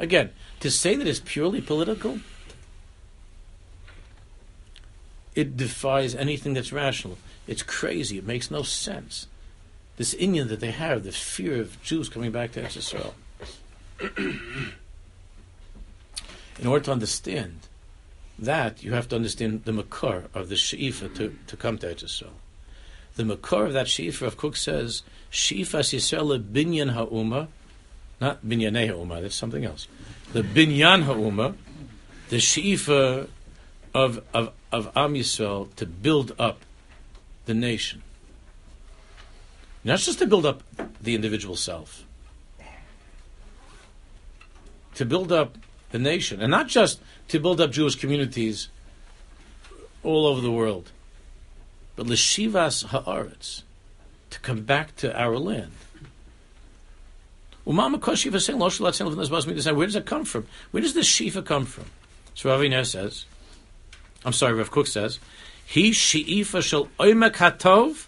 Again, 0.00 0.30
to 0.58 0.72
say 0.72 0.96
that 0.96 1.06
it's 1.06 1.22
purely 1.24 1.60
political, 1.60 2.18
it 5.34 5.56
defies 5.56 6.14
anything 6.14 6.54
that's 6.54 6.72
rational. 6.72 7.18
It's 7.46 7.62
crazy. 7.62 8.18
It 8.18 8.26
makes 8.26 8.50
no 8.50 8.62
sense 8.62 9.26
this 9.96 10.14
Indian 10.14 10.48
that 10.48 10.60
they 10.60 10.72
have, 10.72 11.04
this 11.04 11.16
fear 11.16 11.60
of 11.60 11.80
Jews 11.82 12.08
coming 12.08 12.32
back 12.32 12.52
to 12.52 12.66
Israel. 12.66 13.14
In 14.00 14.72
order 16.66 16.84
to 16.86 16.92
understand 16.92 17.60
that, 18.38 18.82
you 18.82 18.92
have 18.92 19.08
to 19.08 19.16
understand 19.16 19.64
the 19.64 19.72
makar 19.72 20.24
of 20.34 20.48
the 20.48 20.56
she'ifa 20.56 21.14
to, 21.16 21.36
to 21.46 21.56
come 21.56 21.78
to 21.78 21.94
Israel. 21.94 22.32
The 23.14 23.24
makar 23.24 23.66
of 23.66 23.72
that 23.74 23.88
she'ifa, 23.88 24.22
Rav 24.22 24.36
Kook 24.36 24.56
says, 24.56 25.02
she'ifa 25.30 25.80
Yisrael 25.80 26.42
binyan 26.42 26.92
ha'uma, 26.92 27.48
not 28.20 28.44
binyanei 28.44 28.88
ha'uma, 28.88 29.20
that's 29.20 29.36
something 29.36 29.64
else. 29.64 29.86
The 30.32 30.42
binyan 30.42 31.04
ha'uma, 31.04 31.54
the 32.30 32.40
she'ifa 32.40 33.28
of, 33.94 34.22
of, 34.34 34.52
of 34.72 34.90
Am 34.96 35.14
Yisrael 35.14 35.74
to 35.76 35.86
build 35.86 36.34
up 36.38 36.60
the 37.46 37.54
nation. 37.54 38.02
Not 39.84 40.00
just 40.00 40.18
to 40.18 40.26
build 40.26 40.46
up 40.46 40.62
the 41.00 41.14
individual 41.14 41.56
self, 41.56 42.04
to 44.94 45.04
build 45.04 45.30
up 45.30 45.58
the 45.90 45.98
nation, 45.98 46.40
and 46.40 46.50
not 46.50 46.68
just 46.68 47.00
to 47.28 47.38
build 47.38 47.60
up 47.60 47.70
Jewish 47.70 47.94
communities 47.94 48.68
all 50.02 50.26
over 50.26 50.40
the 50.40 50.50
world, 50.50 50.90
but 51.96 52.06
l'shivas 52.06 52.86
haaretz, 52.86 53.62
to 54.30 54.40
come 54.40 54.62
back 54.62 54.96
to 54.96 55.20
our 55.20 55.38
land. 55.38 55.72
Where 57.64 57.90
does 57.90 59.96
it 59.96 60.06
come 60.06 60.24
from? 60.24 60.46
Where 60.70 60.82
does 60.82 60.94
this 60.94 61.06
shiva 61.06 61.42
come 61.42 61.64
from? 61.64 61.86
So 62.34 62.50
Rav 62.50 62.60
Aviner 62.60 62.84
says, 62.84 63.24
I'm 64.24 64.32
sorry, 64.32 64.54
Rav 64.54 64.70
Kook 64.70 64.86
says, 64.86 65.18
he 65.66 65.92
she'ifa 65.92 66.62
shel 66.62 66.86
oimek 66.98 67.34
hatov 67.34 68.06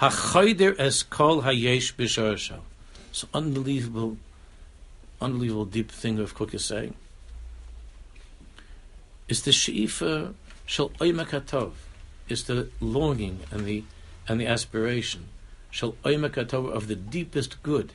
hachayder 0.00 0.78
es 0.78 1.02
kol 1.02 1.42
hayesh 1.42 1.94
b'shorasho. 1.94 2.60
So 3.10 3.28
unbelievable, 3.34 4.16
unbelievable 5.20 5.64
deep 5.64 5.90
thing 5.90 6.18
Rav 6.18 6.34
Kook 6.34 6.54
is 6.54 6.64
saying. 6.64 6.94
Is 9.28 9.42
the 9.42 9.52
she'ifa 9.52 10.34
shel 10.66 10.90
oimek 11.00 11.28
hatov, 11.28 11.72
is 12.28 12.44
the 12.44 12.68
longing 12.80 13.40
and 13.50 13.64
the 13.64 13.84
and 14.28 14.40
the 14.40 14.46
aspiration 14.46 15.28
shel 15.70 15.92
oimek 16.04 16.34
hatov 16.34 16.70
of 16.70 16.86
the 16.86 16.96
deepest 16.96 17.62
good, 17.62 17.92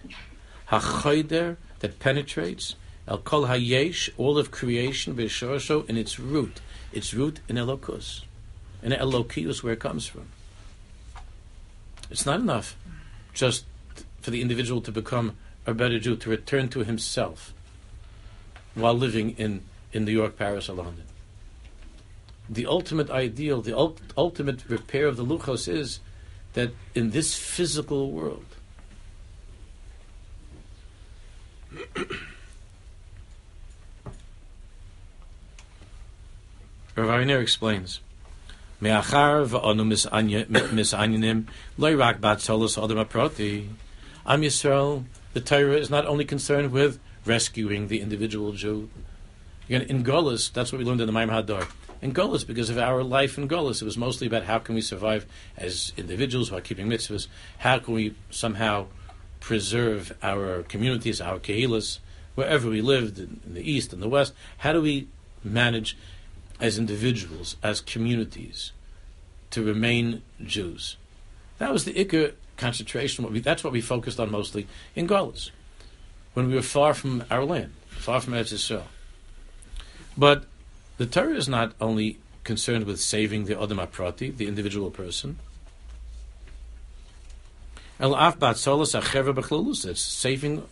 hachayder 0.69 1.55
that 1.79 1.99
penetrates 1.99 2.75
El 3.07 3.19
Kol 3.19 3.45
Hayesh, 3.45 4.09
all 4.17 4.37
of 4.37 4.51
creation, 4.51 5.15
B'Shorasho, 5.15 5.87
in 5.89 5.95
its 5.95 6.19
root. 6.19 6.59
Its 6.91 7.13
root 7.13 7.39
in 7.47 7.55
Elokus. 7.55 8.23
In 8.81 8.91
Elokius, 8.91 9.63
where 9.63 9.73
it 9.73 9.79
comes 9.79 10.07
from. 10.07 10.27
It's 12.09 12.25
not 12.25 12.39
enough 12.39 12.75
just 13.33 13.65
for 14.21 14.31
the 14.31 14.41
individual 14.41 14.81
to 14.81 14.91
become 14.91 15.35
a 15.65 15.73
better 15.73 15.99
Jew, 15.99 16.15
to 16.15 16.29
return 16.29 16.69
to 16.69 16.83
himself 16.83 17.53
while 18.73 18.93
living 18.93 19.31
in, 19.31 19.63
in 19.91 20.05
New 20.05 20.11
York, 20.11 20.37
Paris, 20.37 20.69
or 20.69 20.73
London. 20.73 21.03
The 22.49 22.65
ultimate 22.65 23.09
ideal, 23.09 23.61
the 23.61 23.75
ult- 23.75 23.99
ultimate 24.15 24.63
repair 24.69 25.07
of 25.07 25.17
the 25.17 25.25
Luchos 25.25 25.67
is 25.67 25.99
that 26.53 26.71
in 26.95 27.11
this 27.11 27.35
physical 27.35 28.11
world, 28.11 28.45
Rav 36.97 37.09
Aviner 37.09 37.39
explains. 37.39 38.01
Am 38.81 38.87
Yisrael, 44.41 45.05
the 45.33 45.41
Torah 45.41 45.77
is 45.77 45.89
not 45.91 46.07
only 46.07 46.25
concerned 46.25 46.71
with 46.71 46.99
rescuing 47.23 47.87
the 47.87 48.01
individual 48.01 48.51
Jew. 48.53 48.89
Again, 49.67 49.83
in 49.83 50.03
Golis, 50.03 50.51
that's 50.51 50.71
what 50.71 50.79
we 50.79 50.85
learned 50.85 51.01
in 51.01 51.05
the 51.05 51.13
Maim 51.13 51.29
Hadar. 51.29 51.67
In 52.01 52.13
Golis, 52.13 52.43
because 52.47 52.71
of 52.71 52.79
our 52.79 53.03
life 53.03 53.37
in 53.37 53.47
Golis, 53.47 53.79
it 53.83 53.85
was 53.85 53.97
mostly 53.97 54.25
about 54.25 54.45
how 54.45 54.57
can 54.57 54.73
we 54.73 54.81
survive 54.81 55.27
as 55.55 55.93
individuals 55.97 56.51
while 56.51 56.61
keeping 56.61 56.87
mitzvahs. 56.87 57.27
How 57.59 57.77
can 57.77 57.93
we 57.93 58.15
somehow 58.31 58.87
preserve 59.39 60.17
our 60.23 60.63
communities, 60.63 61.21
our 61.21 61.37
kehilas, 61.37 61.99
wherever 62.33 62.67
we 62.69 62.81
lived 62.81 63.19
in 63.19 63.39
the 63.45 63.71
east 63.71 63.93
and 63.93 64.01
the 64.01 64.09
west. 64.09 64.33
How 64.57 64.73
do 64.73 64.81
we 64.81 65.07
manage 65.43 65.95
as 66.59 66.77
individuals, 66.77 67.55
as 67.61 67.81
communities, 67.81 68.71
to 69.51 69.63
remain 69.63 70.21
Jews. 70.43 70.97
That 71.59 71.71
was 71.71 71.85
the 71.85 71.93
Iker 71.93 72.33
concentration. 72.57 73.31
That's 73.41 73.63
what 73.63 73.73
we 73.73 73.81
focused 73.81 74.19
on 74.19 74.31
mostly 74.31 74.67
in 74.95 75.07
Golis, 75.07 75.51
when 76.33 76.47
we 76.47 76.55
were 76.55 76.61
far 76.61 76.93
from 76.93 77.23
our 77.29 77.45
land, 77.45 77.73
far 77.89 78.21
from 78.21 78.33
Eretz 78.33 78.53
Yisrael. 78.53 78.83
But 80.17 80.45
the 80.97 81.05
Torah 81.05 81.35
is 81.35 81.47
not 81.47 81.73
only 81.79 82.17
concerned 82.43 82.85
with 82.85 82.99
saving 82.99 83.45
the 83.45 83.61
Adam 83.61 83.77
Aprati, 83.77 84.35
the 84.35 84.47
individual 84.47 84.89
person. 84.89 85.37
It's 87.99 90.01
saving 90.01 90.63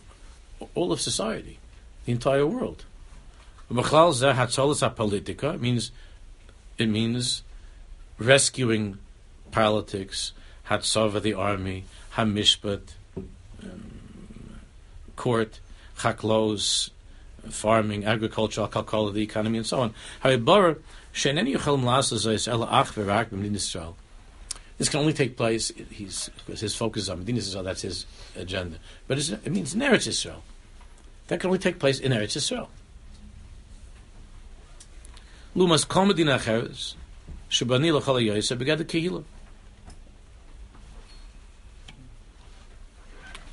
all 0.74 0.92
of 0.92 1.00
society, 1.00 1.58
the 2.04 2.12
entire 2.12 2.46
world. 2.46 2.84
It 3.68 5.60
means 5.60 5.90
it 6.78 6.88
means 6.88 7.42
rescuing 8.18 8.98
politics, 9.50 10.32
Hatzava 10.68 11.20
the 11.20 11.34
army, 11.34 11.84
Hamishpat, 12.14 12.94
um, 13.16 13.90
court, 15.16 15.60
Chaklos, 15.98 16.90
farming, 17.50 18.04
agriculture, 18.04 18.66
Kalkala, 18.66 19.12
the 19.12 19.22
economy, 19.22 19.58
and 19.58 19.66
so 19.66 19.80
on. 19.80 19.94
This 24.78 24.90
can 24.90 25.00
only 25.00 25.12
take 25.14 25.36
place. 25.36 25.72
He's 25.90 26.30
because 26.36 26.60
his 26.60 26.74
focus 26.76 27.04
is 27.04 27.10
on 27.10 27.20
Medina 27.20 27.38
Israel. 27.38 27.64
That's 27.64 27.82
his 27.82 28.04
agenda. 28.36 28.76
But 29.08 29.18
it 29.18 29.50
means 29.50 29.74
in 29.74 29.80
Eretz 29.80 30.06
Israel. 30.06 30.42
That 31.28 31.40
can 31.40 31.48
only 31.48 31.58
take 31.58 31.78
place 31.78 31.98
in 31.98 32.12
Eretz 32.12 32.36
Israel. 32.36 32.68
Lumas 35.56 35.88
kol 35.88 36.04
medina 36.04 36.38
acheres, 36.38 36.96
shebani 37.48 37.90
l'chol 37.90 38.58
begad 38.58 38.84
kehila. 38.84 39.24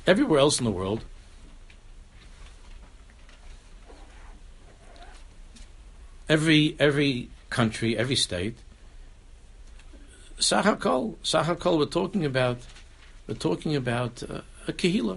Everywhere 0.06 0.38
else 0.38 0.58
in 0.58 0.66
the 0.66 0.70
world, 0.70 1.02
every 6.28 6.76
every 6.78 7.30
country, 7.48 7.96
every 7.96 8.16
state, 8.16 8.58
Sahakol, 10.38 11.14
Sahakol, 11.24 11.78
we're 11.78 11.86
talking 11.86 12.26
about, 12.26 12.58
we're 13.26 13.32
talking 13.32 13.74
about 13.74 14.22
uh, 14.24 14.42
a 14.68 14.74
kehila, 14.74 15.16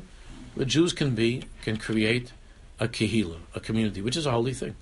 where 0.55 0.65
Jews 0.65 0.93
can 0.93 1.15
be, 1.15 1.43
can 1.63 1.75
create 1.75 2.31
a 2.79 2.87
kehila, 2.87 3.39
a 3.53 3.59
community, 3.59 4.01
which 4.01 4.15
is 4.15 4.25
a 4.25 4.31
holy 4.31 4.53
thing. 4.53 4.75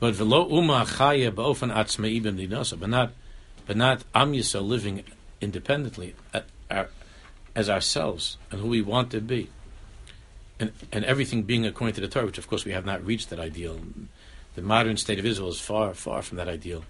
But 0.00 0.14
velo 0.14 0.48
uma 0.48 0.84
chaya 0.86 1.30
ba'ofen 1.30 1.72
atzmei 1.72 2.20
b'mdinasa, 2.22 2.80
but 2.80 2.88
not, 2.88 3.12
but 3.66 3.76
not 3.76 4.02
am 4.14 4.32
Yisrael 4.32 4.66
living 4.66 5.04
independently 5.42 6.14
uh, 6.32 6.40
uh, 6.70 6.84
as 7.54 7.68
ourselves 7.68 8.38
and 8.50 8.60
who 8.60 8.68
we 8.68 8.80
want 8.80 9.10
to 9.10 9.20
be, 9.20 9.50
and 10.58 10.72
and 10.90 11.04
everything 11.04 11.42
being 11.42 11.66
according 11.66 11.94
to 11.96 12.00
the 12.00 12.08
Torah, 12.08 12.26
which 12.26 12.38
of 12.38 12.48
course 12.48 12.64
we 12.64 12.72
have 12.72 12.86
not 12.86 13.04
reached 13.04 13.28
that 13.28 13.38
ideal. 13.38 13.78
The 14.54 14.62
modern 14.62 14.96
state 14.96 15.18
of 15.18 15.26
Israel 15.26 15.50
is 15.50 15.60
far, 15.60 15.94
far 15.94 16.22
from 16.22 16.38
that 16.38 16.48
ideal. 16.48 16.84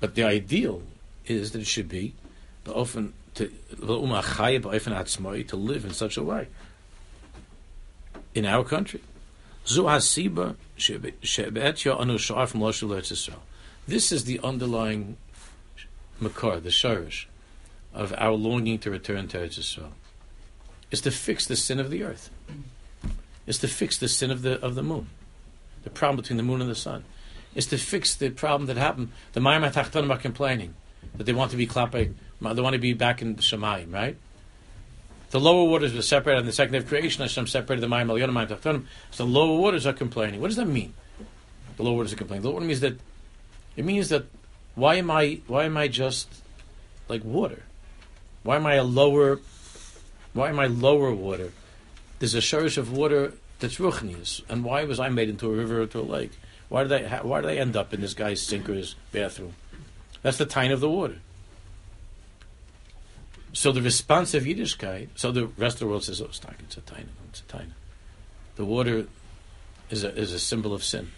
But 0.00 0.14
the 0.14 0.24
ideal 0.24 0.82
is 1.24 1.52
that 1.52 1.60
it 1.60 1.66
should 1.66 1.88
be 1.88 2.14
often 2.66 3.14
to 3.34 3.50
to 5.44 5.56
live 5.56 5.84
in 5.84 5.92
such 5.92 6.16
a 6.16 6.22
way 6.22 6.48
in 8.34 8.44
our 8.44 8.64
country. 8.64 9.00
This 13.88 14.12
is 14.12 14.24
the 14.24 14.40
underlying 14.42 15.16
makar, 16.20 16.60
the 16.60 16.70
sharish, 16.70 17.26
of 17.94 18.12
our 18.18 18.32
longing 18.32 18.78
to 18.80 18.90
return 18.90 19.28
to 19.28 19.38
Eretz 19.38 19.58
Yisrael. 19.58 19.92
Is 20.90 21.00
to 21.00 21.10
fix 21.10 21.46
the 21.46 21.56
sin 21.56 21.80
of 21.80 21.90
the 21.90 22.02
earth. 22.04 22.30
Is 23.46 23.58
to 23.58 23.68
fix 23.68 23.96
the 23.98 24.08
sin 24.08 24.30
of 24.30 24.42
the 24.42 24.60
of 24.60 24.74
the 24.74 24.82
moon, 24.82 25.08
the 25.82 25.90
problem 25.90 26.16
between 26.16 26.36
the 26.36 26.42
moon 26.42 26.60
and 26.60 26.70
the 26.70 26.74
sun. 26.74 27.04
Is 27.54 27.66
to 27.68 27.78
fix 27.78 28.14
the 28.14 28.30
problem 28.30 28.66
that 28.66 28.76
happened. 28.76 29.10
The 29.32 29.40
Mayim 29.40 29.68
Tachtonim 29.72 30.10
are 30.10 30.18
complaining 30.18 30.74
that 31.16 31.24
they 31.24 31.32
want 31.32 31.50
to 31.52 31.56
be 31.56 31.66
klape, 31.66 32.12
they 32.40 32.60
want 32.60 32.74
to 32.74 32.78
be 32.78 32.92
back 32.92 33.22
in 33.22 33.36
the 33.36 33.42
Shemayim, 33.42 33.92
right? 33.92 34.16
The 35.30 35.40
lower 35.40 35.64
waters 35.64 35.92
were 35.92 36.02
separated 36.02 36.40
on 36.40 36.46
the 36.46 36.52
second 36.52 36.72
day 36.72 36.78
of 36.78 36.86
creation. 36.86 37.22
Hashem 37.22 37.46
separated 37.46 37.82
the 37.82 37.88
Mayim 37.88 38.06
Elyonim 38.06 38.32
Mayim 38.32 38.48
Tachtonim. 38.48 38.84
So 39.10 39.24
the 39.24 39.30
lower 39.30 39.58
waters 39.58 39.86
are 39.86 39.92
complaining. 39.92 40.40
What 40.40 40.48
does 40.48 40.56
that 40.56 40.66
mean? 40.66 40.94
The 41.76 41.82
lower 41.82 41.96
waters 41.96 42.12
are 42.12 42.16
complaining. 42.16 42.42
The 42.42 42.48
lower 42.48 42.54
water 42.54 42.66
means 42.66 42.80
that 42.80 42.98
it 43.76 43.84
means 43.84 44.08
that 44.08 44.26
why 44.74 44.96
am 44.96 45.10
I 45.10 45.40
why 45.46 45.64
am 45.64 45.76
I 45.76 45.88
just 45.88 46.28
like 47.08 47.24
water? 47.24 47.62
Why 48.42 48.56
am 48.56 48.66
I 48.66 48.74
a 48.74 48.84
lower? 48.84 49.40
Why 50.32 50.48
am 50.48 50.60
I 50.60 50.66
lower 50.66 51.12
water? 51.12 51.52
There's 52.18 52.34
a 52.34 52.38
shurish 52.38 52.78
of 52.78 52.92
water 52.92 53.32
that's 53.58 53.76
ruchnius, 53.76 54.42
and 54.48 54.64
why 54.64 54.84
was 54.84 55.00
I 55.00 55.08
made 55.08 55.28
into 55.28 55.50
a 55.50 55.54
river 55.54 55.82
or 55.82 55.86
to 55.86 56.00
a 56.00 56.02
lake? 56.02 56.32
Why 56.68 56.84
did 56.84 56.92
I 56.92 57.22
why 57.22 57.40
did 57.40 57.50
I 57.50 57.56
end 57.56 57.76
up 57.76 57.92
in 57.92 58.00
this 58.00 58.14
guy's 58.14 58.40
sinker's 58.40 58.94
bathroom? 59.12 59.54
That's 60.22 60.38
the 60.38 60.46
tine 60.46 60.72
of 60.72 60.80
the 60.80 60.90
water. 60.90 61.18
So 63.56 63.72
the 63.72 63.80
response 63.80 64.34
of 64.34 64.42
Yiddishkeit, 64.42 65.08
so 65.14 65.32
the 65.32 65.46
rest 65.46 65.76
of 65.76 65.80
the 65.80 65.86
world 65.86 66.04
says, 66.04 66.20
oh, 66.20 66.26
it's 66.26 66.42
it's 66.60 66.76
a 66.76 66.82
tiny, 66.82 67.06
it's 67.30 67.40
a 67.40 67.44
tiny. 67.44 67.72
The 68.56 68.66
water 68.66 69.06
is 69.88 70.04
a, 70.04 70.14
is 70.14 70.34
a 70.34 70.38
symbol 70.38 70.74
of 70.74 70.84
sin. 70.84 71.10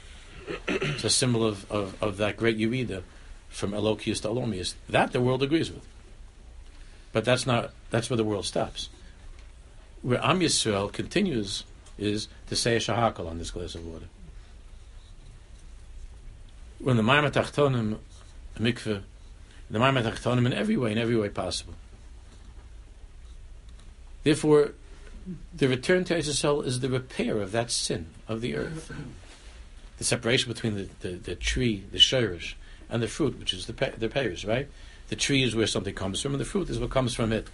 It's 0.68 1.02
a 1.02 1.10
symbol 1.10 1.44
of, 1.44 1.68
of, 1.68 2.00
of 2.00 2.16
that 2.18 2.36
great 2.36 2.56
Yerida 2.56 3.02
from 3.48 3.72
Elokius 3.72 4.22
to 4.22 4.28
Alomius. 4.28 4.76
That 4.88 5.10
the 5.10 5.20
world 5.20 5.42
agrees 5.42 5.72
with. 5.72 5.84
But 7.12 7.24
that's 7.24 7.44
not, 7.44 7.72
that's 7.90 8.08
where 8.08 8.16
the 8.16 8.22
world 8.22 8.46
stops. 8.46 8.88
Where 10.02 10.24
Am 10.24 10.38
Yisrael 10.38 10.92
continues 10.92 11.64
is 11.98 12.28
to 12.46 12.54
say 12.54 12.76
a 12.76 12.78
shahakal 12.78 13.28
on 13.28 13.38
this 13.38 13.50
glass 13.50 13.74
of 13.74 13.84
water. 13.84 14.06
When 16.78 16.96
the 16.96 17.02
Maimat 17.02 17.32
Achtonim, 17.32 17.98
mikveh, 18.60 19.02
the 19.68 19.78
Maimat 19.80 20.46
in 20.46 20.52
every 20.52 20.76
way, 20.76 20.92
in 20.92 20.98
every 20.98 21.16
way 21.16 21.30
possible. 21.30 21.74
Therefore, 24.28 24.72
The 25.56 25.68
return 25.68 26.04
to 26.04 26.16
Israel 26.16 26.60
is 26.60 26.80
the 26.80 26.90
repair 26.90 27.40
of 27.40 27.52
that 27.52 27.70
sin 27.70 28.08
of 28.28 28.42
the 28.42 28.56
earth. 28.56 28.92
The 29.96 30.04
separation 30.04 30.52
between 30.52 30.74
the, 30.74 30.88
the, 31.00 31.08
the 31.16 31.34
tree, 31.34 31.84
the 31.90 31.96
shirish, 31.96 32.54
and 32.90 33.02
the 33.02 33.08
fruit, 33.08 33.38
which 33.38 33.54
is 33.54 33.64
the, 33.64 33.72
pe- 33.72 33.96
the 33.96 34.10
pears, 34.10 34.44
right? 34.44 34.68
The 35.08 35.16
tree 35.16 35.42
is 35.42 35.56
where 35.56 35.66
something 35.66 35.94
comes 35.94 36.20
from, 36.20 36.32
and 36.32 36.40
the 36.40 36.44
fruit 36.44 36.68
is 36.68 36.78
what 36.78 36.90
comes 36.90 37.14
from 37.14 37.32
it. 37.32 37.48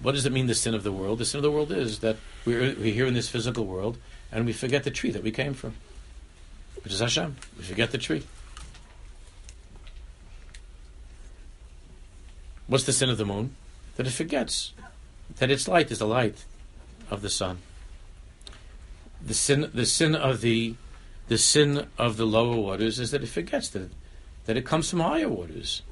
What 0.00 0.12
does 0.12 0.26
it 0.26 0.32
mean, 0.32 0.46
the 0.46 0.54
sin 0.54 0.74
of 0.74 0.84
the 0.84 0.92
world? 0.92 1.18
The 1.18 1.24
sin 1.24 1.38
of 1.38 1.42
the 1.42 1.50
world 1.50 1.72
is 1.72 1.98
that 2.00 2.18
we're, 2.44 2.76
we're 2.76 2.94
here 2.94 3.06
in 3.06 3.14
this 3.14 3.28
physical 3.28 3.66
world, 3.66 3.98
and 4.30 4.46
we 4.46 4.52
forget 4.52 4.84
the 4.84 4.92
tree 4.92 5.10
that 5.10 5.24
we 5.24 5.32
came 5.32 5.54
from, 5.54 5.74
which 6.84 6.92
is 6.92 7.00
Hashem. 7.00 7.34
We 7.58 7.64
forget 7.64 7.90
the 7.90 7.98
tree. 7.98 8.22
What's 12.68 12.84
the 12.84 12.92
sin 12.92 13.10
of 13.10 13.18
the 13.18 13.26
moon? 13.26 13.56
That 13.96 14.06
it 14.06 14.12
forgets 14.12 14.72
that 15.38 15.50
its 15.50 15.68
light 15.68 15.90
is 15.90 15.98
the 15.98 16.06
light 16.06 16.44
of 17.10 17.22
the 17.22 17.30
sun. 17.30 17.58
The 19.24 19.34
sin, 19.34 19.70
the 19.72 19.86
sin 19.86 20.14
of 20.14 20.40
the, 20.40 20.74
the 21.28 21.38
sin 21.38 21.86
of 21.98 22.16
the 22.16 22.26
lower 22.26 22.56
waters 22.56 22.98
is 22.98 23.10
that 23.10 23.22
it 23.22 23.28
forgets 23.28 23.68
that, 23.70 23.90
that 24.44 24.56
it 24.56 24.64
comes 24.64 24.90
from 24.90 25.00
higher 25.00 25.28
waters. 25.28 25.82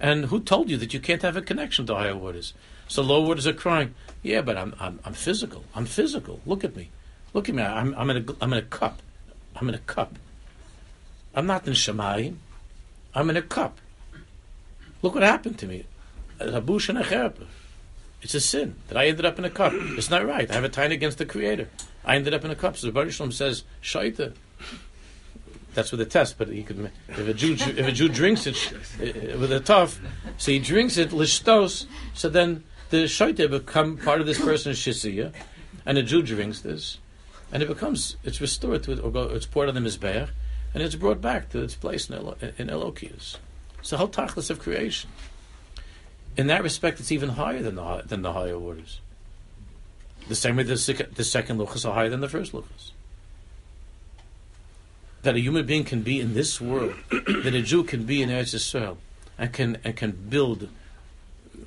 And 0.00 0.26
who 0.26 0.40
told 0.40 0.70
you 0.70 0.76
that 0.78 0.94
you 0.94 1.00
can't 1.00 1.22
have 1.22 1.36
a 1.36 1.42
connection 1.42 1.86
to 1.86 1.94
higher 1.94 2.16
waters? 2.16 2.54
So 2.88 3.02
lower 3.02 3.26
waters 3.26 3.46
are 3.46 3.52
crying, 3.52 3.94
yeah, 4.22 4.42
but 4.42 4.56
I'm, 4.56 4.74
I'm, 4.78 5.00
I'm 5.04 5.14
physical. 5.14 5.64
I'm 5.74 5.86
physical. 5.86 6.40
Look 6.46 6.64
at 6.64 6.76
me. 6.76 6.90
Look 7.32 7.48
at 7.48 7.54
me. 7.54 7.62
I'm, 7.62 7.94
I'm, 7.94 8.10
in 8.10 8.28
a, 8.28 8.34
I'm 8.40 8.52
in 8.52 8.58
a 8.58 8.62
cup. 8.62 9.00
I'm 9.56 9.68
in 9.68 9.74
a 9.74 9.78
cup. 9.78 10.18
I'm 11.34 11.46
not 11.46 11.66
in 11.66 11.72
Shemayim. 11.72 12.36
I'm 13.14 13.30
in 13.30 13.36
a 13.36 13.42
cup. 13.42 13.78
Look 15.02 15.14
what 15.14 15.22
happened 15.22 15.58
to 15.58 15.66
me. 15.66 15.84
A 16.38 16.60
bush 16.60 16.88
and. 16.88 16.98
It's 18.24 18.34
a 18.34 18.40
sin 18.40 18.76
that 18.88 18.96
I 18.96 19.06
ended 19.06 19.26
up 19.26 19.38
in 19.38 19.44
a 19.44 19.50
cup. 19.50 19.74
It's 19.74 20.08
not 20.08 20.26
right. 20.26 20.50
I 20.50 20.54
have 20.54 20.64
a 20.64 20.70
tie 20.70 20.86
against 20.86 21.18
the 21.18 21.26
Creator. 21.26 21.68
I 22.06 22.16
ended 22.16 22.32
up 22.32 22.42
in 22.42 22.50
a 22.50 22.56
cup. 22.56 22.78
So 22.78 22.86
the 22.86 22.92
Baruch 22.92 23.12
Shalom 23.12 23.32
says, 23.32 23.64
Shaita. 23.82 24.34
That's 25.74 25.90
with 25.90 26.00
a 26.00 26.06
test, 26.06 26.38
but 26.38 26.48
he 26.48 26.62
could. 26.62 26.90
If 27.08 27.18
a 27.18 27.34
Jew, 27.34 27.52
if 27.52 27.86
a 27.86 27.92
Jew 27.92 28.08
drinks 28.08 28.46
it 28.46 28.56
uh, 28.72 29.38
with 29.38 29.52
a 29.52 29.60
tough, 29.60 30.00
so 30.38 30.52
he 30.52 30.58
drinks 30.58 30.96
it 30.96 31.10
lishtos. 31.10 31.84
So 32.14 32.30
then 32.30 32.64
the 32.90 33.04
shaita 33.04 33.50
become 33.50 33.98
part 33.98 34.20
of 34.20 34.26
this 34.26 34.40
person's 34.40 34.78
shisiya, 34.78 35.32
and 35.84 35.98
a 35.98 36.02
Jew 36.02 36.22
drinks 36.22 36.60
this, 36.60 36.98
and 37.52 37.62
it 37.62 37.68
becomes 37.68 38.16
it's 38.22 38.40
restored 38.40 38.84
to 38.84 38.92
it, 38.92 39.00
or 39.00 39.10
go, 39.10 39.24
it's 39.24 39.46
poured 39.46 39.68
on 39.68 39.74
the 39.74 39.80
mizbeach, 39.80 40.30
and 40.72 40.82
it's 40.82 40.94
brought 40.94 41.20
back 41.20 41.50
to 41.50 41.60
its 41.60 41.74
place 41.74 42.08
in, 42.08 42.14
Elo, 42.14 42.36
in 42.40 42.68
Elokius. 42.68 43.36
It's 43.80 43.90
the 43.90 43.98
whole 43.98 44.08
tachlis 44.08 44.48
of 44.48 44.60
creation. 44.60 45.10
In 46.36 46.48
that 46.48 46.62
respect, 46.62 47.00
it's 47.00 47.12
even 47.12 47.30
higher 47.30 47.62
than 47.62 47.76
the 47.76 48.02
than 48.04 48.22
the 48.22 48.32
higher 48.32 48.54
orders. 48.54 49.00
The 50.28 50.34
same 50.34 50.56
way 50.56 50.62
the, 50.62 51.08
the 51.14 51.24
second 51.24 51.58
luchas 51.58 51.88
are 51.88 51.94
higher 51.94 52.08
than 52.08 52.20
the 52.20 52.28
first 52.28 52.52
luchas. 52.52 52.90
That 55.22 55.36
a 55.36 55.40
human 55.40 55.66
being 55.66 55.84
can 55.84 56.02
be 56.02 56.20
in 56.20 56.34
this 56.34 56.60
world, 56.60 56.94
that 57.10 57.54
a 57.54 57.62
Jew 57.62 57.84
can 57.84 58.04
be 58.04 58.22
in 58.22 58.30
Eretz 58.30 58.54
Yisrael, 58.54 58.96
and 59.38 59.52
can 59.52 59.78
and 59.84 59.96
can 59.96 60.12
build 60.12 60.68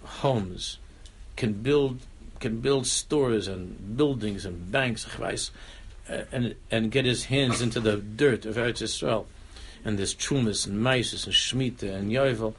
homes, 0.04 0.80
can 1.36 1.54
build 1.54 2.00
can 2.40 2.60
build 2.60 2.88
stores 2.88 3.48
and 3.48 3.98
buildings 3.98 4.46
and 4.46 4.72
banks, 4.72 5.08
uh, 6.10 6.24
and 6.32 6.56
and 6.70 6.92
get 6.92 7.06
his 7.06 7.26
hands 7.26 7.62
into 7.62 7.80
the 7.80 7.98
dirt 7.98 8.46
of 8.46 8.58
Eretz 8.58 8.82
Yisrael, 8.82 9.26
and 9.86 9.98
there's 9.98 10.14
trumas 10.14 10.68
and 10.68 10.84
maises 10.84 11.26
and 11.26 11.34
shmita 11.34 11.94
and 11.94 12.12
yovel. 12.12 12.54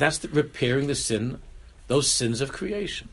That's 0.00 0.18
the, 0.18 0.28
repairing 0.28 0.86
the 0.86 0.94
sin, 0.94 1.40
those 1.86 2.08
sins 2.08 2.40
of 2.40 2.52
creation, 2.52 3.08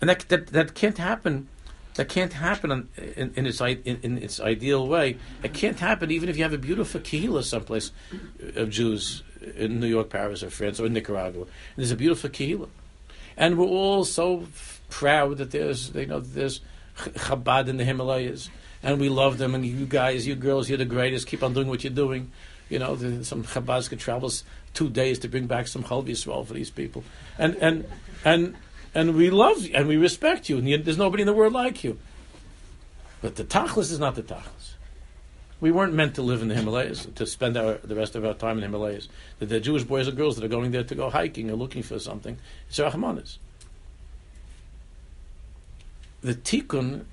and 0.00 0.08
that 0.08 0.28
that, 0.28 0.48
that 0.48 0.74
can't 0.74 0.98
happen. 0.98 1.48
That 1.94 2.08
can't 2.08 2.32
happen 2.32 2.88
in, 2.96 3.32
in, 3.34 3.44
its 3.44 3.60
in, 3.60 3.98
in, 4.04 4.18
its 4.18 4.38
ideal 4.38 4.86
way. 4.86 5.16
It 5.42 5.52
can't 5.52 5.80
happen 5.80 6.12
even 6.12 6.28
if 6.28 6.36
you 6.36 6.44
have 6.44 6.52
a 6.52 6.58
beautiful 6.58 7.00
kehillah 7.00 7.42
someplace 7.42 7.90
uh, 8.14 8.60
of 8.60 8.70
Jews 8.70 9.24
in 9.56 9.80
New 9.80 9.88
York, 9.88 10.08
Paris, 10.08 10.44
or 10.44 10.50
France, 10.50 10.78
or 10.78 10.88
Nicaragua. 10.88 11.42
And 11.42 11.50
there's 11.76 11.90
a 11.90 11.96
beautiful 11.96 12.30
kehillah, 12.30 12.68
and 13.36 13.58
we're 13.58 13.66
all 13.66 14.04
so 14.04 14.46
proud 14.88 15.38
that 15.38 15.50
there's 15.50 15.92
you 15.94 16.06
know 16.06 16.20
there's 16.20 16.60
Chabad 16.96 17.68
in 17.68 17.76
the 17.76 17.84
Himalayas, 17.84 18.48
and 18.82 19.00
we 19.00 19.08
love 19.08 19.38
them. 19.38 19.54
And 19.54 19.66
you 19.66 19.84
guys, 19.84 20.26
you 20.26 20.34
girls, 20.36 20.68
you're 20.68 20.78
the 20.78 20.84
greatest. 20.84 21.26
Keep 21.26 21.42
on 21.42 21.52
doing 21.52 21.68
what 21.68 21.84
you're 21.84 21.92
doing. 21.92 22.30
You 22.68 22.78
know, 22.78 22.96
the, 22.96 23.24
some 23.24 23.44
Chabadska 23.44 23.98
travels 23.98 24.44
two 24.74 24.90
days 24.90 25.18
to 25.20 25.28
bring 25.28 25.46
back 25.46 25.66
some 25.66 25.82
Chal 25.82 26.02
Yisrael 26.02 26.46
for 26.46 26.54
these 26.54 26.70
people, 26.70 27.04
and 27.38 27.56
and 27.56 27.86
and 28.24 28.56
and 28.94 29.14
we 29.14 29.30
love 29.30 29.64
you 29.64 29.74
and 29.74 29.88
we 29.88 29.96
respect 29.96 30.48
you, 30.48 30.58
and 30.58 30.68
you, 30.68 30.78
there's 30.78 30.98
nobody 30.98 31.22
in 31.22 31.26
the 31.26 31.32
world 31.32 31.52
like 31.52 31.82
you. 31.84 31.98
But 33.20 33.36
the 33.36 33.44
tachlis 33.44 33.90
is 33.90 33.98
not 33.98 34.14
the 34.14 34.22
tachlis. 34.22 34.74
We 35.60 35.72
weren't 35.72 35.92
meant 35.92 36.14
to 36.14 36.22
live 36.22 36.40
in 36.40 36.48
the 36.48 36.54
Himalayas, 36.54 37.06
to 37.16 37.26
spend 37.26 37.56
our, 37.56 37.74
the 37.78 37.96
rest 37.96 38.14
of 38.14 38.24
our 38.24 38.34
time 38.34 38.58
in 38.58 38.60
the 38.60 38.66
Himalayas. 38.66 39.08
The, 39.40 39.46
the 39.46 39.60
Jewish 39.60 39.82
boys 39.82 40.06
and 40.06 40.16
girls 40.16 40.36
that 40.36 40.44
are 40.44 40.48
going 40.48 40.70
there 40.70 40.84
to 40.84 40.94
go 40.94 41.10
hiking 41.10 41.50
or 41.50 41.54
looking 41.54 41.82
for 41.82 41.98
something, 41.98 42.38
it's 42.68 42.78
Rahmanis. 42.78 43.38
The 46.20 46.34
Tikkun, 46.34 47.04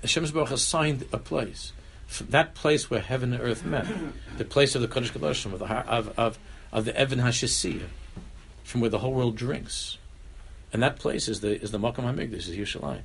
Hashem's 0.00 0.30
Baruch 0.30 0.52
assigned 0.52 1.04
a 1.12 1.18
place. 1.18 1.72
That 2.28 2.54
place 2.54 2.88
where 2.88 3.00
heaven 3.00 3.32
and 3.32 3.42
earth 3.42 3.64
met. 3.64 3.86
The 4.38 4.44
place 4.44 4.74
of 4.74 4.82
the 4.82 4.88
Kodesh 4.88 5.10
Kodashim, 5.10 5.52
of 5.52 5.58
the, 5.58 5.66
of, 5.66 6.18
of, 6.18 6.38
of 6.72 6.84
the 6.84 6.96
Evan 6.96 7.18
HaShasiyah, 7.18 7.88
from 8.64 8.80
where 8.80 8.90
the 8.90 8.98
whole 8.98 9.12
world 9.12 9.36
drinks. 9.36 9.98
And 10.72 10.82
that 10.82 10.98
place 10.98 11.28
is 11.28 11.40
the 11.40 11.60
is 11.60 11.70
the 11.70 11.78
Makam 11.78 12.04
Hamikdash, 12.04 12.48
is 12.48 12.50
Yerushalayim. 12.50 13.02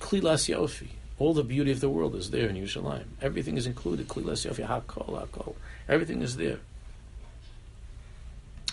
Klilas 0.00 0.54
Yofi, 0.54 0.88
all 1.18 1.32
the 1.32 1.42
beauty 1.42 1.70
of 1.70 1.80
the 1.80 1.88
world 1.88 2.14
is 2.14 2.30
there 2.30 2.48
in 2.48 2.56
Yerushalayim. 2.56 3.04
Everything 3.22 3.56
is 3.56 3.66
included. 3.66 4.08
Klilas 4.08 4.48
Yofi, 4.48 4.66
Hakol, 4.66 5.26
Hakol. 5.26 5.54
Everything 5.88 6.22
is 6.22 6.36
there. 6.36 6.58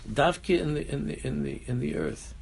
Davki 0.10 0.60
in 0.60 0.74
the 0.74 0.92
in 0.92 1.08
the 1.08 1.28
in 1.28 1.44
the 1.44 1.62
in 1.66 1.80
the 1.80 1.96
earth. 1.96 2.34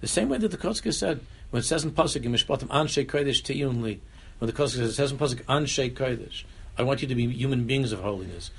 The 0.00 0.08
same 0.08 0.28
way 0.28 0.38
that 0.38 0.50
the 0.50 0.56
Kotzker 0.56 0.92
said 0.92 1.20
when 1.50 1.60
it 1.60 1.66
says 1.66 1.84
in 1.84 1.92
Pasuk 1.92 2.24
in 2.24 2.32
Mishpatim 2.32 2.68
Anshe 2.68 3.06
Kodesh 3.06 3.42
Tiyunli, 3.42 4.00
when 4.38 4.46
the 4.46 4.52
Kotzker 4.52 4.76
says 4.76 4.96
says 4.96 5.12
in 5.12 5.18
Pasuk 5.18 5.42
Anshe 5.44 5.92
Kodesh, 5.92 6.44
I 6.76 6.82
want 6.82 7.02
you 7.02 7.08
to 7.08 7.14
be 7.14 7.28
human 7.28 7.64
beings 7.64 7.92
of 7.92 8.00
holiness. 8.00 8.50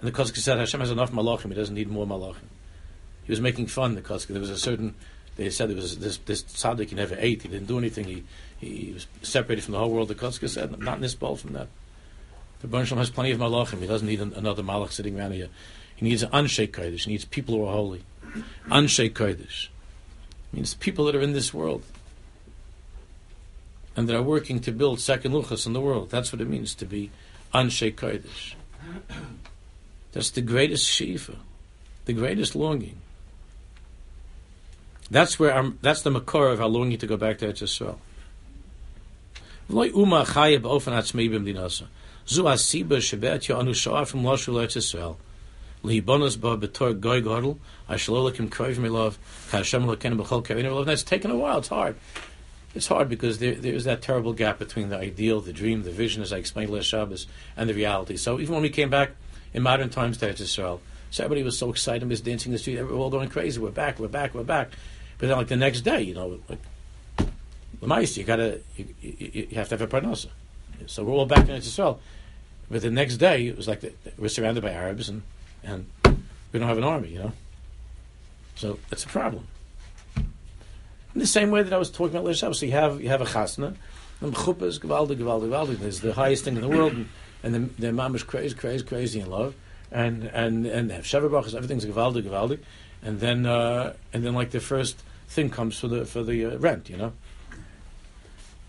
And 0.00 0.08
the 0.08 0.12
Kotzker 0.12 0.38
said 0.38 0.58
Hashem 0.58 0.80
has 0.80 0.90
enough 0.90 1.12
malachim; 1.12 1.48
he 1.48 1.54
doesn't 1.54 1.74
need 1.74 1.88
more 1.88 2.06
malachim. 2.06 2.48
He 3.24 3.32
was 3.32 3.40
making 3.40 3.66
fun 3.66 3.94
the 3.94 4.02
Kotzker. 4.02 4.28
There 4.28 4.40
was 4.40 4.50
a 4.50 4.58
certain 4.58 4.94
they 5.36 5.50
said 5.50 5.68
there 5.68 5.76
was 5.76 5.98
this 5.98 6.18
this 6.18 6.42
tzaddik 6.42 6.88
he 6.88 6.96
never 6.96 7.14
ate. 7.18 7.42
He 7.42 7.48
didn't 7.48 7.68
do 7.68 7.78
anything. 7.78 8.04
He 8.04 8.24
he 8.58 8.92
was 8.92 9.06
separated 9.22 9.62
from 9.62 9.72
the 9.72 9.78
whole 9.78 9.90
world. 9.90 10.08
The 10.08 10.14
Kotzker 10.14 10.48
said, 10.48 10.72
"I'm 10.74 10.80
not 10.80 10.96
in 10.96 11.02
this 11.02 11.14
bowl 11.14 11.36
from 11.36 11.52
that." 11.52 11.68
The 12.60 12.66
Baruch 12.66 12.88
has 12.88 13.10
plenty 13.10 13.30
of 13.30 13.38
malachim. 13.38 13.78
He 13.78 13.86
doesn't 13.86 14.06
need 14.06 14.20
an, 14.20 14.32
another 14.34 14.64
malach 14.64 14.90
sitting 14.90 15.18
around 15.18 15.32
here. 15.32 15.48
He 15.94 16.04
needs 16.06 16.22
an 16.22 16.30
kodesh. 16.30 17.04
He 17.04 17.12
needs 17.12 17.24
people 17.24 17.56
who 17.56 17.64
are 17.64 17.72
holy. 17.72 18.02
Anshe 18.66 19.12
kodesh 19.12 19.68
means 20.52 20.74
people 20.74 21.04
that 21.04 21.14
are 21.14 21.20
in 21.20 21.32
this 21.32 21.52
world 21.52 21.82
and 23.98 24.08
that 24.08 24.14
are 24.14 24.22
working 24.22 24.60
to 24.60 24.70
build 24.70 25.00
second 25.00 25.32
luchas 25.32 25.66
in 25.66 25.72
the 25.72 25.80
world. 25.80 26.08
That's 26.08 26.32
what 26.32 26.40
it 26.40 26.48
means 26.48 26.72
to 26.76 26.84
be 26.84 27.10
anshe 27.52 27.92
kodesh. 27.96 28.54
That's 30.12 30.30
the 30.30 30.40
greatest 30.40 30.88
shifa, 30.88 31.34
the 32.04 32.12
greatest 32.12 32.54
longing. 32.54 33.00
That's 35.10 35.40
where 35.40 35.52
I'm, 35.52 35.80
that's 35.82 36.02
the 36.02 36.10
makor 36.10 36.52
of 36.52 36.60
our 36.60 36.68
longing 36.68 36.98
to 36.98 37.06
go 37.06 37.16
back 37.16 37.38
to 37.38 37.48
Eretz 37.48 37.62
Yisrael. 37.62 37.96
V'loy 39.68 39.92
uma 39.94 40.24
chaya 40.24 40.60
b'ofen 40.60 40.92
atzmei 40.92 41.28
b'mdinasa. 41.28 41.86
Zu 42.26 42.44
asiba 42.44 42.98
shebet 42.98 43.48
ya'anu 43.48 43.70
sha'ar 43.70 44.06
from 44.06 44.22
Lashul 44.22 44.62
Eretz 44.62 44.76
Yisrael. 44.76 45.16
Lihibonos 45.82 46.40
ba 46.40 46.56
b'tor 46.56 46.98
goy 46.98 47.20
godel. 47.20 47.58
Ashalolekim 47.88 48.48
kroiv 48.48 48.76
milov. 48.76 49.16
Kashem 49.50 49.86
loken 49.86 50.20
b'chol 50.20 50.44
kevin 50.44 50.66
milov. 50.66 50.86
That's 50.86 51.02
taken 51.02 51.30
a 51.30 51.36
while. 51.36 51.58
It's 51.58 51.68
hard. 51.68 51.96
It's 52.74 52.86
hard 52.86 53.08
because 53.08 53.38
there, 53.38 53.54
there's 53.54 53.84
that 53.84 54.02
terrible 54.02 54.32
gap 54.32 54.58
between 54.58 54.90
the 54.90 54.98
ideal, 54.98 55.40
the 55.40 55.52
dream, 55.52 55.82
the 55.82 55.90
vision, 55.90 56.22
as 56.22 56.32
I 56.32 56.36
explained 56.36 56.70
last 56.70 56.84
Shabbos, 56.84 57.26
and 57.56 57.68
the 57.68 57.74
reality. 57.74 58.16
So 58.16 58.38
even 58.38 58.54
when 58.54 58.62
we 58.62 58.70
came 58.70 58.90
back 58.90 59.12
in 59.54 59.62
modern 59.62 59.88
times 59.88 60.18
to 60.18 60.28
Eretz 60.28 60.42
Yisrael, 60.42 60.80
so 61.10 61.24
everybody 61.24 61.42
was 61.42 61.56
so 61.56 61.70
excited, 61.70 62.08
was 62.08 62.20
dancing 62.20 62.50
in 62.50 62.54
the 62.54 62.58
street. 62.58 62.82
We're 62.82 62.92
all 62.92 63.10
going 63.10 63.30
crazy. 63.30 63.60
We're 63.60 63.70
back. 63.70 63.98
We're 63.98 64.08
back. 64.08 64.34
We're 64.34 64.44
back. 64.44 64.70
But 65.16 65.28
then, 65.28 65.38
like 65.38 65.48
the 65.48 65.56
next 65.56 65.80
day, 65.80 66.02
you 66.02 66.14
know, 66.14 66.38
like 66.48 66.58
the 67.80 67.86
mice, 67.86 68.16
you 68.16 68.24
gotta, 68.24 68.60
you, 68.76 68.94
you, 69.00 69.46
you, 69.50 69.56
have 69.56 69.68
to 69.70 69.76
have 69.76 69.82
a 69.82 69.86
parnasa. 69.86 70.28
So 70.86 71.04
we're 71.04 71.14
all 71.14 71.26
back 71.26 71.48
in 71.48 71.54
Israel. 71.54 72.00
But 72.70 72.82
the 72.82 72.90
next 72.90 73.16
day, 73.16 73.46
it 73.46 73.56
was 73.56 73.66
like 73.66 73.80
the, 73.80 73.92
we're 74.18 74.28
surrounded 74.28 74.62
by 74.62 74.70
Arabs, 74.70 75.08
and 75.08 75.22
and 75.64 75.86
we 76.52 76.58
don't 76.58 76.68
have 76.68 76.78
an 76.78 76.84
army, 76.84 77.08
you 77.08 77.18
know. 77.18 77.32
So 78.54 78.78
that's 78.90 79.04
a 79.04 79.08
problem. 79.08 79.46
In 81.18 81.22
the 81.22 81.26
same 81.26 81.50
way 81.50 81.64
that 81.64 81.72
I 81.72 81.78
was 81.78 81.90
talking 81.90 82.14
about 82.14 82.26
last 82.26 82.60
so 82.60 82.64
you 82.64 82.70
have 82.70 83.00
you 83.02 83.08
have 83.08 83.20
a 83.20 83.24
chasna, 83.24 83.74
and 84.20 84.32
chuppah 84.32 84.62
is 84.62 84.78
gewaldig, 84.78 85.16
gewaldig. 85.16 85.82
It's 85.82 85.98
the 85.98 86.12
highest 86.12 86.44
thing 86.44 86.54
in 86.54 86.62
the 86.62 86.68
world, 86.68 86.92
and, 86.92 87.08
and 87.42 87.54
the, 87.76 87.86
the 87.86 87.92
mom 87.92 88.14
is 88.14 88.22
crazy, 88.22 88.54
crazy, 88.54 88.84
crazy 88.84 89.18
in 89.18 89.28
love, 89.28 89.56
and 89.90 90.26
and 90.26 90.64
and 90.64 90.88
they 90.88 90.94
have 90.94 91.02
sheva 91.02 91.54
everything's 91.56 91.84
gewaldig, 91.84 92.22
gewaldig. 92.22 92.60
and 93.02 93.18
then 93.18 93.46
uh, 93.46 93.94
and 94.12 94.24
then 94.24 94.34
like 94.34 94.52
the 94.52 94.60
first 94.60 95.02
thing 95.26 95.50
comes 95.50 95.76
for 95.76 95.88
the 95.88 96.04
for 96.04 96.22
the 96.22 96.46
uh, 96.46 96.58
rent, 96.58 96.88
you 96.88 96.96
know. 96.96 97.12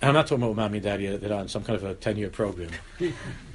And 0.01 0.09
I'm 0.09 0.13
not 0.15 0.25
talking 0.25 0.43
about 0.43 0.55
mommy 0.55 0.79
and 0.79 0.85
daddy 0.85 1.05
that 1.05 1.31
are 1.31 1.41
on 1.41 1.49
some 1.49 1.63
kind 1.63 1.77
of 1.77 1.83
a 1.83 1.93
ten 1.93 2.17
year 2.17 2.31
program. 2.31 2.71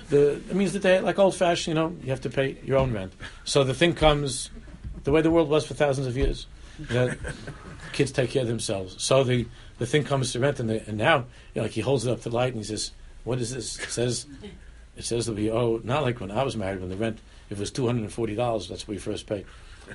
The 0.09 0.35
it 0.35 0.55
means 0.55 0.73
that 0.75 0.83
they 0.83 1.01
like 1.01 1.19
old 1.19 1.35
fashioned, 1.35 1.77
you 1.77 1.83
know, 1.83 1.97
you 2.01 2.11
have 2.11 2.21
to 2.21 2.31
pay 2.31 2.59
your 2.63 2.79
own 2.79 2.93
rent. 2.93 3.13
So 3.43 3.65
the 3.65 3.75
thing 3.75 3.95
comes 3.95 4.51
the 5.03 5.11
way 5.11 5.21
the 5.21 5.33
world 5.33 5.49
was 5.49 5.67
for 5.67 5.75
thousands 5.75 6.07
of 6.07 6.17
years. 6.17 6.47
That 6.79 7.19
kids 7.93 8.13
take 8.13 8.31
care 8.31 8.43
of 8.43 8.49
themselves. 8.49 9.03
So 9.03 9.25
the, 9.25 9.47
the 9.79 9.87
thing 9.87 10.05
comes 10.05 10.33
to 10.33 10.41
rent, 10.41 10.61
and, 10.61 10.69
the, 10.69 10.87
and 10.89 10.99
now, 10.99 11.19
you 11.19 11.25
know, 11.57 11.63
like 11.63 11.73
he 11.73 11.81
holds 11.81 12.07
it 12.07 12.11
up 12.11 12.23
to 12.23 12.31
light 12.31 12.53
and 12.53 12.59
he 12.59 12.65
says, 12.65 12.91
"What 13.25 13.41
is 13.41 13.55
this?" 13.55 13.79
It 13.79 13.91
says, 13.91 14.27
"It 14.97 15.05
says 15.05 15.27
that 15.27 15.37
we 15.37 15.51
owe 15.51 15.81
not 15.85 16.03
like 16.03 16.21
when 16.21 16.31
I 16.31 16.43
was 16.43 16.57
married 16.57 16.81
when 16.81 16.91
the 16.91 16.97
rent 16.97 17.19
it 17.51 17.59
was 17.59 17.71
two 17.71 17.87
hundred 17.87 18.03
and 18.03 18.13
forty 18.13 18.35
dollars. 18.35 18.69
That's 18.69 18.87
what 18.89 18.95
we 18.95 18.99
first 18.99 19.27
paid, 19.27 19.47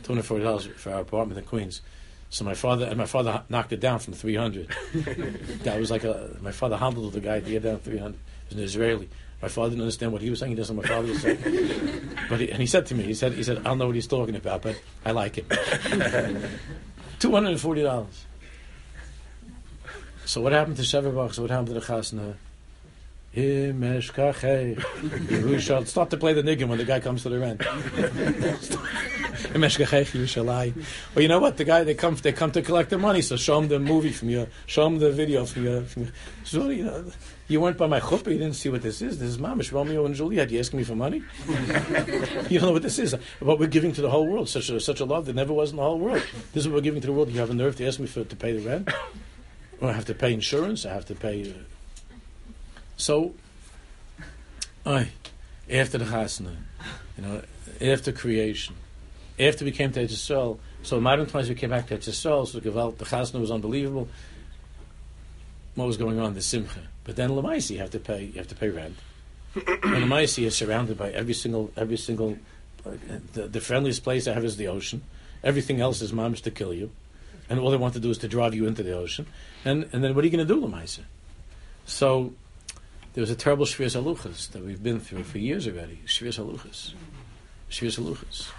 two 0.04 0.14
hundred 0.14 0.26
forty 0.26 0.44
dollars 0.44 0.68
for 0.78 0.94
our 0.94 1.02
apartment 1.02 1.40
in 1.40 1.46
Queens." 1.46 1.82
So 2.32 2.46
my 2.46 2.54
father 2.54 2.86
and 2.86 2.98
my 2.98 3.08
father 3.08 3.44
knocked 3.50 3.74
it 3.74 3.80
down 3.80 4.00
from 4.00 4.14
three 4.14 4.36
hundred. 4.36 4.70
that 5.64 5.80
was 5.80 5.90
like 5.90 6.04
a 6.04 6.38
my 6.42 6.52
father 6.52 6.78
humbled 6.78 7.14
the 7.14 7.22
guy 7.22 7.40
to 7.40 7.50
get 7.50 7.64
down 7.64 7.80
three 7.80 7.98
hundred. 7.98 8.20
He 8.48 8.56
was 8.56 8.58
an 8.58 8.64
Israeli. 8.64 9.10
My 9.42 9.48
father 9.48 9.70
didn't 9.70 9.84
understand 9.84 10.12
what 10.12 10.22
he 10.22 10.30
was 10.30 10.40
saying. 10.40 10.52
He 10.52 10.56
doesn't 10.56 10.76
know 10.76 10.82
what 10.82 10.90
my 10.90 10.96
father 10.96 11.10
was 11.10 11.22
saying. 11.22 11.40
but 12.30 12.40
he, 12.40 12.52
and 12.52 12.60
he 12.60 12.68
said 12.68 12.86
to 12.88 12.96
me, 12.96 13.04
he 13.04 13.14
said, 13.14 13.34
he 13.34 13.44
said, 13.44 13.60
I 13.60 13.64
don't 13.64 13.78
know 13.78 13.88
what 13.88 13.96
he's 13.96 14.08
talking 14.08 14.36
about, 14.36 14.62
but 14.62 14.80
I 15.06 15.12
like 15.12 15.38
it. 15.38 15.50
Two 17.20 17.32
hundred 17.32 17.52
and 17.52 17.62
forty 17.62 17.84
dollars. 17.84 18.26
So 20.26 20.42
what 20.42 20.52
happened 20.52 20.78
to 20.78 20.84
Sheverbach? 20.84 21.34
So 21.34 21.42
what 21.42 21.52
happened 21.52 21.68
to 21.68 21.74
the 21.74 21.82
Chasna? 21.82 22.36
Start 25.88 26.10
to 26.10 26.18
play 26.18 26.34
the 26.34 26.42
niggin 26.42 26.68
when 26.68 26.80
the 26.80 26.84
guy 26.84 27.00
comes 27.00 27.24
to 27.24 27.30
the 27.30 27.40
rent. 27.40 27.60
well, 31.16 31.22
you 31.22 31.28
know 31.28 31.40
what? 31.40 31.58
The 31.58 31.64
guy 31.64 31.84
they 31.84 31.94
come 31.94 32.16
they 32.16 32.32
come 32.32 32.52
to 32.52 32.62
collect 32.62 32.90
the 32.90 32.98
money, 32.98 33.22
so 33.22 33.38
show 33.38 33.60
him 33.60 33.68
the 33.68 33.80
movie 33.80 34.12
from 34.12 34.30
you, 34.30 34.48
show 34.66 34.88
him 34.88 34.98
the 34.98 35.12
video. 35.12 35.46
From 35.46 35.64
you. 35.64 35.86
So 36.44 36.70
you 36.70 36.86
know, 36.86 37.06
you 37.50 37.60
went 37.60 37.78
by 37.78 37.88
my 37.88 38.00
chuppah, 38.00 38.28
you 38.28 38.38
didn't 38.38 38.54
see 38.54 38.70
what 38.70 38.84
this 38.84 39.02
is. 39.02 39.20
This 39.20 39.30
is 39.30 39.38
Mamish 39.40 39.72
Romeo 39.72 40.06
and 40.06 40.14
Juliet. 40.14 40.52
You 40.52 40.60
asking 40.60 40.78
me 40.78 40.86
for 40.86 40.96
money? 40.96 41.24
you 41.48 42.60
don't 42.60 42.68
know 42.68 42.72
what 42.72 42.84
this 42.84 43.00
is. 43.00 43.16
What 43.40 43.60
we're 43.60 43.68
giving 43.68 43.92
to 43.94 44.02
the 44.02 44.10
whole 44.10 44.28
world, 44.28 44.48
such 44.48 44.70
a 44.70 44.80
such 44.80 45.00
a 45.00 45.06
love 45.06 45.26
that 45.26 45.36
never 45.36 45.52
was 45.52 45.72
in 45.72 45.78
the 45.78 45.82
whole 45.82 45.98
world. 46.00 46.24
This 46.54 46.64
is 46.64 46.68
what 46.68 46.76
we're 46.76 46.82
giving 46.82 47.02
to 47.02 47.08
the 47.08 47.14
world. 47.14 47.30
You 47.32 47.40
have 47.40 47.50
a 47.50 47.56
nerve 47.56 47.76
to 47.78 47.88
ask 47.88 48.00
me 48.00 48.06
for 48.06 48.24
to 48.24 48.36
pay 48.36 48.56
the 48.56 48.70
rent. 48.70 48.90
I 49.82 49.92
have 49.94 50.06
to 50.06 50.14
pay 50.14 50.32
insurance. 50.32 50.86
I 50.86 50.94
have 50.94 51.06
to 51.06 51.16
pay. 51.16 51.50
Uh, 51.50 51.54
so, 52.98 53.34
I 54.86 55.10
after 55.70 55.98
the 55.98 56.06
chasna, 56.06 56.56
you 57.18 57.24
know, 57.24 57.42
after 57.82 58.12
creation, 58.12 58.76
after 59.40 59.66
we 59.66 59.72
came 59.72 59.92
to 59.94 60.06
Etzisrael, 60.06 60.60
so 60.84 61.00
modern 61.00 61.26
times 61.26 61.50
we 61.50 61.56
came 61.56 61.72
back 61.72 61.88
to 61.88 61.98
Etzisrael, 61.98 62.48
so 62.48 62.60
the 62.60 63.06
chasna 63.06 63.40
was 63.40 63.50
unbelievable. 63.50 64.08
What 65.76 65.88
was 65.88 65.98
going 65.98 66.20
on? 66.20 66.34
The 66.34 66.42
simcha, 66.42 66.82
but 67.10 67.16
then 67.16 67.32
Lamaisi 67.32 67.72
you 67.72 67.80
have 67.80 67.90
to 67.90 68.00
pay. 68.00 68.26
You 68.26 68.34
have 68.34 68.50
to 68.50 68.56
pay 68.56 68.70
rent. 68.70 68.96
and 69.56 70.04
Lamaisi 70.04 70.46
is 70.46 70.56
surrounded 70.56 70.96
by 70.96 71.10
every 71.10 71.34
single 71.34 71.72
every 71.76 71.98
single. 71.98 72.38
Uh, 72.86 72.92
the, 73.34 73.48
the 73.48 73.60
friendliest 73.60 74.04
place 74.04 74.28
I 74.28 74.34
have 74.34 74.46
is 74.46 74.58
the 74.58 74.68
ocean. 74.68 75.02
Everything 75.44 75.82
else 75.82 76.04
is 76.04 76.12
mamish 76.12 76.44
to 76.44 76.52
kill 76.52 76.72
you 76.72 76.92
and 77.50 77.60
all 77.60 77.72
they 77.72 77.78
want 77.78 77.96
to 77.96 78.00
do 78.00 78.12
is 78.12 78.20
to 78.20 78.28
drive 78.28 78.54
you 78.54 78.68
into 78.68 78.84
the 78.84 78.94
ocean. 78.94 79.26
And 79.66 79.90
and 79.92 80.04
then 80.04 80.14
what 80.14 80.24
are 80.24 80.28
you 80.28 80.38
going 80.38 80.48
to 80.48 80.54
do, 80.54 80.62
Lamaisa? 80.62 81.02
So 81.88 82.34
there 83.14 83.22
was 83.22 83.32
a 83.32 83.36
terrible 83.36 83.66
Shvias 83.66 84.00
Aluchas 84.00 84.52
that 84.52 84.64
we've 84.64 84.82
been 84.82 85.00
through 85.00 85.24
for 85.24 85.40
years 85.40 85.68
already. 85.68 86.00
Shvias 86.06 86.38
Aluchas. 86.40 86.94
Shvias 87.72 88.00
Aluchas. 88.00 88.52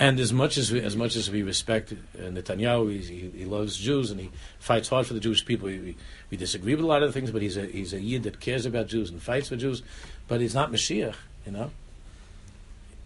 And 0.00 0.18
as 0.18 0.32
much 0.32 0.56
as 0.56 0.72
we, 0.72 0.80
as 0.80 0.96
much 0.96 1.14
as 1.14 1.30
we 1.30 1.42
respect 1.42 1.92
uh, 1.92 2.22
Netanyahu, 2.22 2.90
he, 2.90 3.30
he, 3.36 3.44
loves 3.44 3.76
Jews 3.76 4.10
and 4.10 4.18
he 4.18 4.30
fights 4.58 4.88
hard 4.88 5.06
for 5.06 5.12
the 5.12 5.20
Jewish 5.20 5.44
people. 5.44 5.66
We, 5.66 5.94
we, 6.30 6.36
disagree 6.38 6.74
with 6.74 6.82
a 6.82 6.86
lot 6.86 7.02
of 7.02 7.12
things, 7.12 7.30
but 7.30 7.42
he's 7.42 7.58
a 7.58 7.66
he's 7.66 7.92
a 7.92 8.00
yid 8.00 8.22
that 8.22 8.40
cares 8.40 8.64
about 8.64 8.86
Jews 8.86 9.10
and 9.10 9.20
fights 9.20 9.50
for 9.50 9.56
Jews. 9.56 9.82
But 10.26 10.40
he's 10.40 10.54
not 10.54 10.72
Mashiach, 10.72 11.16
you 11.44 11.52
know. 11.52 11.70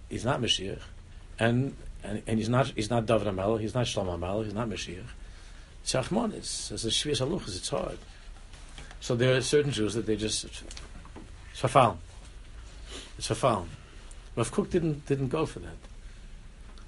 He's 0.09 0.24
not 0.24 0.40
Mashiach, 0.40 0.82
and 1.40 1.74
and, 2.05 2.22
and 2.28 2.38
he's 2.38 2.49
not 2.49 2.68
he's 2.76 2.90
not 2.90 3.07
David 3.07 3.26
Amel, 3.26 3.57
he's 3.57 3.74
not 3.74 3.86
Shlomo 3.86 4.14
Amel, 4.14 4.45
he's 4.45 4.55
not 4.55 4.68
Mashiach. 4.68 5.03
It's 5.82 5.95
Achmonis, 5.95 6.70
it's 6.70 6.84
a 6.84 6.90
Shvias 6.90 7.20
Aluchas, 7.26 7.57
it's 7.57 7.70
hard. 7.70 7.99
So 9.01 9.16
there 9.16 9.36
are 9.36 9.40
certain 9.40 9.72
Jews 9.72 9.95
that 9.95 10.07
they 10.07 10.14
just 10.14 10.45
it's 10.45 10.62
verfallen. 11.61 11.97
It's 13.18 13.28
verfallen. 13.28 13.66
Rav 14.36 14.53
Kook 14.53 14.70
didn't 14.70 15.07
didn't 15.07 15.28
go 15.28 15.45
for 15.45 15.59
that. 15.59 15.76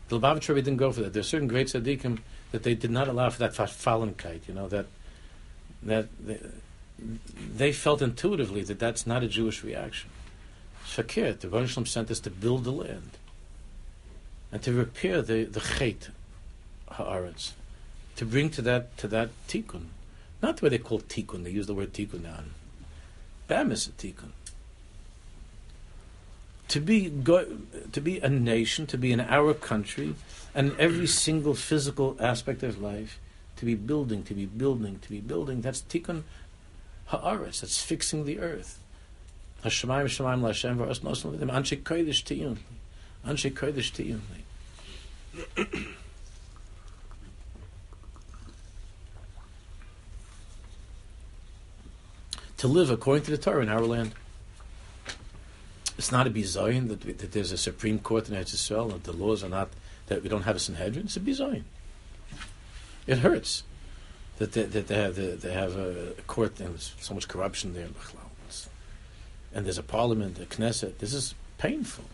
The 0.08 0.18
Lubavitch 0.18 0.48
Rebbe 0.48 0.62
didn't 0.62 0.78
go 0.78 0.92
for 0.92 1.02
that. 1.02 1.12
There 1.12 1.20
are 1.20 1.24
certain 1.24 1.48
great 1.48 1.68
tzaddikim 1.68 2.18
that 2.52 2.62
they 2.62 2.74
did 2.74 2.90
not 2.90 3.08
allow 3.08 3.30
for 3.30 3.40
that 3.40 3.54
verfallenkeit, 3.54 4.46
you 4.46 4.54
know, 4.54 4.68
that 4.68 4.86
that 5.82 6.08
they, 6.24 6.38
they 7.56 7.72
felt 7.72 8.00
intuitively 8.00 8.62
that 8.62 8.78
that's 8.78 9.06
not 9.06 9.22
a 9.22 9.28
Jewish 9.28 9.62
reaction. 9.62 10.10
Shakir, 10.86 11.38
the 11.38 11.48
Rosh 11.48 11.76
sent 11.88 12.10
us 12.10 12.20
to 12.20 12.30
build 12.30 12.64
the 12.64 12.72
land 12.72 13.18
and 14.52 14.62
to 14.62 14.72
repair 14.72 15.22
the 15.22 15.44
the 15.44 15.60
chait 15.60 16.10
haaretz, 16.92 17.52
to 18.16 18.24
bring 18.24 18.50
to 18.50 18.62
that 18.62 18.96
to 18.98 19.08
that 19.08 19.30
tikkun, 19.48 19.86
not 20.42 20.58
the 20.58 20.64
way 20.64 20.70
they 20.70 20.78
call 20.78 21.00
tikkun. 21.00 21.44
They 21.44 21.50
use 21.50 21.66
the 21.66 21.74
word 21.74 21.92
tikkun 21.92 22.22
now. 22.22 22.44
Bam 23.48 23.72
is 23.72 23.88
a 23.88 23.90
tikkun. 23.90 24.30
To 26.68 26.80
be 26.80 27.08
go, 27.08 27.46
to 27.92 28.00
be 28.00 28.18
a 28.18 28.28
nation, 28.28 28.86
to 28.88 28.98
be 28.98 29.12
in 29.12 29.20
our 29.20 29.54
country, 29.54 30.14
and 30.54 30.74
every 30.78 31.06
single 31.06 31.54
physical 31.54 32.16
aspect 32.18 32.62
of 32.62 32.80
life, 32.82 33.20
to 33.56 33.64
be 33.64 33.74
building, 33.74 34.24
to 34.24 34.34
be 34.34 34.46
building, 34.46 34.98
to 34.98 35.08
be 35.08 35.20
building. 35.20 35.60
That's 35.60 35.82
tikkun 35.82 36.24
haaretz. 37.10 37.60
That's 37.60 37.82
fixing 37.82 38.24
the 38.24 38.40
earth. 38.40 38.80
Hashemayim 39.64 40.06
Shemayim 40.06 40.40
Lashem 40.40 40.76
V'Os 40.76 41.00
Noslim 41.00 41.38
V'Dim 41.38 41.50
Anshe 41.52 41.82
Kodesh 41.82 42.22
Tiyun. 42.24 42.58
Anshe 43.24 43.52
Kodesh 43.52 43.92
Tiyun. 43.92 44.20
to 52.56 52.68
live 52.68 52.90
according 52.90 53.24
to 53.24 53.30
the 53.30 53.38
Torah 53.38 53.62
in 53.62 53.68
our 53.68 53.80
land. 53.80 54.12
It's 55.98 56.12
not 56.12 56.26
a 56.26 56.30
bizayin 56.30 56.88
that, 56.88 57.18
that 57.18 57.32
there's 57.32 57.52
a 57.52 57.56
Supreme 57.56 57.98
Court 57.98 58.28
in 58.28 58.34
Israel 58.34 58.92
and 58.92 59.02
the 59.02 59.12
laws 59.12 59.42
are 59.42 59.48
not 59.48 59.70
that 60.08 60.22
we 60.22 60.28
don't 60.28 60.42
have 60.42 60.56
a 60.56 60.58
Sanhedrin. 60.58 61.06
It's 61.06 61.16
a 61.16 61.20
bizayin. 61.20 61.64
It 63.06 63.18
hurts 63.18 63.62
that 64.38 64.52
they, 64.52 64.64
that 64.64 64.88
they 64.88 64.94
have 64.94 65.16
they 65.16 65.52
have 65.52 65.76
a 65.76 66.12
court 66.26 66.60
and 66.60 66.70
there's 66.70 66.94
so 67.00 67.14
much 67.14 67.28
corruption 67.28 67.72
there, 67.74 67.88
and 69.54 69.64
there's 69.64 69.78
a 69.78 69.82
parliament, 69.82 70.38
a 70.38 70.44
Knesset. 70.44 70.98
This 70.98 71.14
is 71.14 71.34
painful. 71.56 72.04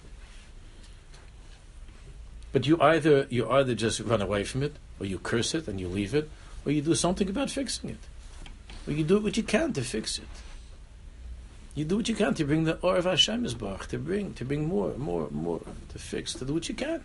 But 2.53 2.67
you 2.67 2.81
either 2.81 3.27
you 3.31 3.51
either 3.51 3.75
just 3.75 4.01
run 4.01 4.23
away 4.23 4.45
from 4.45 4.63
it, 4.63 4.77
or 5.01 5.07
you 5.07 5.19
curse 5.19 5.55
it 5.55 5.67
and 5.67 5.81
you 5.81 5.89
leave 5.89 6.15
it, 6.15 6.31
or 6.65 6.73
you 6.73 6.83
do 6.83 6.95
something 6.95 7.29
about 7.29 7.51
fixing 7.51 7.91
it. 7.91 7.99
Or 8.87 8.93
you 8.93 9.03
do 9.03 9.19
what 9.19 9.37
you 9.37 9.43
can 9.43 9.73
to 9.73 9.83
fix 9.83 10.19
it. 10.19 10.25
You 11.75 11.85
do 11.87 11.97
what 11.97 12.09
you 12.09 12.15
can 12.15 12.35
to 12.35 12.45
bring 12.45 12.65
the 12.65 12.79
Or 12.83 12.97
of 12.97 13.05
Hashem 13.05 13.45
Yisbach, 13.45 13.87
to 13.87 13.99
bring 13.99 14.35
to 14.35 14.45
bring 14.45 14.69
more, 14.69 14.93
more, 14.99 15.29
more, 15.31 15.61
to 15.89 15.99
fix, 15.99 16.35
to 16.35 16.45
do 16.45 16.53
what 16.55 16.69
you 16.69 16.75
can. 16.75 17.03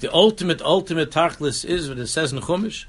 The 0.00 0.10
ultimate, 0.12 0.60
ultimate 0.60 1.10
tachlis 1.10 1.64
is 1.64 1.88
what 1.88 1.98
it 1.98 2.08
says 2.08 2.32
in 2.34 2.40
Chumash. 2.40 2.84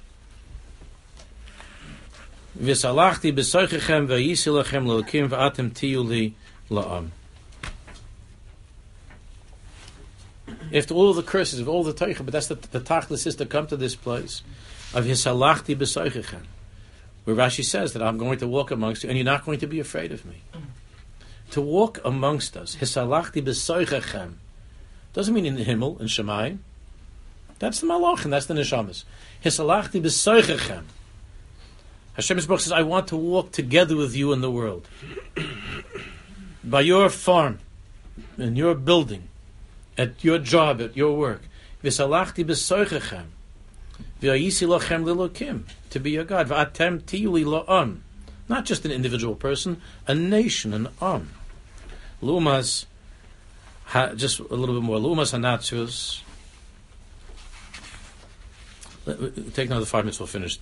V'salachti 2.59 3.31
b'soichechem 3.31 4.07
v'yisilachem 4.07 4.85
lo'kim 4.85 5.29
v'atem 5.29 5.71
tiyuli 5.71 6.33
la'am. 6.69 7.11
After 10.73 10.95
all 10.95 11.13
the 11.13 11.21
curses 11.21 11.59
of 11.59 11.69
all 11.69 11.83
the 11.83 11.93
teicha, 11.93 12.19
but 12.19 12.31
that's 12.31 12.47
the, 12.47 12.55
the 12.55 12.79
tachlis 12.79 13.27
is 13.27 13.35
to 13.35 13.45
come 13.45 13.67
to 13.67 13.77
this 13.77 13.95
place 13.95 14.41
of 14.93 15.05
hisalachti 15.05 15.75
b'soichechem, 15.75 16.41
where 17.25 17.35
Rashi 17.35 17.63
says 17.63 17.93
that 17.93 18.01
I'm 18.01 18.17
going 18.17 18.39
to 18.39 18.47
walk 18.47 18.71
amongst 18.71 19.03
you 19.03 19.09
and 19.09 19.17
you're 19.17 19.25
not 19.25 19.45
going 19.45 19.59
to 19.59 19.67
be 19.67 19.79
afraid 19.79 20.11
of 20.11 20.25
me. 20.25 20.41
To 21.51 21.61
walk 21.61 21.99
amongst 22.03 22.57
us, 22.57 22.77
hisalachti 22.77 23.43
b'soichechem, 23.43 24.33
doesn't 25.13 25.33
mean 25.33 25.45
in 25.45 25.55
the 25.55 25.63
Himmel, 25.63 25.99
in 25.99 26.07
Shemayim. 26.07 26.57
That's 27.59 27.79
the 27.79 27.87
malach, 27.87 28.23
and 28.23 28.33
that's 28.33 28.47
the 28.47 28.55
neshamas. 28.55 29.03
Hisalachti 29.43 30.01
b'soichechem. 30.01 30.85
Hashem 32.15 32.39
says, 32.39 32.71
I 32.71 32.81
want 32.81 33.07
to 33.07 33.15
walk 33.15 33.51
together 33.51 33.95
with 33.95 34.15
you 34.15 34.33
in 34.33 34.41
the 34.41 34.51
world. 34.51 34.87
By 36.63 36.81
your 36.81 37.09
farm, 37.09 37.59
in 38.37 38.55
your 38.55 38.75
building, 38.75 39.29
at 39.97 40.23
your 40.23 40.39
job, 40.39 40.81
at 40.81 40.95
your 40.97 41.15
work. 41.17 41.41
V'salachti 41.83 42.45
b'soichechem. 42.45 43.25
V'ayisi 44.21 44.67
lochem 44.67 45.03
lilokim. 45.03 45.63
To 45.89 45.99
be 45.99 46.11
your 46.11 46.23
God. 46.23 46.49
V'atem 46.49 47.01
tiyuli 47.01 47.45
lo'am. 47.45 47.99
Not 48.49 48.65
just 48.65 48.85
an 48.85 48.91
individual 48.91 49.35
person, 49.35 49.81
a 50.07 50.13
nation, 50.13 50.73
an 50.73 50.89
arm. 51.01 51.29
Lumas, 52.21 52.85
ha, 53.85 54.13
just 54.13 54.39
a 54.39 54.55
little 54.55 54.75
bit 54.75 54.83
more. 54.83 54.97
Lumas 54.97 55.33
Hanatsus. 55.33 56.21
Take 59.53 59.67
another 59.67 59.85
five 59.85 60.05
minutes, 60.05 60.19
we'll 60.19 60.27
finish. 60.27 60.59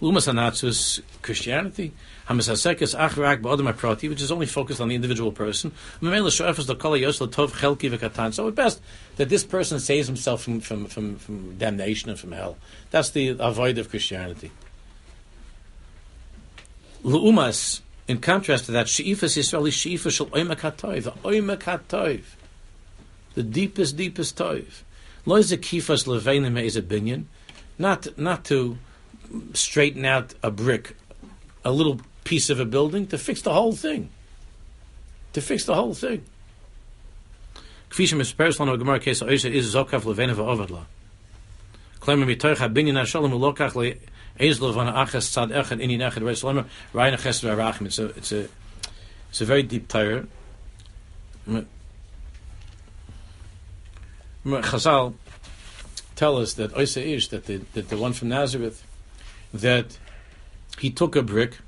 Lumas 0.00 0.28
Hanatsus, 0.30 1.00
Christianity. 1.22 1.92
Hamisasekis 2.28 2.98
Achrak 2.98 3.40
Ba'adam 3.40 3.74
Prati, 3.76 4.08
which 4.08 4.20
is 4.20 4.32
only 4.32 4.46
focused 4.46 4.80
on 4.80 4.88
the 4.88 4.94
individual 4.94 5.30
person. 5.30 5.72
So 6.00 6.08
at 8.48 8.54
best, 8.54 8.80
that 9.16 9.28
this 9.28 9.44
person 9.44 9.80
saves 9.80 10.06
himself 10.08 10.42
from, 10.42 10.60
from, 10.60 10.86
from, 10.86 11.16
from 11.16 11.56
damnation 11.56 12.10
and 12.10 12.18
from 12.18 12.32
hell. 12.32 12.56
That's 12.90 13.10
the 13.10 13.36
avoid 13.38 13.78
of 13.78 13.90
Christianity. 13.90 14.50
Lu'umas, 17.04 17.80
in 18.08 18.18
contrast 18.18 18.64
to 18.66 18.72
that, 18.72 18.88
She'ifas 18.88 19.36
Yisrael 19.36 19.68
is 19.68 19.74
She'ifas 19.74 20.10
Shal 20.10 20.26
Oimek 20.26 21.02
the 21.02 21.12
Oimek 21.12 21.60
HaToiv, 21.60 22.22
the 23.34 23.42
deepest, 23.44 23.96
deepest 23.96 24.36
Toiv. 24.36 24.82
Lo 25.24 25.36
is 25.36 25.52
a 25.52 25.58
kifas 25.58 26.06
leveinim 26.06 26.60
is 26.60 26.76
a 26.76 26.82
binyan, 26.82 27.24
not, 27.78 28.18
not 28.18 28.44
to 28.46 28.78
straighten 29.52 30.04
out 30.04 30.34
a 30.42 30.50
brick, 30.50 30.96
a 31.64 31.72
little 31.72 32.00
piece 32.24 32.50
of 32.50 32.60
a 32.60 32.64
building, 32.64 33.06
to 33.08 33.18
fix 33.18 33.42
the 33.42 33.52
whole 33.52 33.72
thing. 33.72 34.10
To 35.32 35.40
fix 35.40 35.64
the 35.64 35.74
whole 35.74 35.94
thing. 35.94 36.24
It's 47.86 47.98
a 47.98 48.06
it's 48.06 48.32
a 48.32 48.48
it's 49.30 49.40
a 49.40 49.44
very 49.44 49.62
deep 49.62 49.88
Torah. 49.88 50.26
Chazal 54.44 55.14
tell 56.14 56.38
us 56.38 56.54
that 56.54 56.72
Oisa 56.74 57.04
Ish, 57.04 57.28
that 57.28 57.46
the, 57.46 57.58
that 57.74 57.88
the 57.88 57.96
one 57.96 58.12
from 58.12 58.28
Nazareth, 58.28 58.85
that 59.52 59.98
he 60.78 60.90
took 60.90 61.16
a 61.16 61.22
brick, 61.22 61.58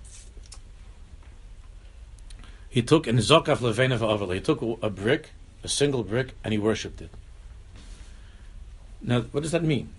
he 2.68 2.83
took 2.83 3.07
and 3.07 3.18
Zokaf 3.18 3.59
Levena 3.59 3.99
Avala, 3.99 4.35
he 4.35 4.41
took 4.41 4.62
a 4.83 4.91
brick, 4.91 5.31
a 5.64 5.68
single 5.68 6.05
brick, 6.05 6.35
and 6.45 6.53
he 6.53 6.59
worshipped 6.59 7.01
it. 7.01 7.11
Now, 9.01 9.22
what 9.22 9.43
does 9.43 9.53
that 9.53 9.64
mean? 9.64 9.91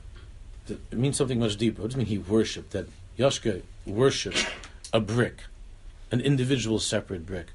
it 0.69 0.97
means 0.97 1.17
something 1.17 1.39
much 1.39 1.57
deeper. 1.57 1.81
What 1.81 1.89
does 1.89 1.95
it 1.95 1.99
mean 1.99 2.07
he 2.07 2.17
worshipped? 2.17 2.71
That 2.71 2.87
Yoshka 3.17 3.63
worshipped 3.85 4.47
a 4.93 4.99
brick, 4.99 5.43
an 6.11 6.21
individual 6.21 6.79
separate 6.79 7.25
brick. 7.25 7.47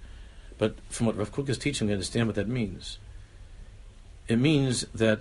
But 0.59 0.77
from 0.89 1.07
what 1.07 1.16
Rav 1.16 1.33
Kook 1.33 1.49
is 1.49 1.59
teaching, 1.59 1.87
we 1.89 1.93
understand 1.93 2.27
what 2.27 2.37
that 2.37 2.49
means. 2.49 2.99
It 4.29 4.39
means 4.39 4.85
that 4.95 5.20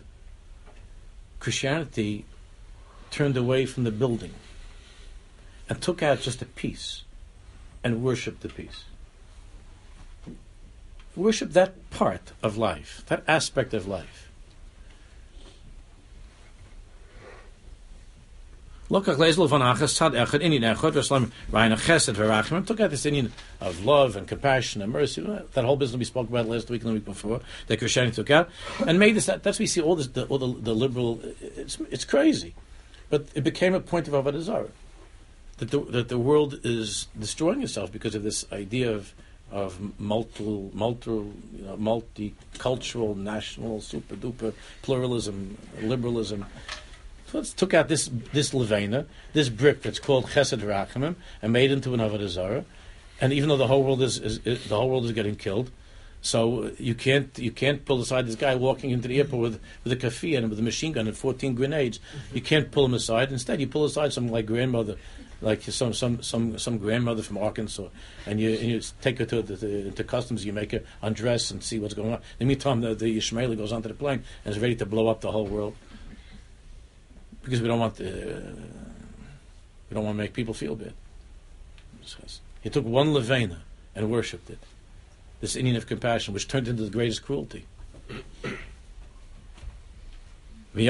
Christianity 1.39 2.25
turned 3.11 3.37
away 3.37 3.65
from 3.65 3.83
the 3.83 3.91
building 3.91 4.33
and 5.69 5.81
took 5.81 6.03
out 6.03 6.21
just 6.21 6.41
a 6.41 6.45
piece 6.45 7.03
and 7.83 8.03
worshipped 8.03 8.41
the 8.41 8.49
piece. 8.49 8.85
Worship 11.15 11.51
that 11.51 11.89
part 11.91 12.31
of 12.41 12.57
life, 12.57 13.03
that 13.07 13.23
aspect 13.27 13.73
of 13.73 13.87
life. 13.87 14.31
Took 18.89 19.07
out 19.07 19.17
this 22.91 23.05
Indian 23.05 23.31
of 23.61 23.85
love 23.85 24.15
and 24.15 24.27
compassion 24.27 24.81
and 24.81 24.91
mercy. 24.91 25.25
Uh, 25.25 25.43
that 25.53 25.63
whole 25.63 25.77
business 25.77 25.97
we 25.97 26.05
spoke 26.05 26.29
about 26.29 26.47
last 26.47 26.69
week 26.69 26.81
and 26.81 26.89
the 26.89 26.93
week 26.95 27.05
before 27.05 27.39
that 27.67 27.77
Christianity 27.77 28.15
took 28.15 28.29
out 28.29 28.49
and 28.85 28.99
made 28.99 29.15
this. 29.15 29.25
That's 29.25 29.57
we 29.57 29.67
see 29.67 29.81
all 29.81 29.95
this. 29.95 30.07
The, 30.07 30.25
all 30.25 30.37
the, 30.37 30.61
the 30.61 30.75
liberal. 30.75 31.21
It's 31.41 31.79
it's 31.89 32.05
crazy, 32.05 32.53
but 33.09 33.25
it 33.33 33.43
became 33.43 33.73
a 33.73 33.79
point 33.79 34.07
of 34.07 34.13
avodah. 34.13 34.69
That 35.63 35.71
the 35.71 35.91
that 35.91 36.09
the 36.09 36.17
world 36.17 36.59
is 36.63 37.07
destroying 37.17 37.63
itself 37.63 37.91
because 37.91 38.15
of 38.15 38.23
this 38.23 38.45
idea 38.51 38.91
of 38.91 39.13
of 39.51 39.99
multi, 39.99 40.71
multi, 40.73 41.11
you 41.11 41.65
know, 41.65 41.77
multicultural, 41.77 43.15
national, 43.15 43.81
super 43.81 44.15
duper 44.15 44.51
pluralism, 44.81 45.57
liberalism, 45.79 46.45
so 47.33 47.39
let's 47.39 47.51
took 47.51 47.73
out 47.73 47.87
this 47.87 48.11
this 48.31 48.51
levena, 48.51 49.07
this 49.33 49.49
brick 49.49 49.81
that's 49.81 49.97
called 49.97 50.27
Chesed 50.27 50.59
Rachamim, 50.59 51.15
and 51.41 51.51
made 51.51 51.71
into 51.71 51.95
an 51.95 51.99
Avodah 51.99 52.27
Zarah. 52.27 52.63
And 53.19 53.33
even 53.33 53.49
though 53.49 53.57
the 53.57 53.65
whole 53.65 53.83
world 53.83 54.03
is, 54.03 54.19
is, 54.19 54.39
is, 54.45 54.67
the 54.67 54.75
whole 54.75 54.89
world 54.89 55.05
is 55.05 55.13
getting 55.13 55.35
killed, 55.35 55.71
so 56.21 56.71
you 56.77 56.93
can't 56.93 57.35
you 57.39 57.49
can't 57.49 57.85
pull 57.85 57.99
aside 58.01 58.27
this 58.27 58.35
guy 58.35 58.53
walking 58.53 58.91
into 58.91 59.07
the 59.07 59.17
airport 59.17 59.41
with 59.41 59.61
with 59.83 59.93
a 59.93 59.95
kafi 59.95 60.37
and 60.37 60.47
with 60.47 60.59
a 60.59 60.61
machine 60.61 60.91
gun 60.91 61.07
and 61.07 61.17
fourteen 61.17 61.55
grenades. 61.55 61.99
You 62.33 62.41
can't 62.41 62.69
pull 62.69 62.85
him 62.85 62.93
aside. 62.93 63.31
Instead, 63.31 63.59
you 63.59 63.65
pull 63.65 63.85
aside 63.85 64.13
some 64.13 64.27
like 64.27 64.45
grandmother, 64.45 64.97
like 65.43 65.61
some 65.63 65.93
some 65.93 66.23
some 66.23 66.57
some 66.57 66.77
grandmother 66.77 67.21
from 67.21 67.37
Arkansas, 67.37 67.87
and 68.25 68.39
you 68.39 68.51
and 68.51 68.71
you 68.71 68.81
take 69.01 69.19
her 69.19 69.25
to 69.25 69.41
the, 69.41 69.91
to 69.91 70.03
customs. 70.03 70.45
You 70.45 70.53
make 70.53 70.71
her 70.71 70.81
undress 71.01 71.51
and 71.51 71.61
see 71.61 71.79
what's 71.79 71.93
going 71.93 72.13
on. 72.13 72.19
In 72.39 72.39
the 72.39 72.45
meantime, 72.45 72.81
the, 72.81 72.95
the 72.95 73.17
Ishmaeli 73.17 73.57
goes 73.57 73.71
onto 73.71 73.89
the 73.89 73.93
plane 73.93 74.23
and 74.45 74.55
is 74.55 74.61
ready 74.61 74.75
to 74.75 74.85
blow 74.85 75.09
up 75.09 75.21
the 75.21 75.31
whole 75.31 75.45
world 75.45 75.75
because 77.43 77.61
we 77.61 77.67
don't 77.67 77.79
want 77.79 77.99
uh, 77.99 78.05
we 79.89 79.93
don't 79.93 80.05
want 80.05 80.15
to 80.15 80.23
make 80.23 80.33
people 80.33 80.53
feel 80.53 80.75
bad. 80.75 80.93
He 82.61 82.69
took 82.69 82.85
one 82.85 83.07
levena 83.07 83.57
and 83.95 84.09
worshipped 84.09 84.49
it. 84.49 84.59
This 85.41 85.57
Indian 85.57 85.75
of 85.75 85.87
compassion, 85.87 86.33
which 86.33 86.47
turned 86.47 86.69
into 86.69 86.83
the 86.83 86.89
greatest 86.89 87.23
cruelty. 87.23 87.65
Made 90.73 90.89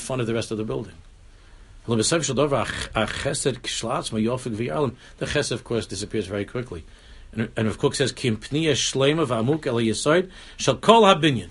fun 0.00 0.20
of 0.20 0.26
the 0.26 0.34
rest 0.34 0.50
of 0.50 0.58
the 0.58 0.64
building. 0.64 0.94
The 1.86 1.94
chesed, 5.26 5.52
of 5.52 5.64
course, 5.64 5.86
disappears 5.86 6.26
very 6.26 6.44
quickly. 6.44 6.84
And, 7.32 7.48
and 7.56 7.66
Rav 7.66 7.78
Kook 7.78 7.94
says, 7.94 8.12
Kim 8.12 8.36
pniya 8.36 8.72
shlema 8.72 9.26
v'amuk 9.26 9.66
el 9.66 9.78
shall 10.56 10.76
kol 10.76 11.02
habinyan. 11.02 11.48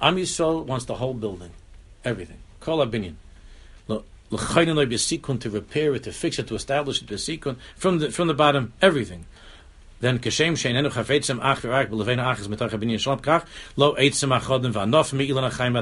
Am 0.00 0.16
Yisrael 0.16 0.64
wants 0.64 0.84
the 0.84 0.94
whole 0.96 1.14
building 1.14 1.50
everything. 2.04 2.38
Kol 2.60 2.84
abinyan. 2.86 3.14
To 4.30 5.50
repair 5.50 5.94
it, 5.94 6.02
to 6.04 6.12
fix 6.12 6.38
it, 6.38 6.46
to 6.48 6.54
establish 6.54 7.02
it, 7.02 7.08
to 7.08 7.56
from 7.76 7.98
the 7.98 8.10
from 8.10 8.26
the 8.26 8.34
bottom, 8.34 8.72
everything 8.82 9.26
then 10.00 10.18
kashem 10.18 10.52
shein 10.52 10.74
chafetzem 10.90 11.38
ach 11.42 11.62
v'rak 11.62 11.88
b'levein 11.88 12.18
achas 12.18 12.48
mitach 12.48 12.70
habinyan 12.70 12.98
shalom 12.98 13.20
kach 13.20 13.46
lo 13.76 13.94
eitzem 13.94 14.38
achodim 14.38 14.72
v'anof 14.72 15.12
mi'ilan 15.12 15.50
achayim. 15.50 15.74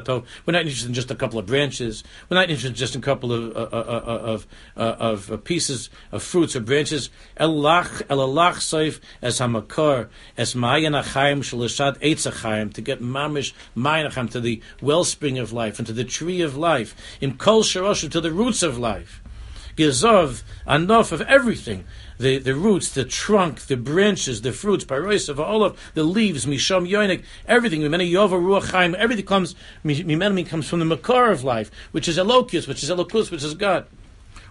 We're 0.46 0.52
not 0.52 0.62
interested 0.62 0.88
in 0.88 0.94
just 0.94 1.10
a 1.10 1.14
couple 1.14 1.38
of 1.38 1.46
branches. 1.46 2.04
We're 2.28 2.36
not 2.36 2.50
interested 2.50 2.74
just 2.74 2.94
in 2.94 3.00
a 3.00 3.04
couple 3.04 3.32
of 3.32 3.56
uh, 3.56 3.76
uh, 3.76 4.02
uh 4.06 4.18
of 4.32 4.46
uh, 4.76 4.80
of 4.80 5.44
pieces 5.44 5.90
of 6.10 6.22
fruits 6.22 6.56
or 6.56 6.60
branches. 6.60 7.10
Elach 7.38 8.02
elalach 8.08 8.56
seif 8.56 9.00
as 9.20 9.38
hamakar 9.40 10.08
as 10.36 10.54
mayan 10.54 10.92
achayim 10.92 11.40
shalashad 11.40 11.98
eitz 11.98 12.30
achayim 12.30 12.72
to 12.74 12.80
get 12.80 13.00
mamish 13.00 13.52
mayan 13.74 14.10
achayim 14.10 14.30
to 14.30 14.40
the 14.40 14.62
wellspring 14.80 15.38
of 15.38 15.52
life 15.52 15.78
and 15.78 15.86
to 15.86 15.92
the 15.92 16.04
tree 16.04 16.42
of 16.42 16.56
life 16.56 16.94
in 17.20 17.36
kol 17.36 17.62
sharoshu 17.62 18.10
to 18.10 18.20
the 18.20 18.32
roots 18.32 18.62
of 18.62 18.78
life. 18.78 19.21
Gizov 19.76 20.42
enough 20.66 21.12
of 21.12 21.20
everything 21.22 21.84
the, 22.18 22.38
the 22.38 22.54
roots, 22.54 22.90
the 22.90 23.04
trunk, 23.04 23.62
the 23.62 23.76
branches, 23.76 24.42
the 24.42 24.52
fruits, 24.52 24.84
parois 24.84 25.28
of 25.28 25.40
olive, 25.40 25.92
the 25.94 26.04
leaves, 26.04 26.46
misham 26.46 26.88
yoinik, 26.88 27.24
everything, 27.46 27.80
mimena 27.80 28.08
yova 28.08 28.36
ruach 28.36 28.70
chaim, 28.70 28.94
everything 28.98 29.26
comes, 29.26 29.54
comes 30.48 30.68
from 30.68 30.78
the 30.78 30.84
makar 30.84 31.30
of 31.30 31.42
life, 31.42 31.70
which 31.90 32.08
is 32.08 32.16
elokus, 32.18 32.68
which 32.68 32.82
is 32.82 32.90
elokus, 32.90 33.30
which 33.30 33.42
is 33.42 33.54
God. 33.54 33.86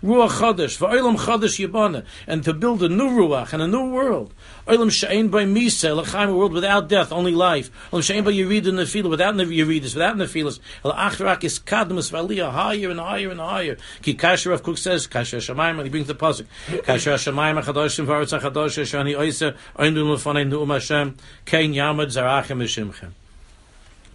Ruach 0.03 0.29
Chadash, 0.29 0.79
Va'ilam 0.79 1.15
Chadash 1.15 1.63
Yibana, 1.63 2.03
and 2.25 2.43
to 2.43 2.53
build 2.53 2.81
a 2.81 2.89
new 2.89 3.09
Ruach 3.09 3.53
and 3.53 3.61
a 3.61 3.67
new 3.67 3.91
world. 3.91 4.33
Olam 4.67 4.91
She'ain 4.91 5.27
by 5.27 5.43
Misa, 5.43 5.95
L'chaim, 5.95 6.29
a 6.29 6.35
world 6.35 6.53
without 6.53 6.89
death, 6.89 7.11
only 7.11 7.33
life. 7.33 7.69
Olam 7.91 8.01
She'ain 8.01 8.23
by 8.23 8.31
Yerid 8.31 8.67
and 8.67 8.79
Nefilah, 8.79 9.09
without 9.11 9.35
Yeridis, 9.35 9.93
without 9.93 10.15
Nefilas. 10.15 10.59
El 10.83 10.93
Achrak 10.93 11.43
is 11.43 11.59
Kadmus, 11.59 12.11
Valiyah, 12.11 12.51
higher 12.51 12.89
and 12.89 12.99
higher 12.99 13.29
and 13.29 13.39
higher. 13.39 13.77
Ki 14.01 14.15
Kasher 14.15 14.49
Rav 14.49 14.63
Kook 14.63 14.79
says, 14.79 15.07
Kasher 15.07 15.37
Shemaim, 15.37 15.75
and 15.75 15.83
he 15.83 15.89
brings 15.89 16.07
the 16.07 16.15
Pasuk. 16.15 16.47
Kasher 16.67 17.13
Shemaim 17.13 17.61
HaChadoshim, 17.61 18.07
Varetz 18.07 18.39
HaChadosh, 18.39 18.81
Shani 18.81 19.15
Oisa, 19.15 19.55
Oindun 19.77 20.15
Lefanei 20.15 20.47
Nu'um 20.49 20.73
Hashem, 20.73 21.15
Kein 21.45 21.73
Yamad 21.73 22.07
Zarachem 22.07 22.57
Mishimchem. 22.57 23.11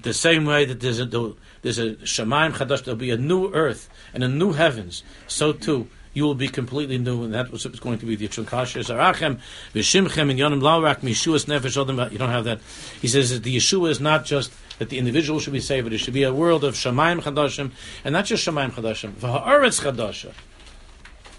The 0.03 0.15
same 0.15 0.45
way 0.45 0.65
that 0.67 0.81
there's 0.81 1.01
a, 1.01 1.35
there's 1.67 1.81
a 1.81 1.97
Shemaim 1.97 2.53
Chadash, 2.53 2.85
there'll 2.85 2.97
be 2.97 3.11
a 3.11 3.17
new 3.17 3.53
earth 3.53 3.91
and 4.15 4.23
a 4.23 4.29
new 4.29 4.53
heavens. 4.53 5.03
So 5.27 5.53
too, 5.53 5.89
you 6.15 6.23
will 6.23 6.37
be 6.37 6.47
completely 6.47 6.97
new, 6.97 7.25
and 7.25 7.35
that 7.35 7.51
was 7.51 7.67
going 7.67 7.99
to 7.99 8.07
be 8.07 8.15
the 8.15 8.29
Chunkasha 8.29 8.85
Zarachem, 8.85 9.41
Vishimchem, 9.75 10.31
and 10.31 10.39
Yonim 10.39 10.61
Laurak, 10.61 11.01
Mishuas 11.01 11.47
Nefesh 11.47 11.85
Odom. 11.85 12.13
You 12.13 12.19
don't 12.19 12.31
have 12.31 12.45
that. 12.45 12.61
He 13.03 13.09
says 13.09 13.31
that 13.31 13.43
the 13.43 13.57
Yeshua 13.57 13.91
is 13.91 13.99
not 13.99 14.25
just 14.25 14.53
that 14.79 14.91
the 14.91 14.99
individual 14.99 15.41
should 15.41 15.55
be 15.55 15.61
saved, 15.61 15.87
but 15.87 15.93
it 15.93 15.99
should 15.99 16.15
be 16.15 16.23
a 16.23 16.33
world 16.33 16.63
of 16.63 16.75
Shemaim 16.75 17.21
Chadashim, 17.21 17.73
and 18.05 18.13
not 18.13 18.27
just 18.27 18.47
Shemaim 18.47 18.71
Chadashim, 18.71 19.11
V'ha'aretz 19.15 19.83
Chadasha. 19.83 20.33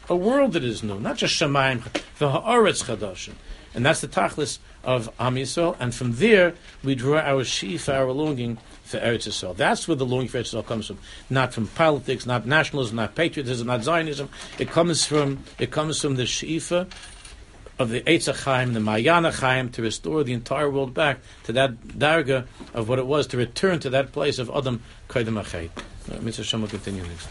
a 0.10 0.16
world 0.16 0.52
that 0.54 0.64
is 0.66 0.84
new, 0.84 1.00
not 1.00 1.16
just 1.16 1.34
Shemaim, 1.36 1.84
the 2.20 2.30
Haaretz 2.30 2.84
Chadashim. 2.84 3.36
And 3.74 3.86
that's 3.86 4.02
the 4.02 4.08
tachlis 4.08 4.60
of 4.84 5.10
Am 5.20 5.36
Yisrael, 5.36 5.76
and 5.80 5.94
from 5.94 6.16
there 6.16 6.56
we 6.84 6.96
draw 6.96 7.20
our 7.20 7.44
sheaf, 7.44 7.88
our 7.90 8.12
longing 8.12 8.58
for 8.88 9.00
Eretz 9.00 9.28
Yisrael. 9.28 9.56
That's 9.56 9.88
where 9.88 9.96
the 9.96 10.06
longing 10.06 10.30
for 10.30 10.40
Eretz 10.40 10.54
Yisrael 10.54 10.66
comes 10.66 10.88
from. 10.88 10.98
Not 11.30 11.54
from 11.54 11.68
politics, 11.68 12.26
not 12.26 12.46
nationalism, 12.46 12.96
not 12.96 13.16
patriotism, 13.16 13.68
not 13.68 13.84
Zionism. 13.84 14.30
It 14.58 14.70
comes 14.70 15.06
from 15.06 15.44
it 15.60 15.72
comes 15.72 16.02
from 16.02 16.16
the 16.16 16.26
sheaf 16.26 16.72
of 16.72 17.90
the 17.90 18.02
Eitz 18.02 18.44
Chaim, 18.44 18.74
the 18.74 18.80
Mayana 18.80 19.32
Chaim, 19.32 19.70
to 19.70 19.82
restore 19.82 20.24
the 20.24 20.34
entire 20.34 20.70
world 20.70 20.94
back 20.94 21.20
to 21.44 21.54
that 21.54 21.80
darga 21.80 22.48
of 22.74 22.90
what 22.90 23.00
it 23.00 23.06
was, 23.06 23.28
to 23.28 23.38
return 23.38 23.80
to 23.80 23.90
that 23.92 24.12
place 24.12 24.40
of 24.40 24.50
Adam 24.50 24.82
Kaidem 25.10 25.40
Achay. 25.40 25.70
Uh, 26.12 26.18
Mr. 26.20 26.44
Shem 26.44 26.68
continue 26.68 27.04
next. 27.04 27.28